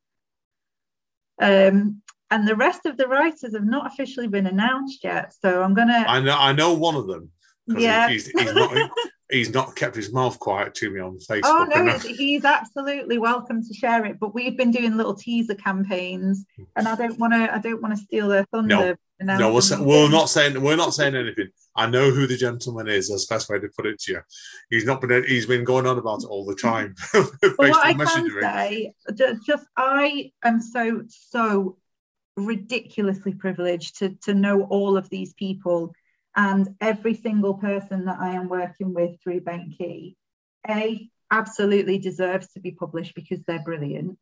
Um, 1.41 2.03
and 2.31 2.49
the 2.49 2.57
rest 2.57 2.87
of 2.87 2.97
the 2.97 3.09
writers 3.09 3.55
have 3.55 3.65
not 3.65 3.87
officially 3.87 4.29
been 4.29 4.47
announced 4.47 5.05
yet. 5.05 5.35
So 5.41 5.63
I'm 5.63 5.75
gonna. 5.75 6.05
I 6.07 6.21
know. 6.21 6.37
I 6.39 6.53
know 6.53 6.73
one 6.75 6.95
of 6.95 7.07
them. 7.07 7.31
Yeah. 7.67 8.09
He's, 8.09 8.27
he's 8.27 8.55
not. 8.55 8.91
He's 9.31 9.55
not 9.55 9.75
kept 9.75 9.97
his 9.97 10.13
mouth 10.13 10.39
quiet 10.39 10.75
to 10.75 10.91
me 10.91 11.01
on 11.01 11.19
oh, 11.31 11.33
Facebook. 11.33 11.41
Oh 11.45 11.65
no, 11.65 11.99
he's 11.99 12.45
absolutely 12.45 13.17
welcome 13.17 13.67
to 13.67 13.75
share 13.75 14.05
it. 14.05 14.21
But 14.21 14.35
we've 14.35 14.59
been 14.59 14.71
doing 14.71 14.97
little 14.99 15.15
teaser 15.15 15.55
campaigns, 15.55 16.45
and 16.77 16.87
I 16.87 16.95
don't 16.95 17.19
want 17.19 17.33
to. 17.33 17.53
I 17.53 17.59
don't 17.59 17.81
want 17.81 17.97
to 17.97 18.05
steal 18.05 18.29
their 18.29 18.45
thunder. 18.53 18.99
No, 19.23 19.39
no, 19.39 19.55
we're, 19.55 19.83
we're 19.83 20.11
not 20.11 20.29
saying 20.29 20.61
we're 20.61 20.77
not 20.77 20.93
saying 20.93 21.17
anything. 21.17 21.49
I 21.75 21.87
know 21.89 22.11
who 22.11 22.27
the 22.27 22.37
gentleman 22.37 22.89
is. 22.89 23.09
That's 23.09 23.27
the 23.27 23.35
best 23.35 23.49
way 23.49 23.59
to 23.59 23.69
put 23.75 23.87
it 23.87 23.99
to 24.01 24.13
you. 24.13 24.21
He's 24.69 24.85
not 24.85 25.01
been. 25.01 25.25
He's 25.27 25.47
been 25.47 25.65
going 25.65 25.87
on 25.87 25.99
about 25.99 26.25
it 26.25 26.29
all 26.29 26.45
the 26.45 26.55
time. 26.55 26.95
But 27.13 27.57
what 27.57 27.87
I 27.87 27.95
can 27.95 28.29
say, 28.41 28.93
just 29.17 29.67
I 29.77 30.33
am 30.45 30.61
so 30.61 31.05
so 31.09 31.79
ridiculously 32.37 33.33
privileged 33.33 33.99
to 34.01 34.11
to 34.25 34.35
know 34.35 34.63
all 34.65 34.97
of 34.97 35.09
these 35.09 35.33
people 35.35 35.95
and 36.35 36.69
every 36.81 37.15
single 37.15 37.55
person 37.55 38.07
that 38.07 38.19
I 38.21 38.35
am 38.35 38.49
working 38.49 38.95
with 38.95 39.21
through 39.23 39.43
Bent 39.43 39.77
Key. 39.77 40.17
A 40.69 41.11
absolutely 41.31 41.99
deserves 41.99 42.49
to 42.53 42.61
be 42.61 42.73
published 42.73 43.15
because 43.15 43.43
they're 43.43 43.63
brilliant. 43.63 44.19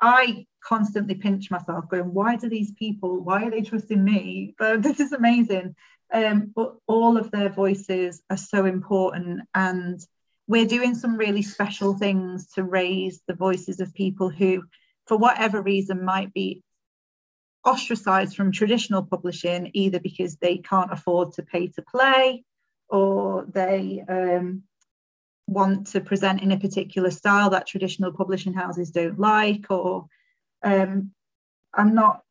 I 0.00 0.46
constantly 0.64 1.14
pinch 1.14 1.50
myself, 1.50 1.88
going, 1.88 2.14
"Why 2.14 2.36
do 2.36 2.48
these 2.48 2.72
people? 2.72 3.20
Why 3.20 3.44
are 3.44 3.50
they 3.50 3.62
trusting 3.62 4.02
me? 4.02 4.54
But 4.58 4.82
this 4.82 5.00
is 5.00 5.12
amazing." 5.12 5.74
Um, 6.12 6.52
but 6.54 6.76
all 6.88 7.16
of 7.16 7.30
their 7.30 7.50
voices 7.50 8.20
are 8.30 8.36
so 8.36 8.64
important, 8.64 9.42
and 9.54 10.00
we're 10.48 10.66
doing 10.66 10.96
some 10.96 11.16
really 11.16 11.42
special 11.42 11.94
things 11.96 12.48
to 12.54 12.64
raise 12.64 13.20
the 13.28 13.34
voices 13.34 13.78
of 13.78 13.94
people 13.94 14.28
who, 14.28 14.64
for 15.06 15.16
whatever 15.16 15.62
reason, 15.62 16.04
might 16.04 16.34
be 16.34 16.64
ostracized 17.64 18.36
from 18.36 18.52
traditional 18.52 19.02
publishing, 19.02 19.70
either 19.74 20.00
because 20.00 20.36
they 20.36 20.58
can't 20.58 20.92
afford 20.92 21.32
to 21.34 21.42
pay 21.42 21.68
to 21.68 21.82
play 21.82 22.44
or 22.88 23.46
they 23.48 24.02
um, 24.08 24.64
want 25.46 25.88
to 25.88 26.00
present 26.00 26.42
in 26.42 26.52
a 26.52 26.58
particular 26.58 27.10
style 27.10 27.50
that 27.50 27.66
traditional 27.66 28.12
publishing 28.12 28.52
houses 28.52 28.90
don't 28.90 29.18
like, 29.18 29.70
or 29.70 30.06
um, 30.62 31.12
I'm 31.72 31.94
not. 31.94 32.22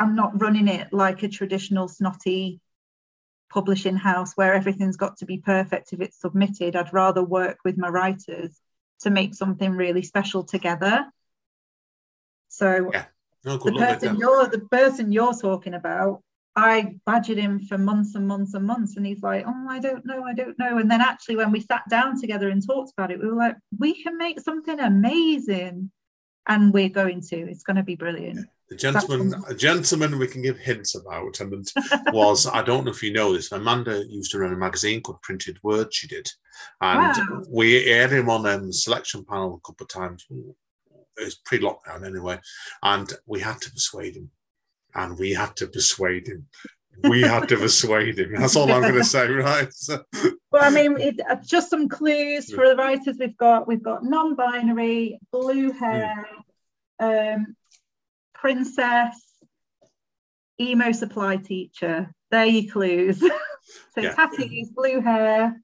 I'm 0.00 0.16
not 0.16 0.40
running 0.40 0.66
it 0.66 0.92
like 0.92 1.22
a 1.22 1.28
traditional 1.28 1.86
snotty 1.86 2.60
publishing 3.48 3.96
house 3.96 4.32
where 4.34 4.52
everything's 4.52 4.96
got 4.96 5.18
to 5.18 5.24
be 5.24 5.38
perfect 5.38 5.92
if 5.92 6.00
it's 6.00 6.20
submitted. 6.20 6.74
I'd 6.74 6.92
rather 6.92 7.22
work 7.22 7.58
with 7.64 7.78
my 7.78 7.88
writers 7.88 8.58
to 9.02 9.10
make 9.10 9.34
something 9.34 9.70
really 9.70 10.02
special 10.02 10.42
together. 10.42 11.06
So 12.48 12.90
Yeah. 12.92 13.04
No, 13.44 13.52
the 13.52 13.58
good 13.58 13.74
luck 13.74 13.90
with 13.90 14.00
person 14.00 14.16
you're 14.18 14.46
the 14.48 14.60
person 14.60 15.12
you're 15.12 15.34
talking 15.34 15.74
about, 15.74 16.22
I 16.56 16.94
badgered 17.04 17.38
him 17.38 17.60
for 17.60 17.78
months 17.78 18.14
and 18.14 18.26
months 18.26 18.54
and 18.54 18.66
months, 18.66 18.96
and 18.96 19.04
he's 19.04 19.22
like, 19.22 19.44
"Oh, 19.46 19.66
I 19.68 19.80
don't 19.80 20.06
know, 20.06 20.22
I 20.24 20.34
don't 20.34 20.58
know." 20.58 20.78
And 20.78 20.90
then 20.90 21.00
actually, 21.00 21.36
when 21.36 21.50
we 21.50 21.60
sat 21.60 21.82
down 21.90 22.20
together 22.20 22.48
and 22.48 22.64
talked 22.64 22.92
about 22.96 23.10
it, 23.10 23.20
we 23.20 23.28
were 23.28 23.34
like, 23.36 23.56
"We 23.78 24.02
can 24.02 24.16
make 24.16 24.40
something 24.40 24.78
amazing," 24.78 25.90
and 26.46 26.72
we're 26.72 26.88
going 26.88 27.20
to. 27.22 27.36
It's 27.36 27.64
going 27.64 27.76
to 27.76 27.82
be 27.82 27.96
brilliant. 27.96 28.48
The 28.70 28.76
gentleman, 28.76 29.34
a 29.48 29.54
gentleman 29.54 30.18
we 30.18 30.28
can 30.28 30.42
give 30.42 30.58
hints 30.58 30.94
about, 30.94 31.40
and 31.40 31.70
was 32.12 32.46
I 32.46 32.62
don't 32.62 32.84
know 32.84 32.92
if 32.92 33.02
you 33.02 33.12
know 33.12 33.34
this. 33.34 33.52
Amanda 33.52 34.04
used 34.08 34.30
to 34.30 34.38
run 34.38 34.52
a 34.52 34.56
magazine 34.56 35.02
called 35.02 35.22
Printed 35.22 35.58
Word. 35.62 35.92
She 35.92 36.06
did, 36.06 36.30
and 36.80 37.16
Wow. 37.16 37.42
we 37.50 37.84
had 37.90 38.12
him 38.12 38.30
on 38.30 38.46
um, 38.46 38.72
selection 38.72 39.24
panel 39.24 39.56
a 39.56 39.66
couple 39.66 39.84
of 39.84 39.88
times. 39.88 40.24
It 41.16 41.24
was 41.24 41.36
pre-lockdown 41.36 42.06
anyway, 42.06 42.38
and 42.82 43.12
we 43.26 43.40
had 43.40 43.60
to 43.62 43.70
persuade 43.70 44.16
him, 44.16 44.30
and 44.94 45.18
we 45.18 45.32
had 45.32 45.56
to 45.56 45.66
persuade 45.66 46.26
him. 46.26 46.46
We 47.02 47.22
had 47.22 47.48
to 47.48 47.56
persuade 47.56 48.18
him. 48.18 48.34
That's 48.34 48.56
all 48.56 48.70
I'm 48.72 48.82
going 48.82 48.94
to 48.94 49.04
say, 49.04 49.28
right? 49.30 49.72
So, 49.72 50.02
Well, 50.50 50.62
I 50.62 50.70
mean, 50.70 51.00
it, 51.00 51.20
uh, 51.28 51.36
just 51.44 51.70
some 51.70 51.88
clues 51.88 52.52
for 52.52 52.68
the 52.68 52.76
writers 52.76 53.16
we've 53.18 53.36
got. 53.36 53.66
We've 53.66 53.82
got 53.82 54.04
non-binary, 54.04 55.18
blue 55.32 55.72
hair, 55.72 56.26
um, 57.00 57.56
princess, 58.34 59.20
emo 60.60 60.92
supply 60.92 61.36
teacher. 61.36 62.12
There 62.30 62.42
are 62.42 62.46
your 62.46 62.72
clues. 62.72 63.18
so 63.94 64.00
Yeah. 64.00 64.14
tattoos, 64.14 64.70
blue 64.70 65.00
hair, 65.00 65.60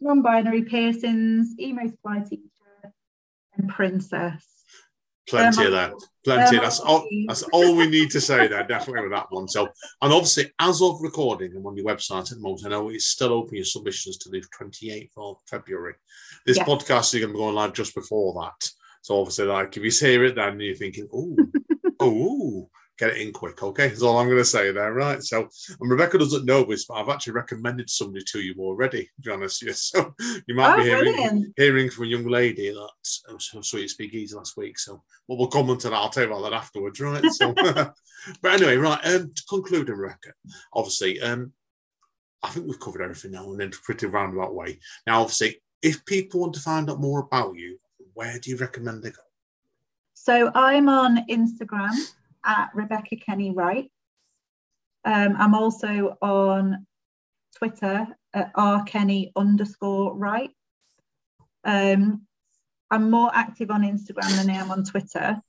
non-binary 0.00 0.62
piercings, 0.62 1.54
emo 1.60 1.86
supply 1.86 2.20
teacher, 2.20 2.92
and 3.54 3.68
princess. 3.68 4.44
Plenty 5.28 5.60
Um, 5.60 5.66
of 5.66 5.72
that. 5.72 5.92
Plenty. 6.24 6.56
um, 6.56 6.62
That's 6.64 6.80
all. 6.80 7.08
That's 7.28 7.42
all 7.52 7.76
we 7.76 7.86
need 7.86 8.10
to 8.10 8.20
say 8.20 8.48
there. 8.48 8.66
Definitely 8.66 9.02
with 9.08 9.12
that 9.12 9.30
one. 9.30 9.46
So, 9.48 9.68
and 10.02 10.12
obviously, 10.12 10.52
as 10.58 10.82
of 10.82 11.00
recording, 11.00 11.54
I'm 11.56 11.66
on 11.66 11.76
your 11.76 11.86
website 11.86 12.22
at 12.30 12.36
the 12.36 12.40
moment. 12.40 12.66
I 12.66 12.70
know 12.70 12.88
it's 12.88 13.06
still 13.06 13.32
open 13.32 13.54
your 13.56 13.64
submissions 13.64 14.16
to 14.18 14.30
the 14.30 14.42
28th 14.58 15.10
of 15.16 15.36
February. 15.48 15.94
This 16.44 16.56
Yeah. 16.56 16.64
podcast 16.64 17.14
is 17.14 17.20
going 17.20 17.28
to 17.28 17.34
be 17.34 17.38
going 17.38 17.54
live 17.54 17.72
just 17.74 17.94
before 17.94 18.34
that. 18.42 18.70
So 19.02 19.20
obviously, 19.20 19.46
like 19.46 19.76
if 19.76 19.84
you 19.84 19.90
hear 19.90 20.24
it, 20.24 20.34
then 20.34 20.58
you're 20.58 20.74
thinking, 20.74 21.08
oh, 21.14 21.36
oh, 22.00 22.68
get 22.98 23.10
it 23.10 23.18
in 23.18 23.32
quick. 23.32 23.62
Okay, 23.62 23.88
that's 23.88 24.02
all 24.02 24.18
I'm 24.18 24.26
going 24.26 24.38
to 24.38 24.44
say 24.44 24.70
there. 24.72 24.92
Right. 24.92 25.22
So, 25.22 25.48
and 25.80 25.90
Rebecca 25.90 26.18
doesn't 26.18 26.44
know 26.44 26.64
this, 26.64 26.86
but 26.86 26.94
I've 26.94 27.08
actually 27.08 27.34
recommended 27.34 27.90
somebody 27.90 28.24
to 28.32 28.40
you 28.40 28.54
already. 28.58 29.04
To 29.04 29.10
be 29.22 29.30
honest, 29.30 29.62
yes. 29.62 29.92
So 29.96 30.14
you 30.46 30.54
might 30.54 30.74
Oh, 30.74 30.76
be 30.78 30.84
hearing 30.84 31.12
brilliant. 31.14 31.54
hearing 31.56 31.90
from 31.90 32.04
a 32.04 32.08
young 32.08 32.26
lady 32.26 32.70
that 32.70 32.90
I 33.28 33.32
was 33.32 33.48
so 33.50 33.60
sweet 33.60 33.90
Speakeasy 33.90 34.34
last 34.34 34.56
week. 34.56 34.78
So 34.78 35.02
well, 35.28 35.38
we'll 35.38 35.48
comment 35.48 35.84
on 35.84 35.92
that. 35.92 35.98
I'll 35.98 36.10
tell 36.10 36.24
you 36.24 36.32
about 36.32 36.42
that 36.50 36.56
afterwards, 36.56 37.00
right? 37.00 37.24
So, 37.32 37.52
but 38.42 38.52
anyway, 38.52 38.76
right. 38.76 39.04
Um, 39.06 39.32
to 39.34 39.42
conclude, 39.48 39.88
Rebecca, 39.88 40.32
obviously, 40.72 41.20
um, 41.20 41.52
I 42.42 42.50
think 42.50 42.66
we've 42.66 42.80
covered 42.80 43.02
everything 43.02 43.32
now 43.32 43.52
in 43.52 43.60
a 43.60 43.68
pretty 43.70 44.06
roundabout 44.06 44.54
way. 44.54 44.78
Now, 45.06 45.20
obviously, 45.22 45.60
if 45.82 46.04
people 46.04 46.40
want 46.40 46.54
to 46.54 46.60
find 46.60 46.88
out 46.90 47.00
more 47.00 47.20
about 47.20 47.56
you, 47.56 47.78
where 48.14 48.38
do 48.38 48.50
you 48.50 48.56
recommend 48.56 49.02
they 49.02 49.10
go? 49.10 49.16
So 50.14 50.50
I'm 50.54 50.88
on 50.88 51.26
Instagram 51.28 51.90
at 52.46 52.70
Rebecca 52.74 53.16
Kenny 53.16 53.50
Wright. 53.50 53.90
Um, 55.04 55.36
I'm 55.38 55.54
also 55.54 56.16
on 56.22 56.86
Twitter 57.56 58.06
at 58.32 58.54
rkenny 58.54 59.32
underscore 59.36 60.16
Wright. 60.16 60.50
Um, 61.64 62.22
I'm 62.90 63.10
more 63.10 63.30
active 63.34 63.70
on 63.70 63.82
Instagram 63.82 64.36
than 64.36 64.50
I 64.50 64.54
am 64.54 64.70
on 64.70 64.84
Twitter. 64.84 65.40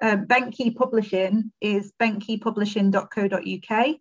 Bent 0.00 0.52
Key 0.54 0.72
Publishing 0.72 1.52
is 1.60 1.92
bentkeypublishing.co.uk. 2.00 3.96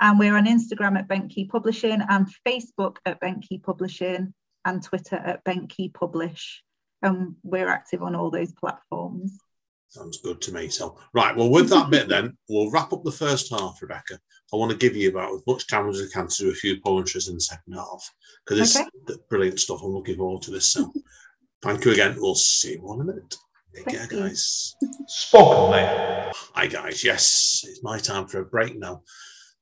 And 0.00 0.18
we're 0.18 0.36
on 0.36 0.46
Instagram 0.46 0.98
at 0.98 1.06
Bent 1.06 1.30
Key 1.30 1.44
Publishing 1.44 2.02
and 2.08 2.26
Facebook 2.46 2.96
at 3.06 3.20
Bent 3.20 3.46
Key 3.48 3.58
Publishing 3.58 4.34
and 4.64 4.82
Twitter 4.82 5.16
at 5.16 5.44
Bent 5.44 5.68
Key 5.70 5.90
Publish. 5.90 6.64
And 7.02 7.36
we're 7.42 7.68
active 7.68 8.02
on 8.02 8.16
all 8.16 8.30
those 8.30 8.52
platforms. 8.52 9.38
Sounds 9.92 10.22
good 10.22 10.40
to 10.40 10.52
me. 10.54 10.68
So, 10.70 10.98
right. 11.12 11.36
Well, 11.36 11.50
with 11.50 11.68
that 11.68 11.90
bit, 11.90 12.08
then 12.08 12.34
we'll 12.48 12.70
wrap 12.70 12.94
up 12.94 13.04
the 13.04 13.12
first 13.12 13.50
half, 13.50 13.76
Rebecca. 13.82 14.18
I 14.50 14.56
want 14.56 14.70
to 14.70 14.76
give 14.78 14.96
you 14.96 15.10
about 15.10 15.34
as 15.34 15.42
much 15.46 15.66
time 15.66 15.86
as 15.90 16.00
we 16.00 16.08
can 16.08 16.26
to 16.28 16.42
do 16.44 16.50
a 16.50 16.54
few 16.54 16.80
poetries 16.80 17.28
in 17.28 17.34
the 17.34 17.42
second 17.42 17.74
half 17.74 18.10
because 18.46 18.74
Okay. 18.74 18.88
it's 19.06 19.18
brilliant 19.28 19.60
stuff. 19.60 19.82
I'm 19.82 19.92
looking 19.92 20.16
forward 20.16 20.40
to 20.44 20.50
this. 20.50 20.72
So, 20.72 20.90
thank 21.62 21.84
you 21.84 21.92
again. 21.92 22.16
We'll 22.18 22.34
see 22.34 22.72
you 22.72 22.92
in 22.94 23.02
a 23.02 23.04
minute. 23.04 23.36
Take 23.74 23.84
Thank 23.84 24.10
care, 24.10 24.18
you. 24.18 24.28
guys. 24.28 24.74
Spoken 25.08 25.72
Label. 25.72 26.32
Hi, 26.54 26.66
guys. 26.68 27.04
Yes, 27.04 27.62
it's 27.68 27.82
my 27.82 27.98
time 27.98 28.26
for 28.28 28.40
a 28.40 28.46
break 28.46 28.78
now. 28.78 29.02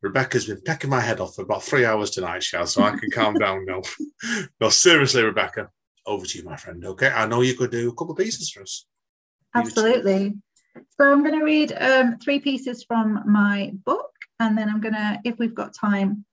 Rebecca's 0.00 0.46
been 0.46 0.62
pecking 0.64 0.90
my 0.90 1.00
head 1.00 1.18
off 1.18 1.34
for 1.34 1.42
about 1.42 1.64
three 1.64 1.84
hours 1.84 2.10
tonight, 2.10 2.42
Shaz, 2.42 2.68
so 2.68 2.82
I 2.84 2.96
can 2.96 3.10
calm 3.10 3.34
down 3.34 3.64
now. 3.66 3.82
no, 4.60 4.68
seriously, 4.68 5.24
Rebecca, 5.24 5.70
over 6.06 6.24
to 6.24 6.38
you, 6.38 6.44
my 6.44 6.56
friend. 6.56 6.84
Okay, 6.84 7.08
I 7.08 7.26
know 7.26 7.40
you 7.40 7.54
could 7.54 7.72
do 7.72 7.88
a 7.88 7.94
couple 7.94 8.12
of 8.12 8.18
pieces 8.18 8.48
for 8.50 8.62
us. 8.62 8.86
Leave 8.86 9.08
it 9.10 9.18
to 9.24 9.39
you. 9.39 9.39
Absolutely. 9.54 10.34
So 10.98 11.10
I'm 11.10 11.22
going 11.24 11.38
to 11.38 11.44
read 11.44 11.72
um, 11.72 12.18
three 12.18 12.40
pieces 12.40 12.84
from 12.84 13.22
my 13.26 13.72
book, 13.84 14.10
and 14.38 14.56
then 14.56 14.68
I'm 14.68 14.80
going 14.80 14.94
to, 14.94 15.20
if 15.24 15.38
we've 15.38 15.54
got 15.54 15.74
time, 15.74 16.24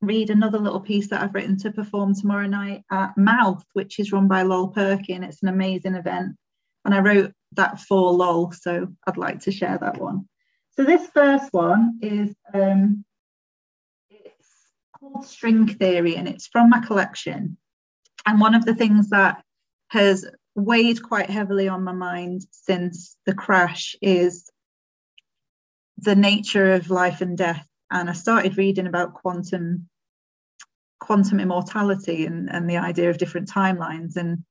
read 0.00 0.30
another 0.30 0.58
little 0.58 0.80
piece 0.80 1.08
that 1.08 1.22
I've 1.22 1.34
written 1.34 1.56
to 1.58 1.72
perform 1.72 2.14
tomorrow 2.14 2.46
night 2.46 2.82
at 2.90 3.16
Mouth, 3.16 3.64
which 3.72 3.98
is 3.98 4.12
run 4.12 4.28
by 4.28 4.42
Lol 4.42 4.68
Perkin. 4.68 5.22
It's 5.22 5.42
an 5.42 5.48
amazing 5.48 5.94
event, 5.94 6.36
and 6.84 6.94
I 6.94 7.00
wrote 7.00 7.32
that 7.52 7.80
for 7.80 8.12
Lol, 8.12 8.52
so 8.52 8.88
I'd 9.06 9.16
like 9.16 9.40
to 9.40 9.52
share 9.52 9.78
that 9.78 10.00
one. 10.00 10.28
So 10.76 10.84
this 10.84 11.08
first 11.14 11.52
one 11.52 11.98
is 12.02 12.34
um, 12.52 13.04
it's 14.10 14.50
called 14.98 15.24
String 15.26 15.68
Theory, 15.68 16.16
and 16.16 16.28
it's 16.28 16.46
from 16.48 16.70
my 16.70 16.80
collection. 16.80 17.56
And 18.26 18.40
one 18.40 18.54
of 18.54 18.64
the 18.64 18.74
things 18.74 19.10
that 19.10 19.44
has 19.88 20.24
weighed 20.54 21.02
quite 21.02 21.30
heavily 21.30 21.68
on 21.68 21.84
my 21.84 21.92
mind 21.92 22.46
since 22.50 23.16
the 23.26 23.34
crash 23.34 23.96
is 24.00 24.50
the 25.98 26.16
nature 26.16 26.74
of 26.74 26.90
life 26.90 27.20
and 27.20 27.36
death. 27.36 27.66
And 27.90 28.08
I 28.08 28.12
started 28.12 28.58
reading 28.58 28.86
about 28.86 29.14
quantum 29.14 29.88
quantum 31.00 31.38
immortality 31.38 32.24
and, 32.24 32.48
and 32.50 32.68
the 32.68 32.78
idea 32.78 33.10
of 33.10 33.18
different 33.18 33.48
timelines 33.50 34.16
and 34.16 34.42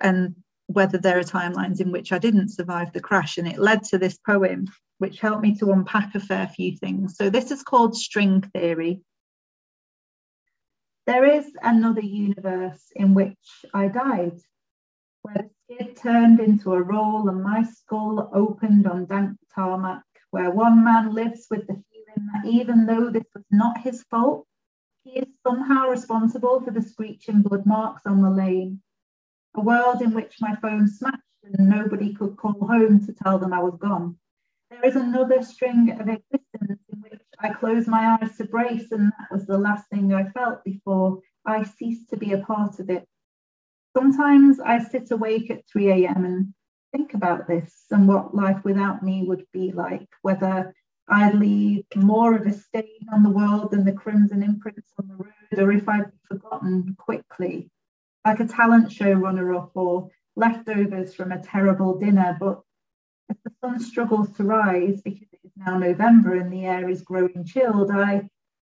and 0.00 0.34
whether 0.66 0.98
there 0.98 1.18
are 1.18 1.24
timelines 1.24 1.80
in 1.80 1.92
which 1.92 2.12
I 2.12 2.18
didn't 2.18 2.48
survive 2.48 2.92
the 2.92 3.00
crash. 3.00 3.38
And 3.38 3.46
it 3.46 3.58
led 3.58 3.84
to 3.84 3.98
this 3.98 4.18
poem, 4.18 4.66
which 4.98 5.20
helped 5.20 5.42
me 5.42 5.54
to 5.58 5.72
unpack 5.72 6.14
a 6.14 6.20
fair 6.20 6.48
few 6.48 6.76
things. 6.76 7.16
So 7.16 7.30
this 7.30 7.50
is 7.50 7.62
called 7.62 7.96
String 7.96 8.40
Theory. 8.40 9.00
There 11.06 11.24
is 11.24 11.46
another 11.62 12.00
universe 12.00 12.82
in 12.96 13.12
which 13.12 13.36
I 13.74 13.88
died, 13.88 14.40
where 15.24 15.34
the 15.34 15.50
skid 15.74 15.96
turned 15.96 16.38
into 16.38 16.72
a 16.72 16.82
roll 16.82 17.28
and 17.28 17.42
my 17.42 17.64
skull 17.64 18.30
opened 18.32 18.86
on 18.86 19.06
dank 19.06 19.36
tarmac, 19.54 20.04
where 20.30 20.50
one 20.50 20.84
man 20.84 21.12
lives 21.12 21.46
with 21.50 21.66
the 21.66 21.82
feeling 21.90 22.28
that 22.32 22.46
even 22.46 22.86
though 22.86 23.10
this 23.10 23.26
was 23.34 23.44
not 23.50 23.78
his 23.78 24.04
fault, 24.04 24.46
he 25.02 25.18
is 25.18 25.28
somehow 25.46 25.88
responsible 25.88 26.60
for 26.60 26.70
the 26.70 26.82
screeching 26.82 27.42
blood 27.42 27.66
marks 27.66 28.02
on 28.06 28.22
the 28.22 28.30
lane 28.30 28.80
a 29.56 29.60
world 29.60 30.02
in 30.02 30.12
which 30.12 30.40
my 30.40 30.54
phone 30.56 30.88
smashed 30.88 31.18
and 31.44 31.68
nobody 31.68 32.14
could 32.14 32.36
call 32.36 32.66
home 32.66 33.04
to 33.04 33.12
tell 33.12 33.38
them 33.38 33.52
I 33.52 33.60
was 33.60 33.76
gone. 33.78 34.16
There 34.70 34.84
is 34.84 34.96
another 34.96 35.42
string 35.42 35.90
of 35.92 36.08
existence 36.08 36.80
in 36.92 37.00
which 37.00 37.20
I 37.38 37.50
closed 37.50 37.86
my 37.86 38.18
eyes 38.20 38.36
to 38.38 38.44
brace, 38.44 38.90
and 38.90 39.12
that 39.18 39.30
was 39.30 39.46
the 39.46 39.58
last 39.58 39.88
thing 39.90 40.12
I 40.12 40.30
felt 40.30 40.64
before 40.64 41.20
I 41.46 41.62
ceased 41.62 42.10
to 42.10 42.16
be 42.16 42.32
a 42.32 42.38
part 42.38 42.80
of 42.80 42.90
it. 42.90 43.06
Sometimes 43.96 44.60
I 44.60 44.78
sit 44.78 45.10
awake 45.10 45.50
at 45.50 45.66
3 45.68 45.90
a.m. 45.90 46.24
and 46.24 46.54
think 46.92 47.14
about 47.14 47.46
this 47.46 47.84
and 47.90 48.08
what 48.08 48.34
life 48.34 48.64
without 48.64 49.02
me 49.02 49.24
would 49.26 49.44
be 49.52 49.72
like, 49.72 50.08
whether 50.22 50.74
I'd 51.08 51.34
leave 51.34 51.84
more 51.94 52.34
of 52.34 52.46
a 52.46 52.52
stain 52.52 53.06
on 53.12 53.22
the 53.22 53.30
world 53.30 53.70
than 53.70 53.84
the 53.84 53.92
crimson 53.92 54.42
imprints 54.42 54.92
on 54.98 55.08
the 55.08 55.16
road, 55.16 55.58
or 55.58 55.72
if 55.72 55.88
I'd 55.88 56.10
be 56.10 56.18
forgotten 56.28 56.96
quickly 56.98 57.70
like 58.24 58.40
a 58.40 58.46
talent 58.46 58.90
show 58.90 59.12
runner 59.12 59.54
up 59.54 59.72
or 59.74 60.08
leftovers 60.34 61.14
from 61.14 61.30
a 61.30 61.42
terrible 61.42 61.98
dinner. 61.98 62.36
But 62.40 62.60
as 63.30 63.36
the 63.44 63.52
sun 63.60 63.80
struggles 63.80 64.32
to 64.36 64.44
rise 64.44 65.02
because 65.02 65.28
it 65.32 65.40
is 65.44 65.52
now 65.56 65.78
November 65.78 66.36
and 66.36 66.52
the 66.52 66.64
air 66.64 66.88
is 66.88 67.02
growing 67.02 67.44
chilled, 67.44 67.90
I 67.90 68.28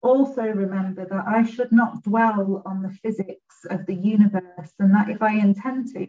also 0.06 0.42
remember 0.42 1.04
that 1.04 1.24
I 1.26 1.44
should 1.44 1.72
not 1.72 2.02
dwell 2.02 2.62
on 2.64 2.82
the 2.82 2.90
physics 3.02 3.64
of 3.70 3.86
the 3.86 3.94
universe 3.94 4.72
and 4.78 4.94
that 4.94 5.10
if 5.10 5.22
I 5.22 5.32
intend 5.34 5.92
to, 5.94 6.06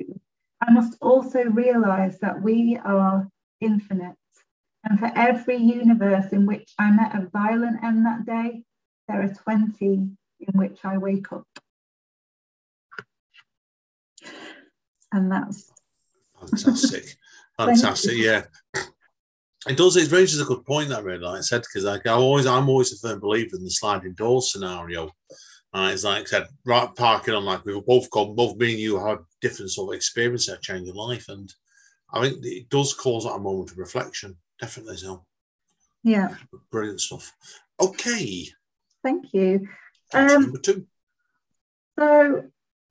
I 0.62 0.72
must 0.72 0.98
also 1.02 1.44
realize 1.44 2.20
that 2.20 2.42
we 2.42 2.80
are 2.84 3.28
infinite. 3.62 4.16
And 4.84 5.00
for 5.00 5.12
every 5.16 5.58
universe 5.58 6.32
in 6.32 6.46
which 6.46 6.74
I 6.80 6.92
met 6.92 7.16
a 7.16 7.28
violent 7.28 7.84
end 7.84 8.06
that 8.06 8.26
day, 8.26 8.64
there 9.08 9.22
are 9.22 9.34
20 9.34 9.86
in 9.86 10.54
which 10.54 10.80
I 10.84 10.98
wake 10.98 11.32
up. 11.34 11.48
and 15.12 15.32
that's 15.32 15.72
fantastic. 16.50 17.06
fantastic, 17.58 18.18
yeah. 18.18 18.44
It 19.70 19.78
does. 19.78 19.98
It 19.98 20.12
raises 20.12 20.42
a 20.42 20.46
good 20.46 20.66
point 20.66 20.90
that 20.90 21.04
really, 21.04 21.20
like 21.20 21.40
I 21.40 21.42
said, 21.42 21.62
because 21.62 21.84
like 21.84 22.08
I 22.08 22.12
always, 22.12 22.46
I'm 22.46 22.70
always 22.70 22.94
a 22.94 23.08
firm 23.08 23.20
believer 23.20 23.56
in 23.58 23.64
the 23.64 23.70
sliding 23.70 24.14
door 24.14 24.42
scenario. 24.42 25.12
And 25.74 25.94
it's 25.94 26.04
like 26.04 26.24
I 26.24 26.26
said, 26.26 26.48
right 26.66 26.94
parking 26.96 27.34
on 27.34 27.46
like 27.46 27.66
we've 27.66 27.86
both 27.86 28.10
got 28.10 28.36
both 28.36 28.56
me 28.58 28.72
and 28.72 28.80
you 28.80 29.06
had 29.06 29.20
different 29.42 29.72
sort 29.72 29.94
of 29.94 29.98
experience 29.98 30.48
that 30.48 30.62
change 30.62 30.88
your 30.88 30.96
life, 30.96 31.26
and 31.30 31.54
I 32.14 32.22
think 32.22 32.40
it 32.44 32.70
does 32.70 32.94
cause 32.94 33.26
that 33.26 33.34
a 33.34 33.40
moment 33.40 33.72
of 33.72 33.78
reflection. 33.78 34.38
Definitely 34.60 34.98
so. 34.98 35.26
Yeah. 36.04 36.36
Brilliant 36.72 37.02
stuff. 37.02 37.34
Okay. 37.80 38.48
Thank 39.04 39.34
you. 39.34 39.68
Um, 40.14 40.28
number 40.28 40.60
two. 40.60 40.88
So 42.00 42.46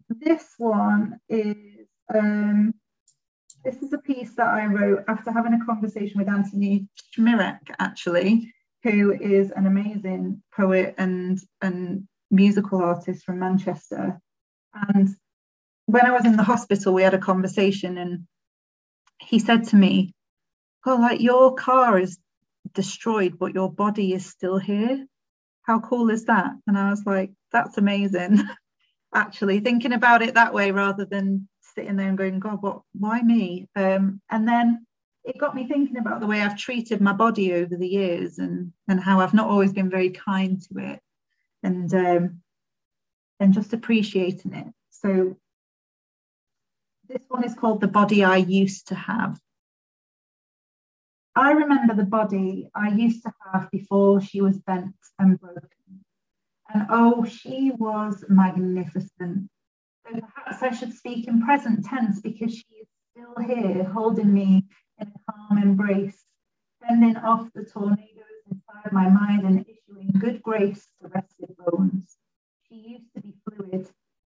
this 0.09 0.55
one 0.59 1.18
is 1.29 1.87
um, 2.14 2.74
this 3.67 3.83
is 3.83 3.93
a 3.93 3.99
piece 3.99 4.33
that 4.37 4.47
I 4.47 4.67
wrote 4.67 5.03
after 5.09 5.33
having 5.33 5.53
a 5.53 5.64
conversation 5.64 6.19
with 6.19 6.29
Anthony 6.29 6.87
Szmierek, 7.19 7.59
actually, 7.81 8.55
who 8.85 9.12
is 9.12 9.51
an 9.51 9.67
amazing 9.67 10.41
poet 10.57 10.95
and, 10.99 11.41
and 11.61 12.07
musical 12.31 12.81
artist 12.81 13.25
from 13.25 13.41
Manchester. 13.41 14.21
And 14.73 15.09
when 15.87 16.07
I 16.07 16.12
was 16.12 16.25
in 16.25 16.37
the 16.37 16.45
hospital, 16.45 16.95
we 16.95 17.03
had 17.03 17.14
a 17.14 17.19
conversation, 17.19 17.99
and 17.99 18.29
he 19.21 19.41
said 19.41 19.64
to 19.64 19.77
me, 19.77 20.14
Oh, 20.87 20.95
like 20.95 21.21
your 21.21 21.57
car 21.57 21.99
is 21.99 22.21
destroyed, 22.73 23.37
but 23.37 23.53
your 23.53 23.73
body 23.73 24.12
is 24.12 24.27
still 24.27 24.59
here. 24.59 25.05
How 25.62 25.81
cool 25.81 26.11
is 26.11 26.27
that? 26.27 26.53
And 26.69 26.79
I 26.79 26.91
was 26.91 27.05
like, 27.05 27.33
That's 27.51 27.79
amazing. 27.79 28.45
Actually, 29.14 29.59
thinking 29.59 29.93
about 29.93 30.23
it 30.23 30.35
that 30.35 30.55
way 30.55 30.71
rather 30.71 31.05
than 31.05 31.49
sitting 31.77 31.97
there 31.97 32.09
and 32.09 32.18
going, 32.18 32.41
God, 32.41 32.62
what, 32.62 32.83
why 32.93 33.20
me? 33.22 33.68
Um, 33.77 34.20
and 34.31 34.49
then 34.49 34.87
it 35.24 35.39
got 35.39 35.55
me 35.55 35.66
thinking 35.66 35.99
about 35.99 36.20
the 36.20 36.27
way 36.27 36.41
I've 36.41 36.57
treated 36.57 37.01
my 37.01 37.12
body 37.12 37.53
over 37.55 37.77
the 37.77 37.89
years 37.89 38.39
and 38.39 38.72
and 38.89 39.01
how 39.01 39.20
I've 39.20 39.35
not 39.35 39.49
always 39.49 39.72
been 39.72 39.91
very 39.91 40.11
kind 40.11 40.62
to 40.62 40.79
it, 40.79 41.01
and 41.62 41.93
um, 41.95 42.43
and 43.41 43.53
just 43.53 43.72
appreciating 43.72 44.55
it. 44.55 44.66
So 44.91 45.37
this 47.09 47.22
one 47.29 47.45
is 47.45 47.55
called 47.55 47.81
the 47.81 47.89
body 47.89 48.24
I 48.24 48.37
used 48.37 48.89
to 48.89 48.95
have. 48.95 49.39
I 51.35 51.53
remember 51.53 51.95
the 51.95 52.05
body 52.05 52.70
I 52.74 52.89
used 52.89 53.22
to 53.24 53.33
have 53.53 53.70
before 53.70 54.20
she 54.20 54.41
was 54.41 54.59
bent 54.59 54.95
and 55.18 55.39
broken. 55.39 56.05
And 56.72 56.87
oh, 56.89 57.24
she 57.24 57.72
was 57.77 58.24
magnificent. 58.29 59.51
So 60.09 60.21
perhaps 60.21 60.63
I 60.63 60.71
should 60.71 60.93
speak 60.93 61.27
in 61.27 61.43
present 61.43 61.85
tense 61.85 62.21
because 62.21 62.55
she 62.55 62.67
is 62.81 62.87
still 63.11 63.45
here 63.45 63.85
holding 63.85 64.33
me 64.33 64.65
in 65.01 65.09
a 65.09 65.33
calm 65.33 65.59
embrace, 65.59 66.25
fending 66.81 67.17
off 67.17 67.49
the 67.55 67.65
tornadoes 67.65 68.45
inside 68.51 68.93
my 68.93 69.09
mind 69.09 69.45
and 69.45 69.67
issuing 69.67 70.13
good 70.19 70.43
grace 70.43 70.87
to 71.01 71.09
rested 71.09 71.57
bones. 71.59 72.17
She 72.69 72.77
used 72.77 73.13
to 73.15 73.21
be 73.21 73.35
fluid, 73.45 73.89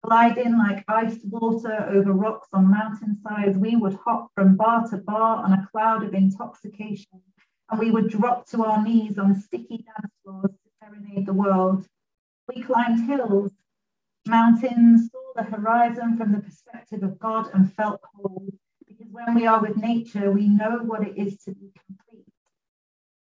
gliding 0.05 0.59
like 0.59 0.85
iced 0.89 1.25
water 1.25 1.89
over 1.91 2.13
rocks 2.13 2.49
on 2.53 2.71
mountainsides. 2.71 3.57
We 3.57 3.77
would 3.77 3.95
hop 4.05 4.31
from 4.35 4.57
bar 4.57 4.87
to 4.89 4.99
bar 4.99 5.43
on 5.43 5.53
a 5.53 5.69
cloud 5.73 6.05
of 6.05 6.13
intoxication, 6.13 7.23
and 7.71 7.81
we 7.81 7.91
would 7.91 8.11
drop 8.11 8.47
to 8.49 8.65
our 8.65 8.83
knees 8.83 9.17
on 9.17 9.41
sticky 9.41 9.87
dance 9.87 10.13
floors 10.23 10.51
to 10.51 10.71
serenade 10.85 11.27
the 11.27 11.33
world. 11.33 11.87
We 12.55 12.63
climbed 12.63 13.09
hills, 13.09 13.53
mountains, 14.27 15.11
saw 15.11 15.33
the 15.43 15.43
horizon 15.43 16.17
from 16.17 16.33
the 16.33 16.41
perspective 16.41 17.03
of 17.03 17.19
God 17.19 17.49
and 17.55 17.73
felt 17.75 18.01
whole. 18.15 18.47
Because 18.87 19.09
when 19.11 19.35
we 19.35 19.47
are 19.47 19.61
with 19.61 19.77
nature, 19.77 20.31
we 20.31 20.49
know 20.49 20.79
what 20.85 21.07
it 21.07 21.17
is 21.17 21.37
to 21.45 21.53
be 21.53 21.73
complete. 21.87 22.27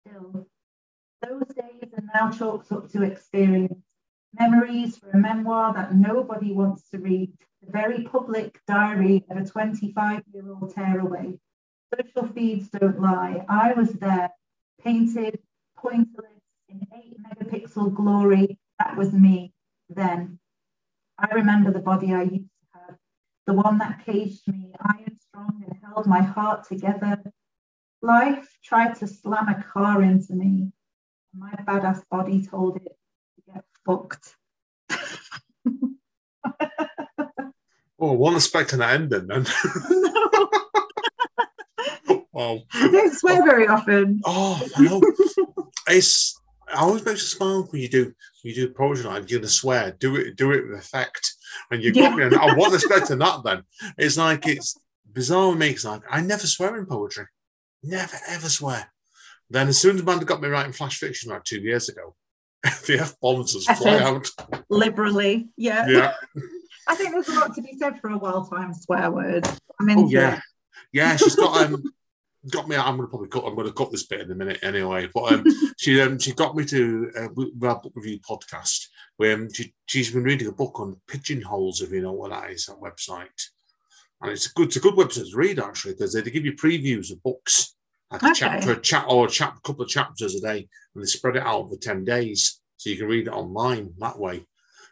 Still, 0.06 0.46
those 1.22 1.48
days 1.48 1.90
are 1.96 2.04
now 2.14 2.30
chalked 2.30 2.72
up 2.72 2.90
to 2.90 3.02
experience, 3.02 3.84
memories 4.38 4.96
for 4.96 5.10
a 5.10 5.16
memoir 5.16 5.74
that 5.74 5.94
nobody 5.94 6.52
wants 6.52 6.88
to 6.90 6.98
read, 6.98 7.32
the 7.62 7.72
very 7.72 8.04
public 8.04 8.60
diary 8.66 9.24
of 9.30 9.36
a 9.36 9.44
25 9.44 10.22
year 10.32 10.50
old 10.50 10.74
tearaway. 10.74 11.38
Social 11.94 12.28
feeds 12.28 12.68
don't 12.68 13.00
lie. 13.00 13.44
I 13.48 13.72
was 13.72 13.92
there, 13.94 14.30
painted, 14.82 15.40
pointless, 15.76 16.26
in 16.68 16.86
8 16.94 17.16
megapixel 17.22 17.94
glory. 17.94 18.58
That 18.78 18.96
was 18.96 19.12
me 19.12 19.52
then. 19.88 20.38
I 21.18 21.34
remember 21.34 21.72
the 21.72 21.80
body 21.80 22.14
I 22.14 22.22
used 22.22 22.32
to 22.34 22.66
have, 22.74 22.96
the 23.46 23.54
one 23.54 23.78
that 23.78 24.04
caged 24.06 24.46
me, 24.46 24.72
iron 24.80 25.16
strong 25.16 25.64
and 25.66 25.76
held 25.84 26.06
my 26.06 26.22
heart 26.22 26.68
together. 26.68 27.20
Life 28.02 28.56
tried 28.62 28.94
to 28.96 29.08
slam 29.08 29.48
a 29.48 29.60
car 29.62 30.00
into 30.02 30.34
me. 30.34 30.70
And 31.32 31.40
my 31.40 31.52
badass 31.66 32.02
body 32.08 32.46
told 32.46 32.76
it 32.76 32.96
to 33.34 33.42
get 33.52 33.64
fucked. 33.84 34.36
oh, 37.98 38.12
one 38.12 38.36
expecting 38.36 38.78
that 38.78 38.94
ending 38.94 39.26
then. 39.26 39.44
well, 42.32 42.62
I 42.72 42.88
don't 42.90 43.14
swear 43.14 43.44
very 43.44 43.66
often. 43.66 44.20
Oh 44.24 44.62
no, 44.78 45.02
it's 45.88 46.40
I 46.74 46.80
always 46.80 47.04
makes 47.04 47.22
you 47.22 47.28
smile 47.28 47.66
when 47.70 47.82
you 47.82 47.88
do 47.88 48.04
when 48.04 48.14
you 48.42 48.54
do 48.54 48.70
poetry 48.70 49.04
night. 49.04 49.30
You're 49.30 49.40
gonna 49.40 49.48
swear. 49.48 49.96
Do 49.98 50.16
it. 50.16 50.36
Do 50.36 50.52
it 50.52 50.68
with 50.68 50.78
effect. 50.78 51.34
And 51.70 51.82
you 51.82 51.92
got 51.92 52.18
yeah. 52.18 52.28
me. 52.28 52.36
I 52.36 52.54
wasn't 52.54 52.82
expecting 52.82 53.18
that. 53.18 53.42
Then 53.44 53.62
it's 53.96 54.16
like 54.16 54.46
it's 54.46 54.78
bizarre 55.12 55.50
with 55.50 55.58
me. 55.58 55.70
It's 55.70 55.84
like 55.84 56.02
I 56.10 56.20
never 56.20 56.46
swear 56.46 56.76
in 56.76 56.86
poetry. 56.86 57.26
Never 57.82 58.16
ever 58.28 58.48
swear. 58.48 58.90
Then 59.50 59.68
as 59.68 59.78
soon 59.78 59.96
as 59.96 60.02
Amanda 60.02 60.24
got 60.24 60.42
me 60.42 60.48
writing 60.48 60.72
flash 60.72 60.98
fiction 60.98 61.30
like 61.30 61.44
two 61.44 61.60
years 61.60 61.88
ago, 61.88 62.14
the 62.86 62.98
f 63.00 63.14
bombs 63.20 63.52
just 63.52 63.70
fly 63.82 63.98
out 63.98 64.28
liberally. 64.68 65.48
Yeah. 65.56 65.86
Yeah. 65.88 66.12
I 66.88 66.94
think 66.94 67.12
there's 67.12 67.28
a 67.28 67.34
lot 67.34 67.54
to 67.54 67.62
be 67.62 67.76
said 67.78 68.00
for 68.00 68.08
a 68.08 68.16
well-timed 68.16 68.74
swear 68.76 69.10
word. 69.10 69.46
I 69.78 69.84
mean, 69.84 69.98
Oh 69.98 70.08
yeah, 70.08 70.40
yeah. 70.90 71.16
She's 71.16 71.36
got 71.36 71.66
um 71.66 71.82
got 72.50 72.68
me. 72.68 72.76
I'm 72.76 72.96
gonna 72.96 73.08
probably 73.08 73.28
cut. 73.28 73.44
I'm 73.44 73.56
gonna 73.56 73.72
cut 73.72 73.90
this 73.90 74.06
bit 74.06 74.20
in 74.22 74.30
a 74.30 74.34
minute 74.34 74.58
anyway. 74.62 75.08
But 75.12 75.32
um, 75.32 75.44
she 75.78 76.00
um 76.00 76.18
she 76.18 76.32
got 76.32 76.56
me 76.56 76.64
to 76.66 77.10
uh, 77.16 77.66
our 77.66 77.80
book 77.80 77.92
review 77.94 78.18
podcast 78.20 78.86
where 79.16 79.34
um, 79.34 79.52
she 79.52 79.74
she's 79.86 80.12
been 80.12 80.24
reading 80.24 80.48
a 80.48 80.52
book 80.52 80.80
on 80.80 81.00
pigeonholes. 81.06 81.80
If 81.80 81.90
you 81.90 82.02
know 82.02 82.12
what 82.12 82.30
that 82.30 82.50
is, 82.50 82.66
that 82.66 82.76
website. 82.76 83.28
And 84.20 84.32
it's 84.32 84.46
a 84.46 84.52
good, 84.54 84.66
it's 84.66 84.76
a 84.76 84.80
good 84.80 84.94
website 84.94 85.30
to 85.30 85.36
read 85.36 85.60
actually 85.60 85.92
because 85.92 86.12
they, 86.12 86.20
they 86.20 86.30
give 86.30 86.44
you 86.44 86.54
previews 86.54 87.12
of 87.12 87.22
books, 87.22 87.76
like 88.10 88.22
a 88.22 88.26
Okay. 88.26 88.34
chapter, 88.34 88.72
a 88.72 88.80
chat 88.80 89.04
or 89.08 89.26
a 89.26 89.30
chap, 89.30 89.62
couple 89.62 89.82
of 89.84 89.88
chapters 89.88 90.34
a 90.34 90.40
day, 90.40 90.68
and 90.94 91.02
they 91.02 91.06
spread 91.06 91.36
it 91.36 91.42
out 91.42 91.60
over 91.60 91.76
ten 91.76 92.04
days, 92.04 92.60
so 92.78 92.90
you 92.90 92.96
can 92.96 93.06
read 93.06 93.28
it 93.28 93.32
online 93.32 93.92
that 93.98 94.18
way. 94.18 94.44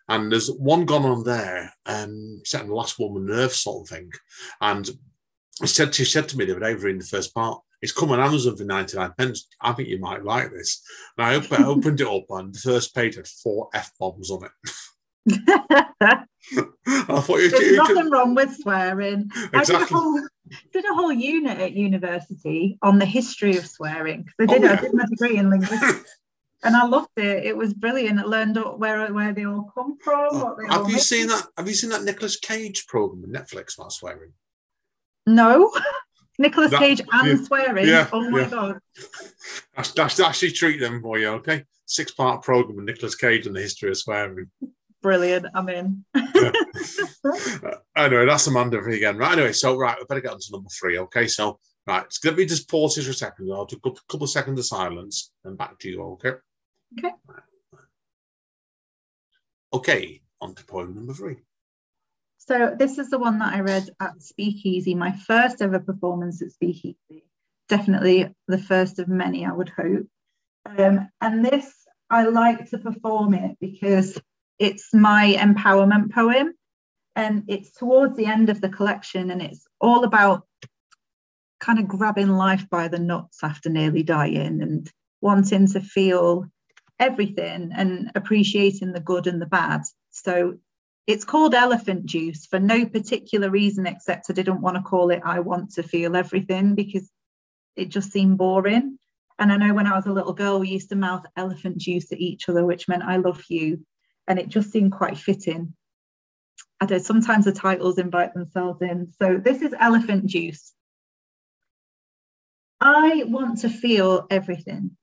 And 0.09 0.31
there's 0.31 0.49
one 0.49 0.85
gone 0.85 1.05
on 1.05 1.25
there, 1.25 1.73
um, 1.87 2.41
setting 2.45 2.69
the 2.69 2.75
last 2.77 3.01
woman 3.01 3.27
nerve 3.27 3.53
sort 3.53 3.83
of 3.83 3.89
thing. 3.97 4.13
And 4.61 4.89
she 5.63 5.69
said, 5.69 5.95
she 5.95 6.05
said 6.05 6.29
to 6.29 6.37
me 6.37 6.45
the 6.45 6.57
other 6.57 6.61
day, 6.61 6.75
reading 6.75 6.99
the 6.99 7.07
first 7.07 7.35
part, 7.35 7.61
it's 7.83 7.93
come 7.93 8.11
on 8.11 8.21
Amazon 8.21 8.57
for 8.57 8.65
99 8.65 9.13
pence. 9.19 9.49
I 9.61 9.73
think 9.73 9.89
you 9.89 9.99
might 9.99 10.25
like 10.25 10.51
this. 10.51 10.83
And 11.17 11.27
I 11.27 11.35
opened, 11.35 11.65
I 11.65 11.67
opened 11.67 12.01
it 12.01 12.07
up, 12.07 12.25
and 12.31 12.55
the 12.55 12.59
first 12.59 12.95
page 12.95 13.17
had 13.17 13.27
four 13.27 13.69
F 13.75 13.93
bombs 13.99 14.31
on 14.31 14.45
it. 14.45 14.51
I 16.87 17.21
thought 17.21 17.39
you, 17.39 17.51
There's 17.51 17.77
nothing 17.77 18.11
wrong 18.11 18.35
with 18.35 18.55
swearing. 18.57 19.31
I 19.35 19.41
did 19.41 19.55
a 19.55 19.59
exactly. 19.61 19.99
whole 19.99 20.21
did 20.73 20.85
a 20.85 20.95
whole 20.95 21.13
unit 21.13 21.59
at 21.59 21.73
university 21.73 22.79
on 22.83 22.99
the 22.99 23.05
history 23.05 23.57
of 23.57 23.67
swearing 23.67 24.29
because 24.39 24.55
I 24.55 24.59
oh, 24.59 24.61
did 24.61 24.71
Oh, 24.71 24.75
I 24.75 24.81
did 24.81 24.95
my 24.95 25.05
degree 25.07 25.39
in 25.39 25.51
linguistics 25.51 26.17
and 26.63 26.77
I 26.77 26.87
loved 26.87 27.09
it. 27.17 27.45
It 27.45 27.57
was 27.57 27.75
brilliant. 27.75 28.21
I 28.21 28.23
learned 28.23 28.57
where 28.77 29.13
where 29.13 29.33
they 29.33 29.47
all 29.47 29.71
come 29.75 29.99
from. 29.99 30.29
Oh, 30.31 30.45
what 30.45 30.59
they 30.59 30.65
all 30.69 30.71
Oh, 30.71 30.79
Have 30.83 30.89
you 30.89 30.95
mean. 30.97 31.03
seen 31.03 31.27
that? 31.27 31.47
Have 31.57 31.67
you 31.67 31.75
seen 31.75 31.91
that 31.91 32.05
Nicolas 32.05 32.37
Cage 32.37 32.87
program 32.87 33.25
on 33.25 33.31
Netflix 33.31 33.77
about 33.77 33.93
swearing? 33.93 34.33
No. 35.27 35.73
Nicolas 36.39 36.77
Cage 36.77 37.01
and 37.13 37.39
yeah, 37.39 37.45
swearing. 37.45 37.89
yeah, 37.89 38.09
oh 38.13 38.29
my 38.29 38.41
yeah. 38.41 38.49
god. 38.51 38.79
That's, 39.75 39.93
that's 39.93 40.21
actually 40.21 40.53
treat 40.53 40.81
them 40.81 41.01
for 41.01 41.19
you, 41.19 41.29
okay? 41.29 41.65
Six 41.87 42.13
part 42.13 42.43
program 42.43 42.77
with 42.77 42.85
Nicolas 42.85 43.15
Cage 43.15 43.47
and 43.47 43.57
the 43.57 43.61
history 43.61 43.91
of 43.91 43.97
swearing. 43.97 44.51
Brilliant. 45.03 45.47
I'm 45.55 45.69
in. 45.69 46.05
Anyway, 47.97 48.27
that's 48.27 48.47
Amanda 48.47 48.79
again. 48.79 49.17
Right, 49.17 49.33
anyway, 49.33 49.53
so 49.53 49.77
right, 49.77 49.97
we 49.99 50.05
better 50.05 50.21
get 50.21 50.33
on 50.33 50.39
to 50.39 50.53
number 50.53 50.69
three, 50.69 50.99
okay? 50.99 51.27
So, 51.27 51.59
right, 51.87 52.05
let 52.25 52.37
me 52.37 52.45
just 52.45 52.69
pause 52.69 52.95
this 52.95 53.07
for 53.07 53.13
a 53.13 53.15
second. 53.15 53.51
I'll 53.51 53.65
do 53.65 53.77
a 53.77 53.81
couple, 53.81 54.01
couple 54.07 54.25
of 54.25 54.31
seconds 54.31 54.59
of 54.59 54.67
silence 54.67 55.33
and 55.45 55.57
back 55.57 55.79
to 55.79 55.89
you, 55.89 56.03
okay? 56.03 56.33
Okay. 56.99 57.15
Okay, 59.73 60.21
on 60.41 60.55
to 60.55 60.65
point 60.67 60.95
number 60.95 61.15
three. 61.15 61.37
So 62.49 62.75
this 62.79 62.99
is 62.99 63.11
the 63.11 63.19
one 63.19 63.41
that 63.41 63.55
I 63.55 63.61
read 63.61 63.91
at 64.01 64.23
Speakeasy, 64.23 64.95
my 64.95 65.13
first 65.13 65.61
ever 65.61 65.81
performance 65.81 66.43
at 66.43 66.53
Speakeasy. 66.53 67.25
Definitely 67.69 68.33
the 68.47 68.59
first 68.59 69.01
of 69.01 69.09
many, 69.09 69.45
I 69.45 69.53
would 69.53 69.71
hope. 69.71 70.07
Um, 70.65 71.09
and 71.21 71.45
this, 71.45 71.73
I 72.09 72.25
like 72.25 72.71
to 72.71 72.79
perform 72.79 73.35
it 73.35 73.57
because 73.61 74.21
it's 74.59 74.95
my 74.95 75.35
empowerment 75.39 76.13
poem. 76.13 76.55
And 77.17 77.45
it's 77.49 77.73
towards 77.73 78.17
the 78.17 78.27
end 78.27 78.51
of 78.51 78.61
the 78.61 78.69
collection, 78.69 79.31
and 79.31 79.41
it's 79.41 79.67
all 79.81 80.05
about 80.05 80.47
kind 81.61 81.79
of 81.79 81.89
grabbing 81.89 82.29
life 82.29 82.69
by 82.69 82.89
the 82.89 82.99
nuts 82.99 83.39
after 83.43 83.71
nearly 83.71 84.03
dying 84.03 84.61
and 84.61 84.93
wanting 85.23 85.67
to 85.69 85.81
feel 85.81 86.45
everything 86.99 87.73
and 87.75 88.11
appreciating 88.15 88.93
the 88.93 89.01
good 89.01 89.27
and 89.27 89.41
the 89.41 89.47
bad. 89.47 89.83
So 90.11 90.59
it's 91.07 91.25
called 91.25 91.55
elephant 91.55 92.07
juice 92.07 92.47
for 92.47 92.59
no 92.59 92.85
particular 92.85 93.49
reason 93.51 93.87
except 93.87 94.27
I 94.29 94.33
didn't 94.33 94.61
want 94.61 94.77
to 94.77 94.83
call 94.83 95.11
it 95.11 95.23
I 95.25 95.41
want 95.41 95.73
to 95.75 95.83
feel 95.83 96.17
everything 96.17 96.75
because 96.75 97.11
it 97.77 97.91
just 97.91 98.11
seemed 98.11 98.39
boring. 98.39 98.99
And 99.39 99.53
I 99.53 99.59
know 99.59 99.75
when 99.75 99.87
I 99.87 99.95
was 99.95 100.07
a 100.07 100.13
little 100.13 100.33
girl, 100.33 100.59
we 100.59 100.69
used 100.71 100.89
to 100.89 100.97
mouth 100.97 101.27
elephant 101.37 101.77
juice 101.77 102.11
at 102.11 102.21
each 102.21 102.49
other, 102.49 102.65
which 102.65 102.89
meant 102.89 103.03
I 103.03 103.17
love 103.17 103.43
you. 103.51 103.85
And 104.27 104.39
it 104.39 104.49
just 104.49 104.73
seemed 104.73 104.93
quite 104.93 105.19
fitting. 105.19 105.75
I 106.81 106.87
don't 106.87 107.05
sometimes 107.05 107.45
the 107.45 107.53
titles 107.53 107.99
invite 107.99 108.33
themselves 108.33 108.81
in. 108.81 109.13
So 109.21 109.37
this 109.37 109.61
is 109.61 109.75
elephant 109.79 110.27
juice. 110.27 110.73
I 112.81 113.25
want 113.27 113.61
to 113.61 113.69
feel 113.69 114.27
everything 114.31 114.97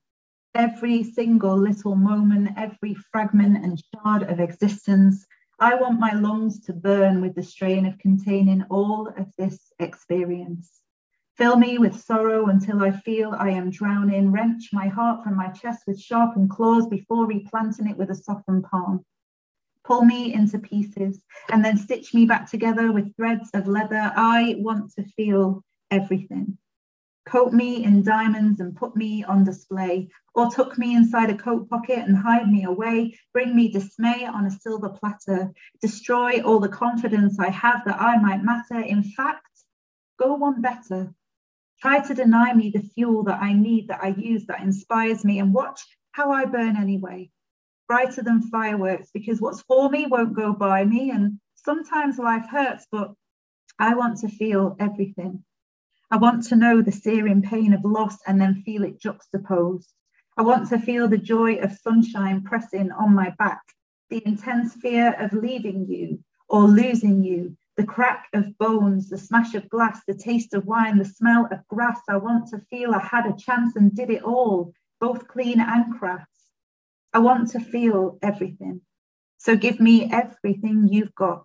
every 0.54 1.02
single 1.02 1.56
little 1.56 1.96
moment, 1.96 2.50
every 2.56 2.94
fragment 3.12 3.64
and 3.64 3.82
shard 3.92 4.22
of 4.22 4.40
existence. 4.40 5.26
I 5.58 5.76
want 5.76 6.00
my 6.00 6.12
lungs 6.12 6.60
to 6.66 6.72
burn 6.72 7.20
with 7.20 7.34
the 7.34 7.42
strain 7.42 7.86
of 7.86 7.98
containing 7.98 8.64
all 8.70 9.08
of 9.08 9.32
this 9.38 9.72
experience. 9.78 10.80
Fill 11.36 11.56
me 11.56 11.78
with 11.78 12.00
sorrow 12.00 12.46
until 12.46 12.82
I 12.82 12.90
feel 12.90 13.34
I 13.36 13.50
am 13.50 13.70
drowning. 13.70 14.32
Wrench 14.32 14.70
my 14.72 14.88
heart 14.88 15.22
from 15.22 15.36
my 15.36 15.48
chest 15.48 15.84
with 15.86 16.00
sharpened 16.00 16.50
claws 16.50 16.86
before 16.86 17.26
replanting 17.26 17.88
it 17.88 17.96
with 17.96 18.10
a 18.10 18.14
softened 18.14 18.64
palm. 18.64 19.04
Pull 19.84 20.04
me 20.04 20.32
into 20.32 20.58
pieces 20.58 21.22
and 21.50 21.64
then 21.64 21.76
stitch 21.76 22.14
me 22.14 22.24
back 22.24 22.50
together 22.50 22.92
with 22.92 23.14
threads 23.16 23.50
of 23.54 23.68
leather. 23.68 24.12
I 24.16 24.56
want 24.58 24.92
to 24.94 25.04
feel 25.16 25.62
everything. 25.90 26.58
Coat 27.26 27.54
me 27.54 27.84
in 27.84 28.02
diamonds 28.02 28.60
and 28.60 28.76
put 28.76 28.94
me 28.94 29.24
on 29.24 29.44
display, 29.44 30.10
or 30.34 30.50
tuck 30.50 30.76
me 30.76 30.94
inside 30.94 31.30
a 31.30 31.36
coat 31.36 31.70
pocket 31.70 32.00
and 32.00 32.16
hide 32.16 32.50
me 32.50 32.64
away. 32.64 33.18
Bring 33.32 33.56
me 33.56 33.70
dismay 33.70 34.26
on 34.26 34.44
a 34.44 34.50
silver 34.50 34.90
platter. 34.90 35.52
Destroy 35.80 36.42
all 36.42 36.60
the 36.60 36.68
confidence 36.68 37.38
I 37.38 37.48
have 37.48 37.82
that 37.86 38.00
I 38.00 38.18
might 38.18 38.44
matter. 38.44 38.78
In 38.78 39.02
fact, 39.02 39.46
go 40.18 40.34
one 40.34 40.60
better. 40.60 41.14
Try 41.80 42.00
to 42.00 42.14
deny 42.14 42.52
me 42.52 42.70
the 42.70 42.82
fuel 42.94 43.24
that 43.24 43.40
I 43.42 43.52
need, 43.52 43.88
that 43.88 44.02
I 44.02 44.08
use, 44.08 44.46
that 44.46 44.60
inspires 44.60 45.24
me, 45.24 45.38
and 45.38 45.52
watch 45.52 45.80
how 46.12 46.30
I 46.30 46.44
burn 46.44 46.76
anyway. 46.76 47.30
Brighter 47.88 48.22
than 48.22 48.42
fireworks, 48.42 49.10
because 49.12 49.40
what's 49.40 49.62
for 49.62 49.88
me 49.88 50.06
won't 50.06 50.34
go 50.34 50.52
by 50.52 50.84
me. 50.84 51.10
And 51.10 51.40
sometimes 51.54 52.18
life 52.18 52.46
hurts, 52.50 52.86
but 52.92 53.12
I 53.78 53.94
want 53.94 54.18
to 54.18 54.28
feel 54.28 54.76
everything. 54.78 55.42
I 56.14 56.16
want 56.16 56.44
to 56.44 56.54
know 56.54 56.80
the 56.80 56.92
searing 56.92 57.42
pain 57.42 57.74
of 57.74 57.84
loss 57.84 58.18
and 58.24 58.40
then 58.40 58.62
feel 58.62 58.84
it 58.84 59.00
juxtaposed. 59.00 59.92
I 60.36 60.42
want 60.42 60.68
to 60.68 60.78
feel 60.78 61.08
the 61.08 61.18
joy 61.18 61.56
of 61.56 61.72
sunshine 61.72 62.44
pressing 62.44 62.92
on 62.92 63.16
my 63.16 63.30
back, 63.30 63.62
the 64.10 64.22
intense 64.24 64.74
fear 64.74 65.16
of 65.18 65.32
leaving 65.32 65.88
you 65.88 66.22
or 66.48 66.68
losing 66.68 67.24
you, 67.24 67.56
the 67.76 67.84
crack 67.84 68.28
of 68.32 68.56
bones, 68.58 69.08
the 69.08 69.18
smash 69.18 69.56
of 69.56 69.68
glass, 69.68 70.02
the 70.06 70.14
taste 70.14 70.54
of 70.54 70.66
wine, 70.66 70.98
the 70.98 71.04
smell 71.04 71.48
of 71.50 71.66
grass. 71.66 72.00
I 72.08 72.18
want 72.18 72.46
to 72.50 72.60
feel 72.70 72.94
I 72.94 73.00
had 73.00 73.26
a 73.26 73.36
chance 73.36 73.74
and 73.74 73.92
did 73.92 74.10
it 74.10 74.22
all, 74.22 74.72
both 75.00 75.26
clean 75.26 75.58
and 75.58 75.98
crass. 75.98 76.28
I 77.12 77.18
want 77.18 77.50
to 77.50 77.58
feel 77.58 78.20
everything. 78.22 78.82
So 79.38 79.56
give 79.56 79.80
me 79.80 80.08
everything 80.12 80.86
you've 80.92 81.16
got. 81.16 81.44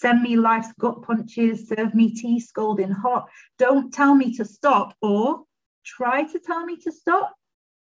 Send 0.00 0.22
me 0.22 0.34
life's 0.34 0.72
gut 0.78 1.02
punches, 1.02 1.68
serve 1.68 1.94
me 1.94 2.14
tea 2.14 2.40
scalding 2.40 2.90
hot. 2.90 3.28
Don't 3.58 3.92
tell 3.92 4.14
me 4.14 4.34
to 4.36 4.46
stop 4.46 4.96
or 5.02 5.44
try 5.84 6.22
to 6.22 6.38
tell 6.38 6.64
me 6.64 6.78
to 6.78 6.90
stop. 6.90 7.34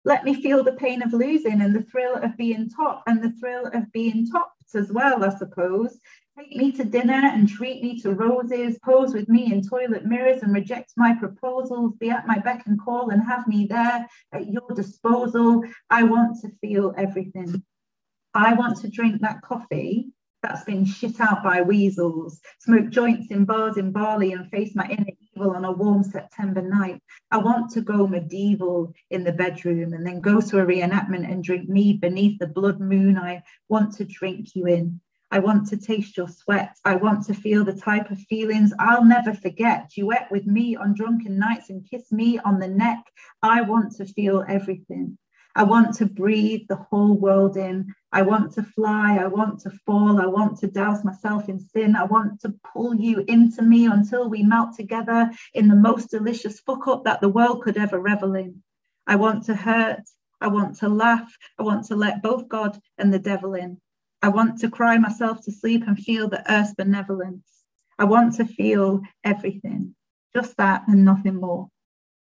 Let 0.04 0.24
me 0.24 0.34
feel 0.34 0.64
the 0.64 0.72
pain 0.72 1.00
of 1.02 1.12
losing 1.12 1.60
and 1.60 1.72
the 1.72 1.84
thrill 1.84 2.16
of 2.16 2.36
being 2.36 2.68
top 2.68 3.04
and 3.06 3.22
the 3.22 3.30
thrill 3.38 3.66
of 3.66 3.92
being 3.92 4.28
topped 4.28 4.74
as 4.74 4.90
well, 4.90 5.22
I 5.22 5.28
suppose. 5.36 5.96
Take 6.36 6.56
me 6.56 6.72
to 6.72 6.82
dinner 6.82 7.22
and 7.22 7.48
treat 7.48 7.84
me 7.84 8.00
to 8.00 8.14
roses, 8.14 8.80
pose 8.84 9.14
with 9.14 9.28
me 9.28 9.52
in 9.52 9.62
toilet 9.62 10.04
mirrors 10.04 10.42
and 10.42 10.52
reject 10.52 10.94
my 10.96 11.14
proposals, 11.14 11.94
be 12.00 12.10
at 12.10 12.26
my 12.26 12.38
beck 12.38 12.66
and 12.66 12.80
call 12.80 13.10
and 13.10 13.22
have 13.22 13.46
me 13.46 13.66
there 13.66 14.08
at 14.32 14.48
your 14.48 14.68
disposal. 14.74 15.62
I 15.88 16.02
want 16.02 16.40
to 16.40 16.50
feel 16.60 16.94
everything. 16.96 17.62
I 18.34 18.54
want 18.54 18.78
to 18.78 18.88
drink 18.88 19.20
that 19.20 19.42
coffee 19.42 20.10
that's 20.42 20.64
been 20.64 20.84
shit 20.84 21.20
out 21.20 21.42
by 21.42 21.62
weasels, 21.62 22.40
smoke 22.58 22.90
joints 22.90 23.30
in 23.30 23.44
bars 23.44 23.76
in 23.76 23.92
Bali 23.92 24.32
and 24.32 24.50
face 24.50 24.74
my 24.74 24.86
inner 24.88 25.12
evil 25.34 25.52
on 25.52 25.64
a 25.64 25.72
warm 25.72 26.02
September 26.02 26.60
night. 26.60 27.00
I 27.30 27.38
want 27.38 27.70
to 27.72 27.80
go 27.80 28.06
medieval 28.06 28.92
in 29.10 29.24
the 29.24 29.32
bedroom 29.32 29.94
and 29.94 30.04
then 30.04 30.20
go 30.20 30.40
to 30.40 30.58
a 30.58 30.66
reenactment 30.66 31.30
and 31.30 31.44
drink 31.44 31.68
me 31.68 31.94
beneath 31.94 32.38
the 32.38 32.48
blood 32.48 32.80
moon. 32.80 33.16
I 33.16 33.42
want 33.68 33.94
to 33.96 34.04
drink 34.04 34.54
you 34.54 34.66
in. 34.66 35.00
I 35.30 35.38
want 35.38 35.66
to 35.68 35.78
taste 35.78 36.18
your 36.18 36.28
sweat. 36.28 36.76
I 36.84 36.96
want 36.96 37.24
to 37.26 37.34
feel 37.34 37.64
the 37.64 37.72
type 37.72 38.10
of 38.10 38.18
feelings 38.18 38.74
I'll 38.78 39.04
never 39.04 39.32
forget. 39.32 39.90
Duet 39.90 40.30
with 40.30 40.46
me 40.46 40.76
on 40.76 40.92
drunken 40.92 41.38
nights 41.38 41.70
and 41.70 41.88
kiss 41.88 42.12
me 42.12 42.38
on 42.40 42.58
the 42.58 42.68
neck. 42.68 43.02
I 43.42 43.62
want 43.62 43.96
to 43.96 44.04
feel 44.04 44.44
everything. 44.46 45.16
I 45.54 45.64
want 45.64 45.94
to 45.96 46.06
breathe 46.06 46.66
the 46.68 46.76
whole 46.76 47.14
world 47.14 47.56
in. 47.56 47.94
I 48.10 48.22
want 48.22 48.52
to 48.54 48.62
fly. 48.62 49.18
I 49.18 49.26
want 49.26 49.60
to 49.60 49.70
fall. 49.84 50.20
I 50.20 50.26
want 50.26 50.58
to 50.58 50.66
douse 50.66 51.04
myself 51.04 51.48
in 51.48 51.60
sin. 51.60 51.94
I 51.94 52.04
want 52.04 52.40
to 52.40 52.54
pull 52.72 52.94
you 52.94 53.24
into 53.28 53.62
me 53.62 53.86
until 53.86 54.28
we 54.28 54.42
melt 54.42 54.76
together 54.76 55.30
in 55.54 55.68
the 55.68 55.76
most 55.76 56.10
delicious 56.10 56.60
fuck 56.60 56.88
up 56.88 57.04
that 57.04 57.20
the 57.20 57.28
world 57.28 57.62
could 57.62 57.76
ever 57.76 57.98
revel 57.98 58.34
in. 58.34 58.62
I 59.06 59.16
want 59.16 59.44
to 59.44 59.54
hurt. 59.54 60.02
I 60.40 60.48
want 60.48 60.76
to 60.78 60.88
laugh. 60.88 61.30
I 61.58 61.62
want 61.62 61.86
to 61.86 61.96
let 61.96 62.22
both 62.22 62.48
God 62.48 62.78
and 62.98 63.12
the 63.12 63.18
devil 63.18 63.54
in. 63.54 63.78
I 64.22 64.28
want 64.28 64.58
to 64.60 64.70
cry 64.70 64.98
myself 64.98 65.44
to 65.44 65.52
sleep 65.52 65.84
and 65.86 65.98
feel 65.98 66.28
the 66.28 66.50
earth's 66.50 66.74
benevolence. 66.74 67.46
I 67.98 68.04
want 68.04 68.36
to 68.36 68.44
feel 68.44 69.02
everything, 69.22 69.94
just 70.34 70.56
that 70.56 70.84
and 70.88 71.04
nothing 71.04 71.36
more. 71.36 71.68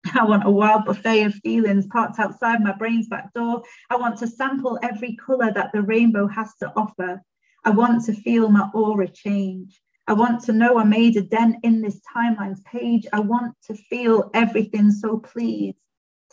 I 0.13 0.23
want 0.23 0.45
a 0.45 0.51
wild 0.51 0.85
buffet 0.85 1.23
of 1.23 1.33
feelings 1.35 1.87
parked 1.87 2.19
outside 2.19 2.61
my 2.61 2.73
brain's 2.73 3.07
back 3.07 3.33
door. 3.33 3.63
I 3.89 3.95
want 3.95 4.19
to 4.19 4.27
sample 4.27 4.77
every 4.83 5.15
colour 5.15 5.51
that 5.51 5.71
the 5.73 5.81
rainbow 5.81 6.27
has 6.27 6.53
to 6.61 6.71
offer. 6.75 7.21
I 7.63 7.71
want 7.71 8.05
to 8.05 8.13
feel 8.13 8.49
my 8.49 8.69
aura 8.73 9.07
change. 9.07 9.81
I 10.07 10.13
want 10.13 10.43
to 10.43 10.53
know 10.53 10.77
I 10.77 10.83
made 10.83 11.17
a 11.17 11.21
dent 11.21 11.57
in 11.63 11.81
this 11.81 11.99
timeline's 12.15 12.61
page. 12.61 13.07
I 13.11 13.21
want 13.21 13.55
to 13.67 13.73
feel 13.73 14.29
everything, 14.35 14.91
so 14.91 15.17
please 15.17 15.73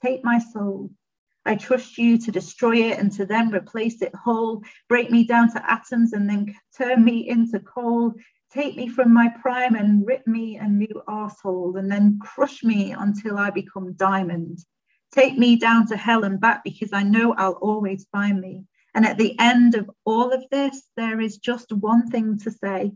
take 0.02 0.22
my 0.22 0.38
soul. 0.38 0.90
I 1.46 1.54
trust 1.54 1.96
you 1.96 2.18
to 2.18 2.30
destroy 2.30 2.90
it 2.90 2.98
and 2.98 3.10
to 3.12 3.24
then 3.24 3.52
replace 3.52 4.02
it 4.02 4.14
whole, 4.14 4.62
break 4.88 5.10
me 5.10 5.24
down 5.24 5.50
to 5.52 5.70
atoms 5.70 6.12
and 6.12 6.28
then 6.28 6.54
turn 6.76 7.02
me 7.02 7.28
into 7.28 7.58
coal, 7.60 8.14
take 8.52 8.76
me 8.76 8.88
from 8.88 9.12
my 9.12 9.28
prime 9.40 9.74
and 9.74 10.06
rip 10.06 10.26
me 10.26 10.56
a 10.56 10.68
new 10.68 11.02
arsehole 11.08 11.78
and 11.78 11.90
then 11.90 12.18
crush 12.20 12.62
me 12.62 12.92
until 12.92 13.38
I 13.38 13.50
become 13.50 13.94
diamond. 13.94 14.58
Take 15.10 15.38
me 15.38 15.56
down 15.56 15.86
to 15.88 15.96
hell 15.96 16.24
and 16.24 16.40
back 16.40 16.62
because 16.64 16.92
I 16.92 17.02
know 17.02 17.34
I'll 17.34 17.52
always 17.52 18.06
find 18.12 18.40
me. 18.40 18.64
And 18.94 19.06
at 19.06 19.16
the 19.16 19.38
end 19.38 19.74
of 19.74 19.90
all 20.04 20.32
of 20.32 20.44
this, 20.50 20.82
there 20.96 21.20
is 21.20 21.38
just 21.38 21.72
one 21.72 22.10
thing 22.10 22.38
to 22.40 22.50
say 22.50 22.92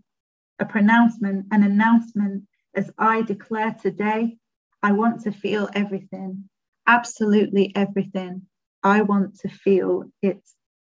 a 0.58 0.64
pronouncement, 0.64 1.46
an 1.52 1.62
announcement, 1.62 2.44
as 2.74 2.90
I 2.98 3.22
declare 3.22 3.74
today, 3.80 4.36
I 4.82 4.92
want 4.92 5.22
to 5.22 5.32
feel 5.32 5.68
everything, 5.74 6.48
absolutely 6.86 7.74
everything. 7.74 8.42
I 8.82 9.02
want 9.02 9.40
to 9.40 9.48
feel 9.48 10.04
it 10.22 10.42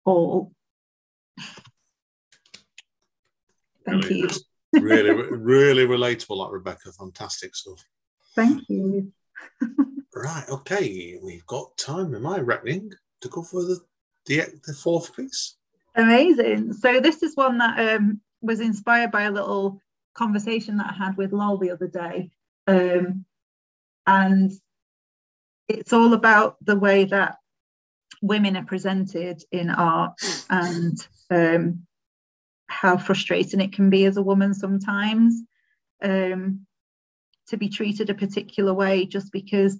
all. 0.04 0.52
Thank 3.84 4.04
Really 4.04 4.20
you. 4.20 4.28
Really, 4.80 5.10
really 5.10 5.86
relatable, 5.86 6.36
like 6.36 6.52
Rebecca. 6.52 6.92
Fantastic 6.92 7.54
stuff. 7.54 7.84
Thank 8.34 8.62
you. 8.68 9.12
Right, 10.14 10.44
okay, 10.48 11.18
we've 11.22 11.46
got 11.46 11.76
time, 11.76 12.14
am 12.14 12.26
I 12.26 12.38
reckoning, 12.38 12.90
to 13.20 13.28
go 13.28 13.42
for 13.42 13.62
the 13.62 13.80
the, 14.26 14.42
the 14.66 14.72
fourth 14.72 15.14
piece? 15.14 15.56
Amazing. 15.94 16.72
So 16.72 17.00
this 17.00 17.22
is 17.22 17.36
one 17.36 17.58
that 17.58 17.96
um, 17.96 18.20
was 18.40 18.60
inspired 18.60 19.10
by 19.10 19.22
a 19.22 19.30
little 19.30 19.80
conversation 20.14 20.76
that 20.78 20.90
I 20.90 21.04
had 21.04 21.16
with 21.16 21.32
Lol 21.32 21.58
the 21.58 21.70
other 21.70 21.86
day. 21.86 22.30
Um, 22.66 23.24
and 24.06 24.52
it's 25.68 25.92
all 25.92 26.12
about 26.12 26.56
the 26.64 26.78
way 26.78 27.04
that 27.04 27.36
women 28.22 28.56
are 28.56 28.64
presented 28.64 29.42
in 29.52 29.70
art 29.70 30.14
and 30.50 30.98
um, 31.30 31.86
how 32.66 32.96
frustrating 32.96 33.60
it 33.60 33.72
can 33.72 33.90
be 33.90 34.04
as 34.04 34.16
a 34.16 34.22
woman 34.22 34.54
sometimes 34.54 35.42
um, 36.02 36.66
to 37.48 37.56
be 37.56 37.68
treated 37.68 38.10
a 38.10 38.14
particular 38.14 38.74
way 38.74 39.06
just 39.06 39.32
because 39.32 39.78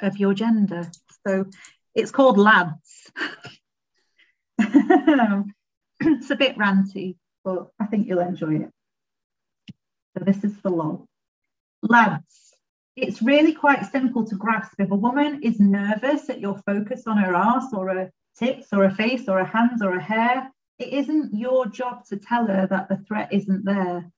of 0.00 0.16
your 0.18 0.34
gender. 0.34 0.90
So 1.26 1.46
it's 1.94 2.10
called 2.10 2.38
Lads. 2.38 3.10
it's 4.58 6.30
a 6.30 6.36
bit 6.36 6.56
ranty, 6.56 7.16
but 7.44 7.68
I 7.80 7.86
think 7.86 8.08
you'll 8.08 8.20
enjoy 8.20 8.56
it. 8.56 8.70
So 10.16 10.24
this 10.24 10.44
is 10.44 10.56
for 10.56 10.70
Lol. 10.70 11.06
Lads, 11.82 12.54
it's 12.96 13.22
really 13.22 13.54
quite 13.54 13.90
simple 13.90 14.24
to 14.26 14.34
grasp. 14.34 14.74
If 14.78 14.90
a 14.90 14.96
woman 14.96 15.42
is 15.42 15.58
nervous 15.58 16.28
at 16.28 16.40
your 16.40 16.58
focus 16.66 17.04
on 17.06 17.16
her 17.16 17.34
ass 17.34 17.72
or 17.72 17.88
her 17.88 18.10
tits 18.36 18.68
or 18.72 18.88
her 18.88 18.94
face 18.94 19.28
or 19.28 19.38
her 19.38 19.44
hands 19.44 19.82
or 19.82 19.92
her 19.92 20.00
hair, 20.00 20.50
it 20.82 20.92
isn't 20.92 21.34
your 21.34 21.66
job 21.66 22.04
to 22.06 22.16
tell 22.16 22.46
her 22.46 22.66
that 22.66 22.88
the 22.88 22.96
threat 23.06 23.32
isn't 23.32 23.64
there. 23.64 24.10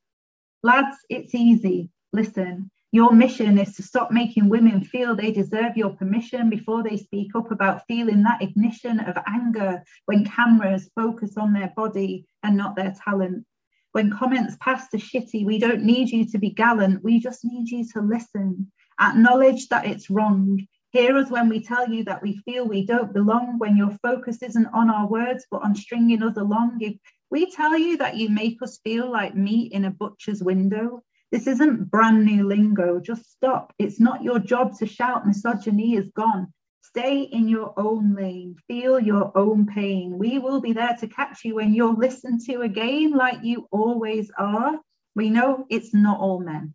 Lads, 0.63 0.97
it's 1.11 1.35
easy. 1.35 1.91
Listen, 2.13 2.71
your 2.91 3.13
mission 3.13 3.59
is 3.59 3.75
to 3.77 3.83
stop 3.83 4.11
making 4.11 4.49
women 4.49 4.83
feel 4.83 5.15
they 5.15 5.31
deserve 5.31 5.77
your 5.77 5.91
permission 5.91 6.49
before 6.49 6.83
they 6.83 6.97
speak 6.97 7.35
up 7.35 7.51
about 7.51 7.87
feeling 7.87 8.23
that 8.23 8.41
ignition 8.41 8.99
of 9.01 9.19
anger 9.27 9.83
when 10.07 10.25
cameras 10.25 10.89
focus 10.95 11.37
on 11.37 11.53
their 11.53 11.73
body 11.77 12.25
and 12.43 12.57
not 12.57 12.77
their 12.77 12.95
talent. 13.05 13.45
When 13.93 14.11
comments 14.11 14.57
pass 14.59 14.89
to 14.89 14.97
shitty, 14.97 15.45
we 15.45 15.59
don't 15.59 15.83
need 15.83 16.09
you 16.09 16.25
to 16.31 16.39
be 16.39 16.51
gallant, 16.51 17.05
we 17.05 17.21
just 17.21 17.45
need 17.45 17.69
you 17.69 17.85
to 17.93 18.01
listen. 18.01 18.73
Acknowledge 19.01 19.69
that 19.69 19.87
it's 19.87 20.09
wrong. 20.09 20.67
Hear 20.95 21.17
us 21.17 21.29
when 21.29 21.49
we 21.49 21.61
tell 21.61 21.89
you 21.89 22.05
that 22.05 22.23
we 22.23 22.37
feel 22.45 22.69
we 22.69 22.87
don't 22.87 23.13
belong, 23.13 23.59
when 23.59 23.77
your 23.77 23.91
focus 24.01 24.41
isn't 24.45 24.69
on 24.73 24.89
our 24.89 25.09
words 25.09 25.45
but 25.51 25.65
on 25.65 25.75
stringing 25.75 26.23
us 26.23 26.37
along. 26.37 26.79
If 26.83 26.95
we 27.33 27.51
tell 27.51 27.77
you 27.77 27.97
that 27.97 28.17
you 28.17 28.29
make 28.29 28.63
us 28.63 28.79
feel 28.85 29.11
like 29.11 29.35
meat 29.35 29.73
in 29.73 29.87
a 29.87 29.91
butcher's 29.91 30.41
window, 30.41 31.03
this 31.33 31.49
isn't 31.49 31.91
brand 31.91 32.25
new 32.25 32.47
lingo. 32.47 33.01
Just 33.01 33.29
stop. 33.33 33.73
It's 33.77 33.99
not 33.99 34.23
your 34.23 34.39
job 34.39 34.79
to 34.79 34.87
shout 34.87 35.27
misogyny 35.27 35.97
is 35.97 36.13
gone. 36.15 36.53
Stay 36.83 37.23
in 37.23 37.49
your 37.49 37.75
own 37.77 38.15
lane. 38.15 38.55
Feel 38.69 39.01
your 39.01 39.37
own 39.37 39.67
pain. 39.67 40.17
We 40.17 40.39
will 40.39 40.61
be 40.61 40.75
there 40.75 40.97
to 41.01 41.09
catch 41.09 41.45
you 41.45 41.57
when 41.57 41.75
you're 41.75 41.93
listened 41.93 42.43
to 42.43 42.61
again, 42.61 43.11
like 43.11 43.43
you 43.43 43.67
always 43.73 44.31
are. 44.39 44.79
We 45.17 45.29
know 45.29 45.67
it's 45.69 45.93
not 45.93 46.21
all 46.21 46.39
men, 46.39 46.73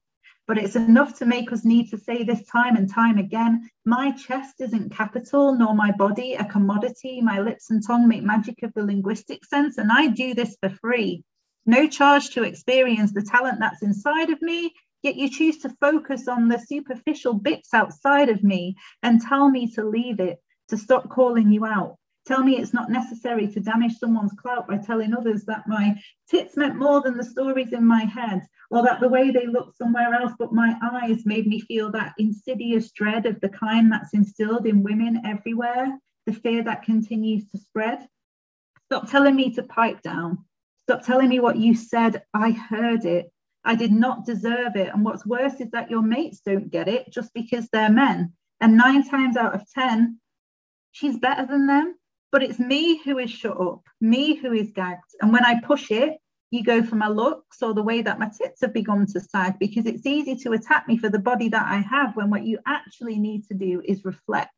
but 0.50 0.58
it's 0.58 0.76
enough 0.76 1.18
to 1.20 1.26
make 1.26 1.54
us 1.54 1.64
need 1.64 1.90
to 1.92 1.98
say 1.98 2.24
this 2.24 2.44
time 2.48 2.76
and 2.76 2.92
time 2.92 3.18
again. 3.18 3.70
My 3.86 4.12
chest 4.12 4.56
isn't 4.60 4.92
capital, 4.92 5.54
nor 5.54 5.74
my 5.74 5.92
body 5.92 6.34
a 6.34 6.44
commodity. 6.44 7.22
My 7.22 7.40
lips 7.40 7.70
and 7.70 7.82
tongue 7.86 8.10
make 8.10 8.24
magic 8.24 8.64
of 8.64 8.74
the 8.74 8.84
linguistic 8.84 9.46
sense, 9.46 9.78
and 9.78 9.90
I 9.92 10.08
do 10.08 10.34
this 10.34 10.58
for 10.60 10.70
free 10.70 11.24
no 11.70 11.88
charge 11.88 12.32
to 12.32 12.42
experience 12.44 13.14
the 13.14 13.22
talent 13.22 13.60
that's 13.60 13.84
inside 13.84 14.32
of 14.32 14.42
me, 14.42 14.74
yet 15.04 15.16
you 15.16 15.30
choose 15.30 15.60
to 15.60 15.70
focus 15.80 16.28
on 16.28 16.48
the 16.48 16.58
superficial 16.58 17.36
bits 17.36 17.76
outside 17.76 18.30
of 18.30 18.44
me 18.44 18.76
and 19.04 19.22
tell 19.22 19.48
me 19.48 19.72
to 19.76 19.84
leave 19.84 20.20
it, 20.20 20.40
to 20.70 20.78
stop 20.78 21.10
calling 21.10 21.52
you 21.52 21.66
out. 21.66 21.99
Tell 22.30 22.44
me 22.44 22.58
it's 22.58 22.76
not 22.76 22.92
necessary 22.92 23.48
to 23.48 23.60
damage 23.60 23.98
someone's 23.98 24.34
clout 24.34 24.68
by 24.68 24.78
telling 24.78 25.16
others 25.16 25.46
that 25.46 25.68
my 25.68 26.00
tits 26.30 26.56
meant 26.56 26.76
more 26.76 27.02
than 27.02 27.18
the 27.18 27.24
stories 27.24 27.74
in 27.74 27.84
my 27.84 28.04
head, 28.04 28.44
or 28.70 28.84
that 28.84 29.00
the 29.00 29.10
way 29.10 29.32
they 29.32 29.48
looked 29.48 29.78
somewhere 29.78 30.14
else 30.14 30.34
but 30.38 30.54
my 30.54 30.78
eyes 30.94 31.26
made 31.26 31.48
me 31.48 31.60
feel 31.60 31.90
that 31.90 32.14
insidious 32.20 32.92
dread 32.92 33.26
of 33.26 33.42
the 33.42 33.50
kind 33.50 33.92
that's 33.92 34.14
instilled 34.14 34.68
in 34.68 34.84
women 34.84 35.24
everywhere, 35.26 35.98
the 36.28 36.32
fear 36.32 36.62
that 36.66 36.84
continues 36.84 37.48
to 37.48 37.58
spread. 37.58 38.08
Stop 38.86 39.10
telling 39.10 39.36
me 39.36 39.52
to 39.56 39.64
pipe 39.64 40.04
down. 40.04 40.46
Stop 40.84 41.04
telling 41.04 41.30
me 41.30 41.40
what 41.40 41.58
you 41.58 41.74
said. 41.74 42.22
I 42.32 42.52
heard 42.52 43.06
it. 43.06 43.32
I 43.66 43.74
did 43.74 43.92
not 43.92 44.28
deserve 44.28 44.76
it. 44.76 44.94
And 44.94 45.04
what's 45.04 45.26
worse 45.26 45.60
is 45.60 45.72
that 45.72 45.90
your 45.90 46.04
mates 46.04 46.42
don't 46.42 46.70
get 46.70 46.88
it 46.88 47.12
just 47.12 47.34
because 47.34 47.68
they're 47.70 47.90
men. 47.90 48.34
And 48.62 48.78
nine 48.78 49.04
times 49.10 49.36
out 49.36 49.56
of 49.56 49.68
10, 49.74 50.20
she's 50.92 51.18
better 51.18 51.48
than 51.48 51.66
them. 51.66 51.96
But 52.32 52.44
it's 52.44 52.60
me 52.60 53.02
who 53.04 53.18
is 53.18 53.32
shut 53.32 53.60
up, 53.60 53.82
me 54.00 54.36
who 54.36 54.54
is 54.54 54.72
gagged. 54.72 55.16
And 55.22 55.34
when 55.34 55.46
I 55.46 55.62
push 55.62 55.90
it, 55.92 56.18
you 56.52 56.64
go 56.64 56.84
for 56.84 56.96
my 56.96 57.08
looks 57.08 57.62
or 57.62 57.74
the 57.74 57.84
way 57.84 58.02
that 58.02 58.20
my 58.20 58.30
tits 58.30 58.62
have 58.62 58.74
begun 58.74 59.06
to 59.08 59.20
sag 59.20 59.60
because 59.60 59.86
it's 59.86 60.06
easy 60.06 60.36
to 60.36 60.54
attack 60.54 60.88
me 60.88 60.98
for 60.98 61.10
the 61.10 61.20
body 61.20 61.50
that 61.50 61.66
I 61.66 61.78
have 61.78 62.16
when 62.16 62.30
what 62.30 62.46
you 62.46 62.60
actually 62.66 63.20
need 63.20 63.48
to 63.48 63.54
do 63.54 63.82
is 63.86 64.06
reflect. 64.06 64.52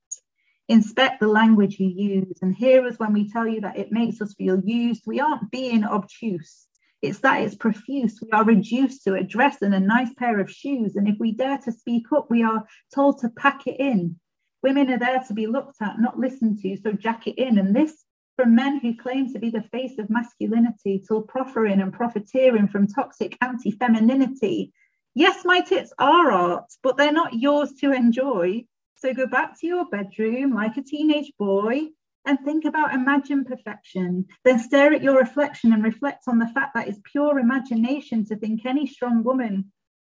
Inspect 0.69 1.19
the 1.19 1.27
language 1.27 1.79
you 1.79 1.87
use 1.87 2.37
and 2.41 2.55
hear 2.55 2.85
us 2.87 2.97
when 2.97 3.11
we 3.11 3.29
tell 3.29 3.45
you 3.45 3.61
that 3.61 3.77
it 3.77 3.91
makes 3.91 4.21
us 4.21 4.33
feel 4.35 4.61
used. 4.63 5.03
We 5.05 5.19
aren't 5.19 5.51
being 5.51 5.83
obtuse. 5.83 6.65
It's 7.01 7.19
that 7.19 7.41
it's 7.41 7.55
profuse. 7.55 8.21
We 8.21 8.31
are 8.31 8.45
reduced 8.45 9.03
to 9.03 9.15
a 9.15 9.23
dress 9.23 9.61
and 9.61 9.73
a 9.73 9.79
nice 9.79 10.13
pair 10.13 10.39
of 10.39 10.51
shoes. 10.51 10.95
And 10.95 11.09
if 11.09 11.15
we 11.19 11.33
dare 11.33 11.57
to 11.57 11.71
speak 11.71 12.05
up, 12.15 12.27
we 12.29 12.43
are 12.43 12.63
told 12.93 13.19
to 13.19 13.29
pack 13.29 13.67
it 13.67 13.79
in. 13.79 14.17
Women 14.63 14.91
are 14.91 14.99
there 14.99 15.23
to 15.27 15.33
be 15.33 15.47
looked 15.47 15.81
at, 15.81 15.99
not 15.99 16.19
listened 16.19 16.59
to, 16.61 16.77
so 16.77 16.91
jack 16.91 17.27
it 17.27 17.37
in. 17.37 17.57
And 17.57 17.75
this 17.75 18.03
from 18.35 18.55
men 18.55 18.79
who 18.79 18.95
claim 18.95 19.31
to 19.33 19.39
be 19.39 19.49
the 19.49 19.63
face 19.71 19.97
of 19.99 20.09
masculinity, 20.09 21.03
till 21.07 21.21
proffering 21.21 21.81
and 21.81 21.93
profiteering 21.93 22.67
from 22.67 22.87
toxic 22.87 23.37
anti 23.41 23.71
femininity. 23.71 24.73
Yes, 25.13 25.43
my 25.43 25.61
tits 25.61 25.93
are 25.99 26.31
art, 26.31 26.71
but 26.81 26.97
they're 26.97 27.11
not 27.11 27.33
yours 27.33 27.73
to 27.81 27.91
enjoy. 27.91 28.65
So 28.95 29.13
go 29.13 29.27
back 29.27 29.59
to 29.59 29.67
your 29.67 29.85
bedroom 29.85 30.53
like 30.53 30.77
a 30.77 30.83
teenage 30.83 31.33
boy 31.37 31.87
and 32.25 32.39
think 32.39 32.65
about 32.65 32.93
imagined 32.93 33.47
perfection. 33.47 34.25
Then 34.45 34.59
stare 34.59 34.93
at 34.93 35.03
your 35.03 35.17
reflection 35.17 35.73
and 35.73 35.83
reflect 35.83 36.23
on 36.27 36.39
the 36.39 36.47
fact 36.47 36.75
that 36.75 36.87
it's 36.87 36.99
pure 37.03 37.39
imagination 37.39 38.25
to 38.25 38.35
think 38.35 38.65
any 38.65 38.85
strong 38.85 39.23
woman 39.23 39.71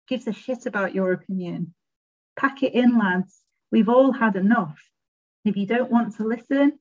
gives 0.08 0.26
a 0.26 0.32
shit 0.32 0.66
about 0.66 0.94
your 0.94 1.12
opinion. 1.12 1.74
Pack 2.38 2.62
it 2.62 2.72
in, 2.72 2.98
lads. 2.98 3.42
We've 3.70 3.88
all 3.88 4.12
had 4.12 4.36
enough. 4.36 4.78
If 5.44 5.56
you 5.56 5.66
don't 5.66 5.90
want 5.90 6.16
to 6.16 6.24
listen, 6.24 6.78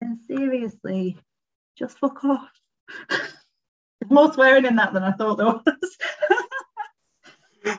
then 0.00 0.20
seriously, 0.26 1.18
just 1.78 1.98
fuck 1.98 2.24
off. 2.24 2.50
There's 3.10 4.10
more 4.10 4.32
swearing 4.32 4.66
in 4.66 4.76
that 4.76 4.92
than 4.92 5.02
I 5.02 5.12
thought 5.12 5.38
there 5.38 5.46
was. 5.46 5.96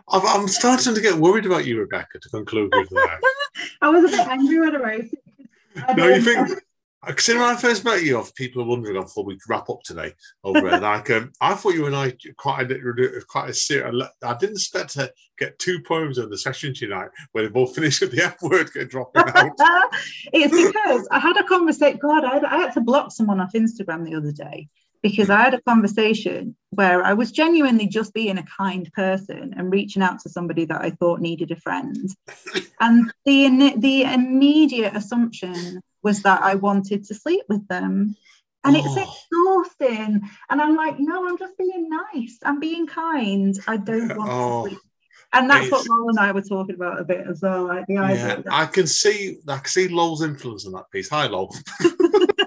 I'm, 0.09 0.47
starting 0.47 0.95
to 0.95 1.01
get 1.01 1.15
worried 1.15 1.45
about 1.45 1.65
you, 1.65 1.79
Rebecca, 1.79 2.19
to 2.19 2.29
conclude 2.29 2.73
with 2.75 2.89
that. 2.89 3.19
I 3.81 3.89
was 3.89 4.05
a 4.05 4.17
bit 4.17 4.27
angry 4.27 4.59
when 4.59 4.75
I 4.75 4.79
wrote 4.79 5.05
it. 5.05 5.97
No, 5.97 6.07
you 6.07 6.21
think 6.21 6.61
Because 7.05 7.27
when 7.27 7.37
I 7.37 7.55
first 7.55 7.85
met 7.85 8.03
you, 8.03 8.23
people 8.35 8.63
are 8.63 8.65
wondering, 8.65 8.97
I 8.97 9.05
thought 9.05 9.27
we 9.27 9.35
could 9.35 9.49
wrap 9.49 9.69
up 9.69 9.83
today 9.83 10.13
over 10.43 10.67
it. 10.67 10.81
Like, 10.87 11.09
um, 11.11 11.31
I 11.41 11.53
thought 11.53 11.73
you 11.73 11.85
and 11.85 11.95
I 11.95 12.13
quite 12.37 12.71
a 12.71 13.21
quite 13.27 13.49
a 13.49 13.53
serious. 13.53 14.09
I 14.23 14.37
didn't 14.37 14.55
expect 14.55 14.93
to 14.93 15.11
get 15.37 15.59
two 15.59 15.81
poems 15.81 16.17
in 16.17 16.29
the 16.29 16.37
session 16.37 16.73
tonight 16.73 17.09
where 17.31 17.43
they 17.43 17.49
both 17.49 17.75
finished 17.75 18.01
with 18.01 18.11
the 18.11 18.23
F 18.23 18.41
word 18.41 18.71
get 18.73 18.89
dropping 18.89 19.23
out. 19.27 19.51
it's 20.33 20.55
because 20.55 21.07
I 21.11 21.19
had 21.19 21.37
a 21.37 21.43
conversation. 21.43 21.99
God, 22.01 22.23
I 22.23 22.35
had, 22.35 22.45
I 22.45 22.57
had 22.57 22.73
to 22.73 22.81
block 22.81 23.11
someone 23.11 23.41
off 23.41 23.53
Instagram 23.53 24.05
the 24.05 24.15
other 24.15 24.31
day 24.31 24.67
because 25.01 25.29
I 25.29 25.41
had 25.41 25.53
a 25.53 25.61
conversation 25.61 26.55
where 26.71 27.03
I 27.03 27.13
was 27.13 27.31
genuinely 27.31 27.87
just 27.87 28.13
being 28.13 28.37
a 28.37 28.45
kind 28.57 28.91
person 28.93 29.53
and 29.57 29.71
reaching 29.71 30.01
out 30.01 30.19
to 30.21 30.29
somebody 30.29 30.65
that 30.65 30.81
I 30.81 30.91
thought 30.91 31.21
needed 31.21 31.51
a 31.51 31.55
friend. 31.57 32.09
and 32.79 33.11
the 33.25 33.73
the 33.77 34.03
immediate 34.03 34.95
assumption 34.95 35.81
was 36.07 36.21
that 36.21 36.41
I 36.41 36.55
wanted 36.55 37.03
to 37.03 37.13
sleep 37.13 37.43
with 37.49 37.67
them. 37.67 38.15
And 38.63 38.77
oh. 38.77 38.79
it's 38.79 38.95
exhausting. 38.95 40.21
And 40.49 40.61
I'm 40.61 40.75
like, 40.77 40.95
no, 40.99 41.27
I'm 41.27 41.37
just 41.37 41.57
being 41.57 41.89
nice. 41.89 42.37
I'm 42.43 42.61
being 42.61 42.87
kind. 42.87 43.53
I 43.67 43.75
don't 43.75 44.17
want 44.17 44.31
oh. 44.31 44.63
to 44.63 44.69
sleep. 44.69 44.81
And 45.33 45.49
that's 45.49 45.65
it's, 45.65 45.71
what 45.73 45.89
Lol 45.89 46.09
and 46.09 46.19
I 46.19 46.31
were 46.31 46.41
talking 46.41 46.75
about 46.75 47.01
a 47.01 47.03
bit 47.03 47.27
as 47.27 47.41
well. 47.41 47.67
Like 47.67 47.85
the 47.87 47.97
idea. 47.97 48.43
Yeah, 48.45 48.49
I 48.49 48.65
can 48.67 48.87
see 48.87 49.39
I 49.45 49.57
can 49.57 49.65
see 49.65 49.89
Lol's 49.89 50.23
influence 50.23 50.65
in 50.65 50.71
that 50.71 50.89
piece. 50.89 51.09
Hi, 51.09 51.27
Lol. 51.27 51.53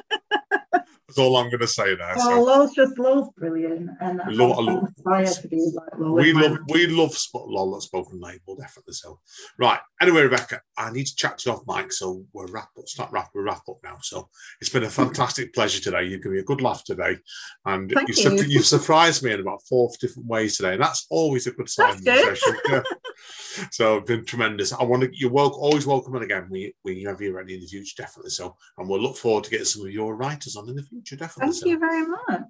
That's 1.10 1.18
all 1.18 1.36
I'm 1.38 1.50
going 1.50 1.58
to 1.58 1.66
say 1.66 1.96
there. 1.96 2.14
Oh, 2.16 2.30
eh? 2.30 2.36
so. 2.36 2.42
Lol's 2.42 2.72
just 2.72 2.96
Lol's 2.96 3.30
brilliant, 3.36 3.90
and 4.00 4.22
I 4.22 4.28
love, 4.28 4.58
love, 4.58 4.84
inspired 4.84 5.26
to 5.26 5.48
be 5.48 5.72
like 5.74 5.98
Lol. 5.98 6.14
We 6.14 6.32
love 6.32 6.58
we 6.68 6.86
love 6.86 7.16
Lol 7.34 7.74
at 7.74 7.82
Spoken 7.82 8.20
Label, 8.20 8.54
definitely 8.54 8.94
so. 8.94 9.18
Right. 9.58 9.80
Anyway, 10.00 10.22
Rebecca, 10.22 10.60
I 10.78 10.92
need 10.92 11.06
to 11.06 11.16
chat 11.16 11.44
you 11.44 11.50
off 11.50 11.62
mic, 11.66 11.92
so 11.92 12.24
we're 12.32 12.46
wrap 12.46 12.68
up. 12.78 12.86
Start 12.86 13.10
wrap. 13.10 13.30
we 13.34 13.42
wrap 13.42 13.62
up 13.68 13.78
now. 13.82 13.96
So 14.02 14.28
it's 14.60 14.70
been 14.70 14.84
a 14.84 14.90
fantastic 14.90 15.52
pleasure 15.52 15.80
today. 15.80 16.04
You 16.04 16.22
give 16.22 16.30
me 16.30 16.38
a 16.38 16.44
good 16.44 16.62
laugh 16.62 16.84
today, 16.84 17.16
and 17.64 17.90
you 17.90 18.04
you. 18.06 18.42
you 18.44 18.62
surprised 18.62 19.24
me 19.24 19.32
in 19.32 19.40
about 19.40 19.62
four 19.68 19.90
different 20.00 20.28
ways 20.28 20.56
today. 20.56 20.74
And 20.74 20.82
that's 20.82 21.06
always 21.10 21.48
a 21.48 21.50
good 21.50 21.68
sign. 21.68 22.00
Good. 22.04 22.38
Yeah. 22.68 22.82
so 23.72 23.96
it's 23.96 24.06
been 24.06 24.24
tremendous. 24.24 24.72
I 24.72 24.84
want 24.84 25.02
to. 25.02 25.10
You're 25.12 25.32
welcome, 25.32 25.60
always 25.60 25.86
welcome, 25.86 26.14
and 26.14 26.24
again, 26.24 26.46
we 26.50 26.72
we 26.84 27.02
have 27.02 27.20
you 27.20 27.34
ready 27.34 27.54
in 27.54 27.60
the 27.60 27.66
future, 27.66 28.00
definitely. 28.00 28.30
So, 28.30 28.56
and 28.78 28.88
we'll 28.88 29.00
look 29.00 29.16
forward 29.16 29.44
to 29.44 29.50
getting 29.50 29.66
some 29.66 29.82
of 29.82 29.92
your 29.92 30.14
writers 30.14 30.54
on 30.56 30.68
in 30.68 30.76
the 30.76 30.82
future 30.82 30.99
future, 31.00 31.16
definitely. 31.16 31.52
Thank 31.52 31.62
so. 31.62 31.68
you 31.68 31.78
very 31.78 32.06
much. 32.06 32.42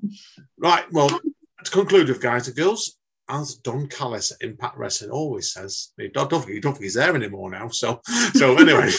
Right, 0.59 0.84
well, 0.92 1.09
to 1.09 1.70
conclude 1.70 2.09
with 2.09 2.20
guys 2.20 2.48
and 2.48 2.57
girls, 2.57 2.98
as 3.28 3.55
Don 3.57 3.86
Callis 3.86 4.32
at 4.32 4.42
Impact 4.46 4.76
Wrestling 4.76 5.11
always 5.11 5.53
says, 5.53 5.92
I 5.98 6.09
don't, 6.12 6.30
think, 6.30 6.62
don't 6.62 6.72
think 6.72 6.82
he's 6.82 6.94
there 6.94 7.14
anymore 7.14 7.51
now. 7.51 7.68
So, 7.68 8.01
so 8.34 8.57
anyway, 8.59 8.90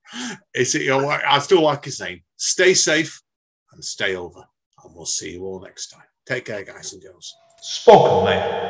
it's 0.54 0.74
you 0.74 0.88
know, 0.88 1.08
I 1.08 1.38
still 1.38 1.62
like 1.62 1.84
his 1.84 2.00
name. 2.00 2.22
Stay 2.36 2.74
safe 2.74 3.20
and 3.72 3.84
stay 3.84 4.14
over, 4.14 4.44
and 4.84 4.94
we'll 4.94 5.06
see 5.06 5.32
you 5.32 5.44
all 5.44 5.60
next 5.60 5.88
time. 5.88 6.04
Take 6.26 6.44
care, 6.44 6.64
guys 6.64 6.92
and 6.92 7.02
girls. 7.02 7.34
Spoken, 7.62 8.26
mate. 8.26 8.68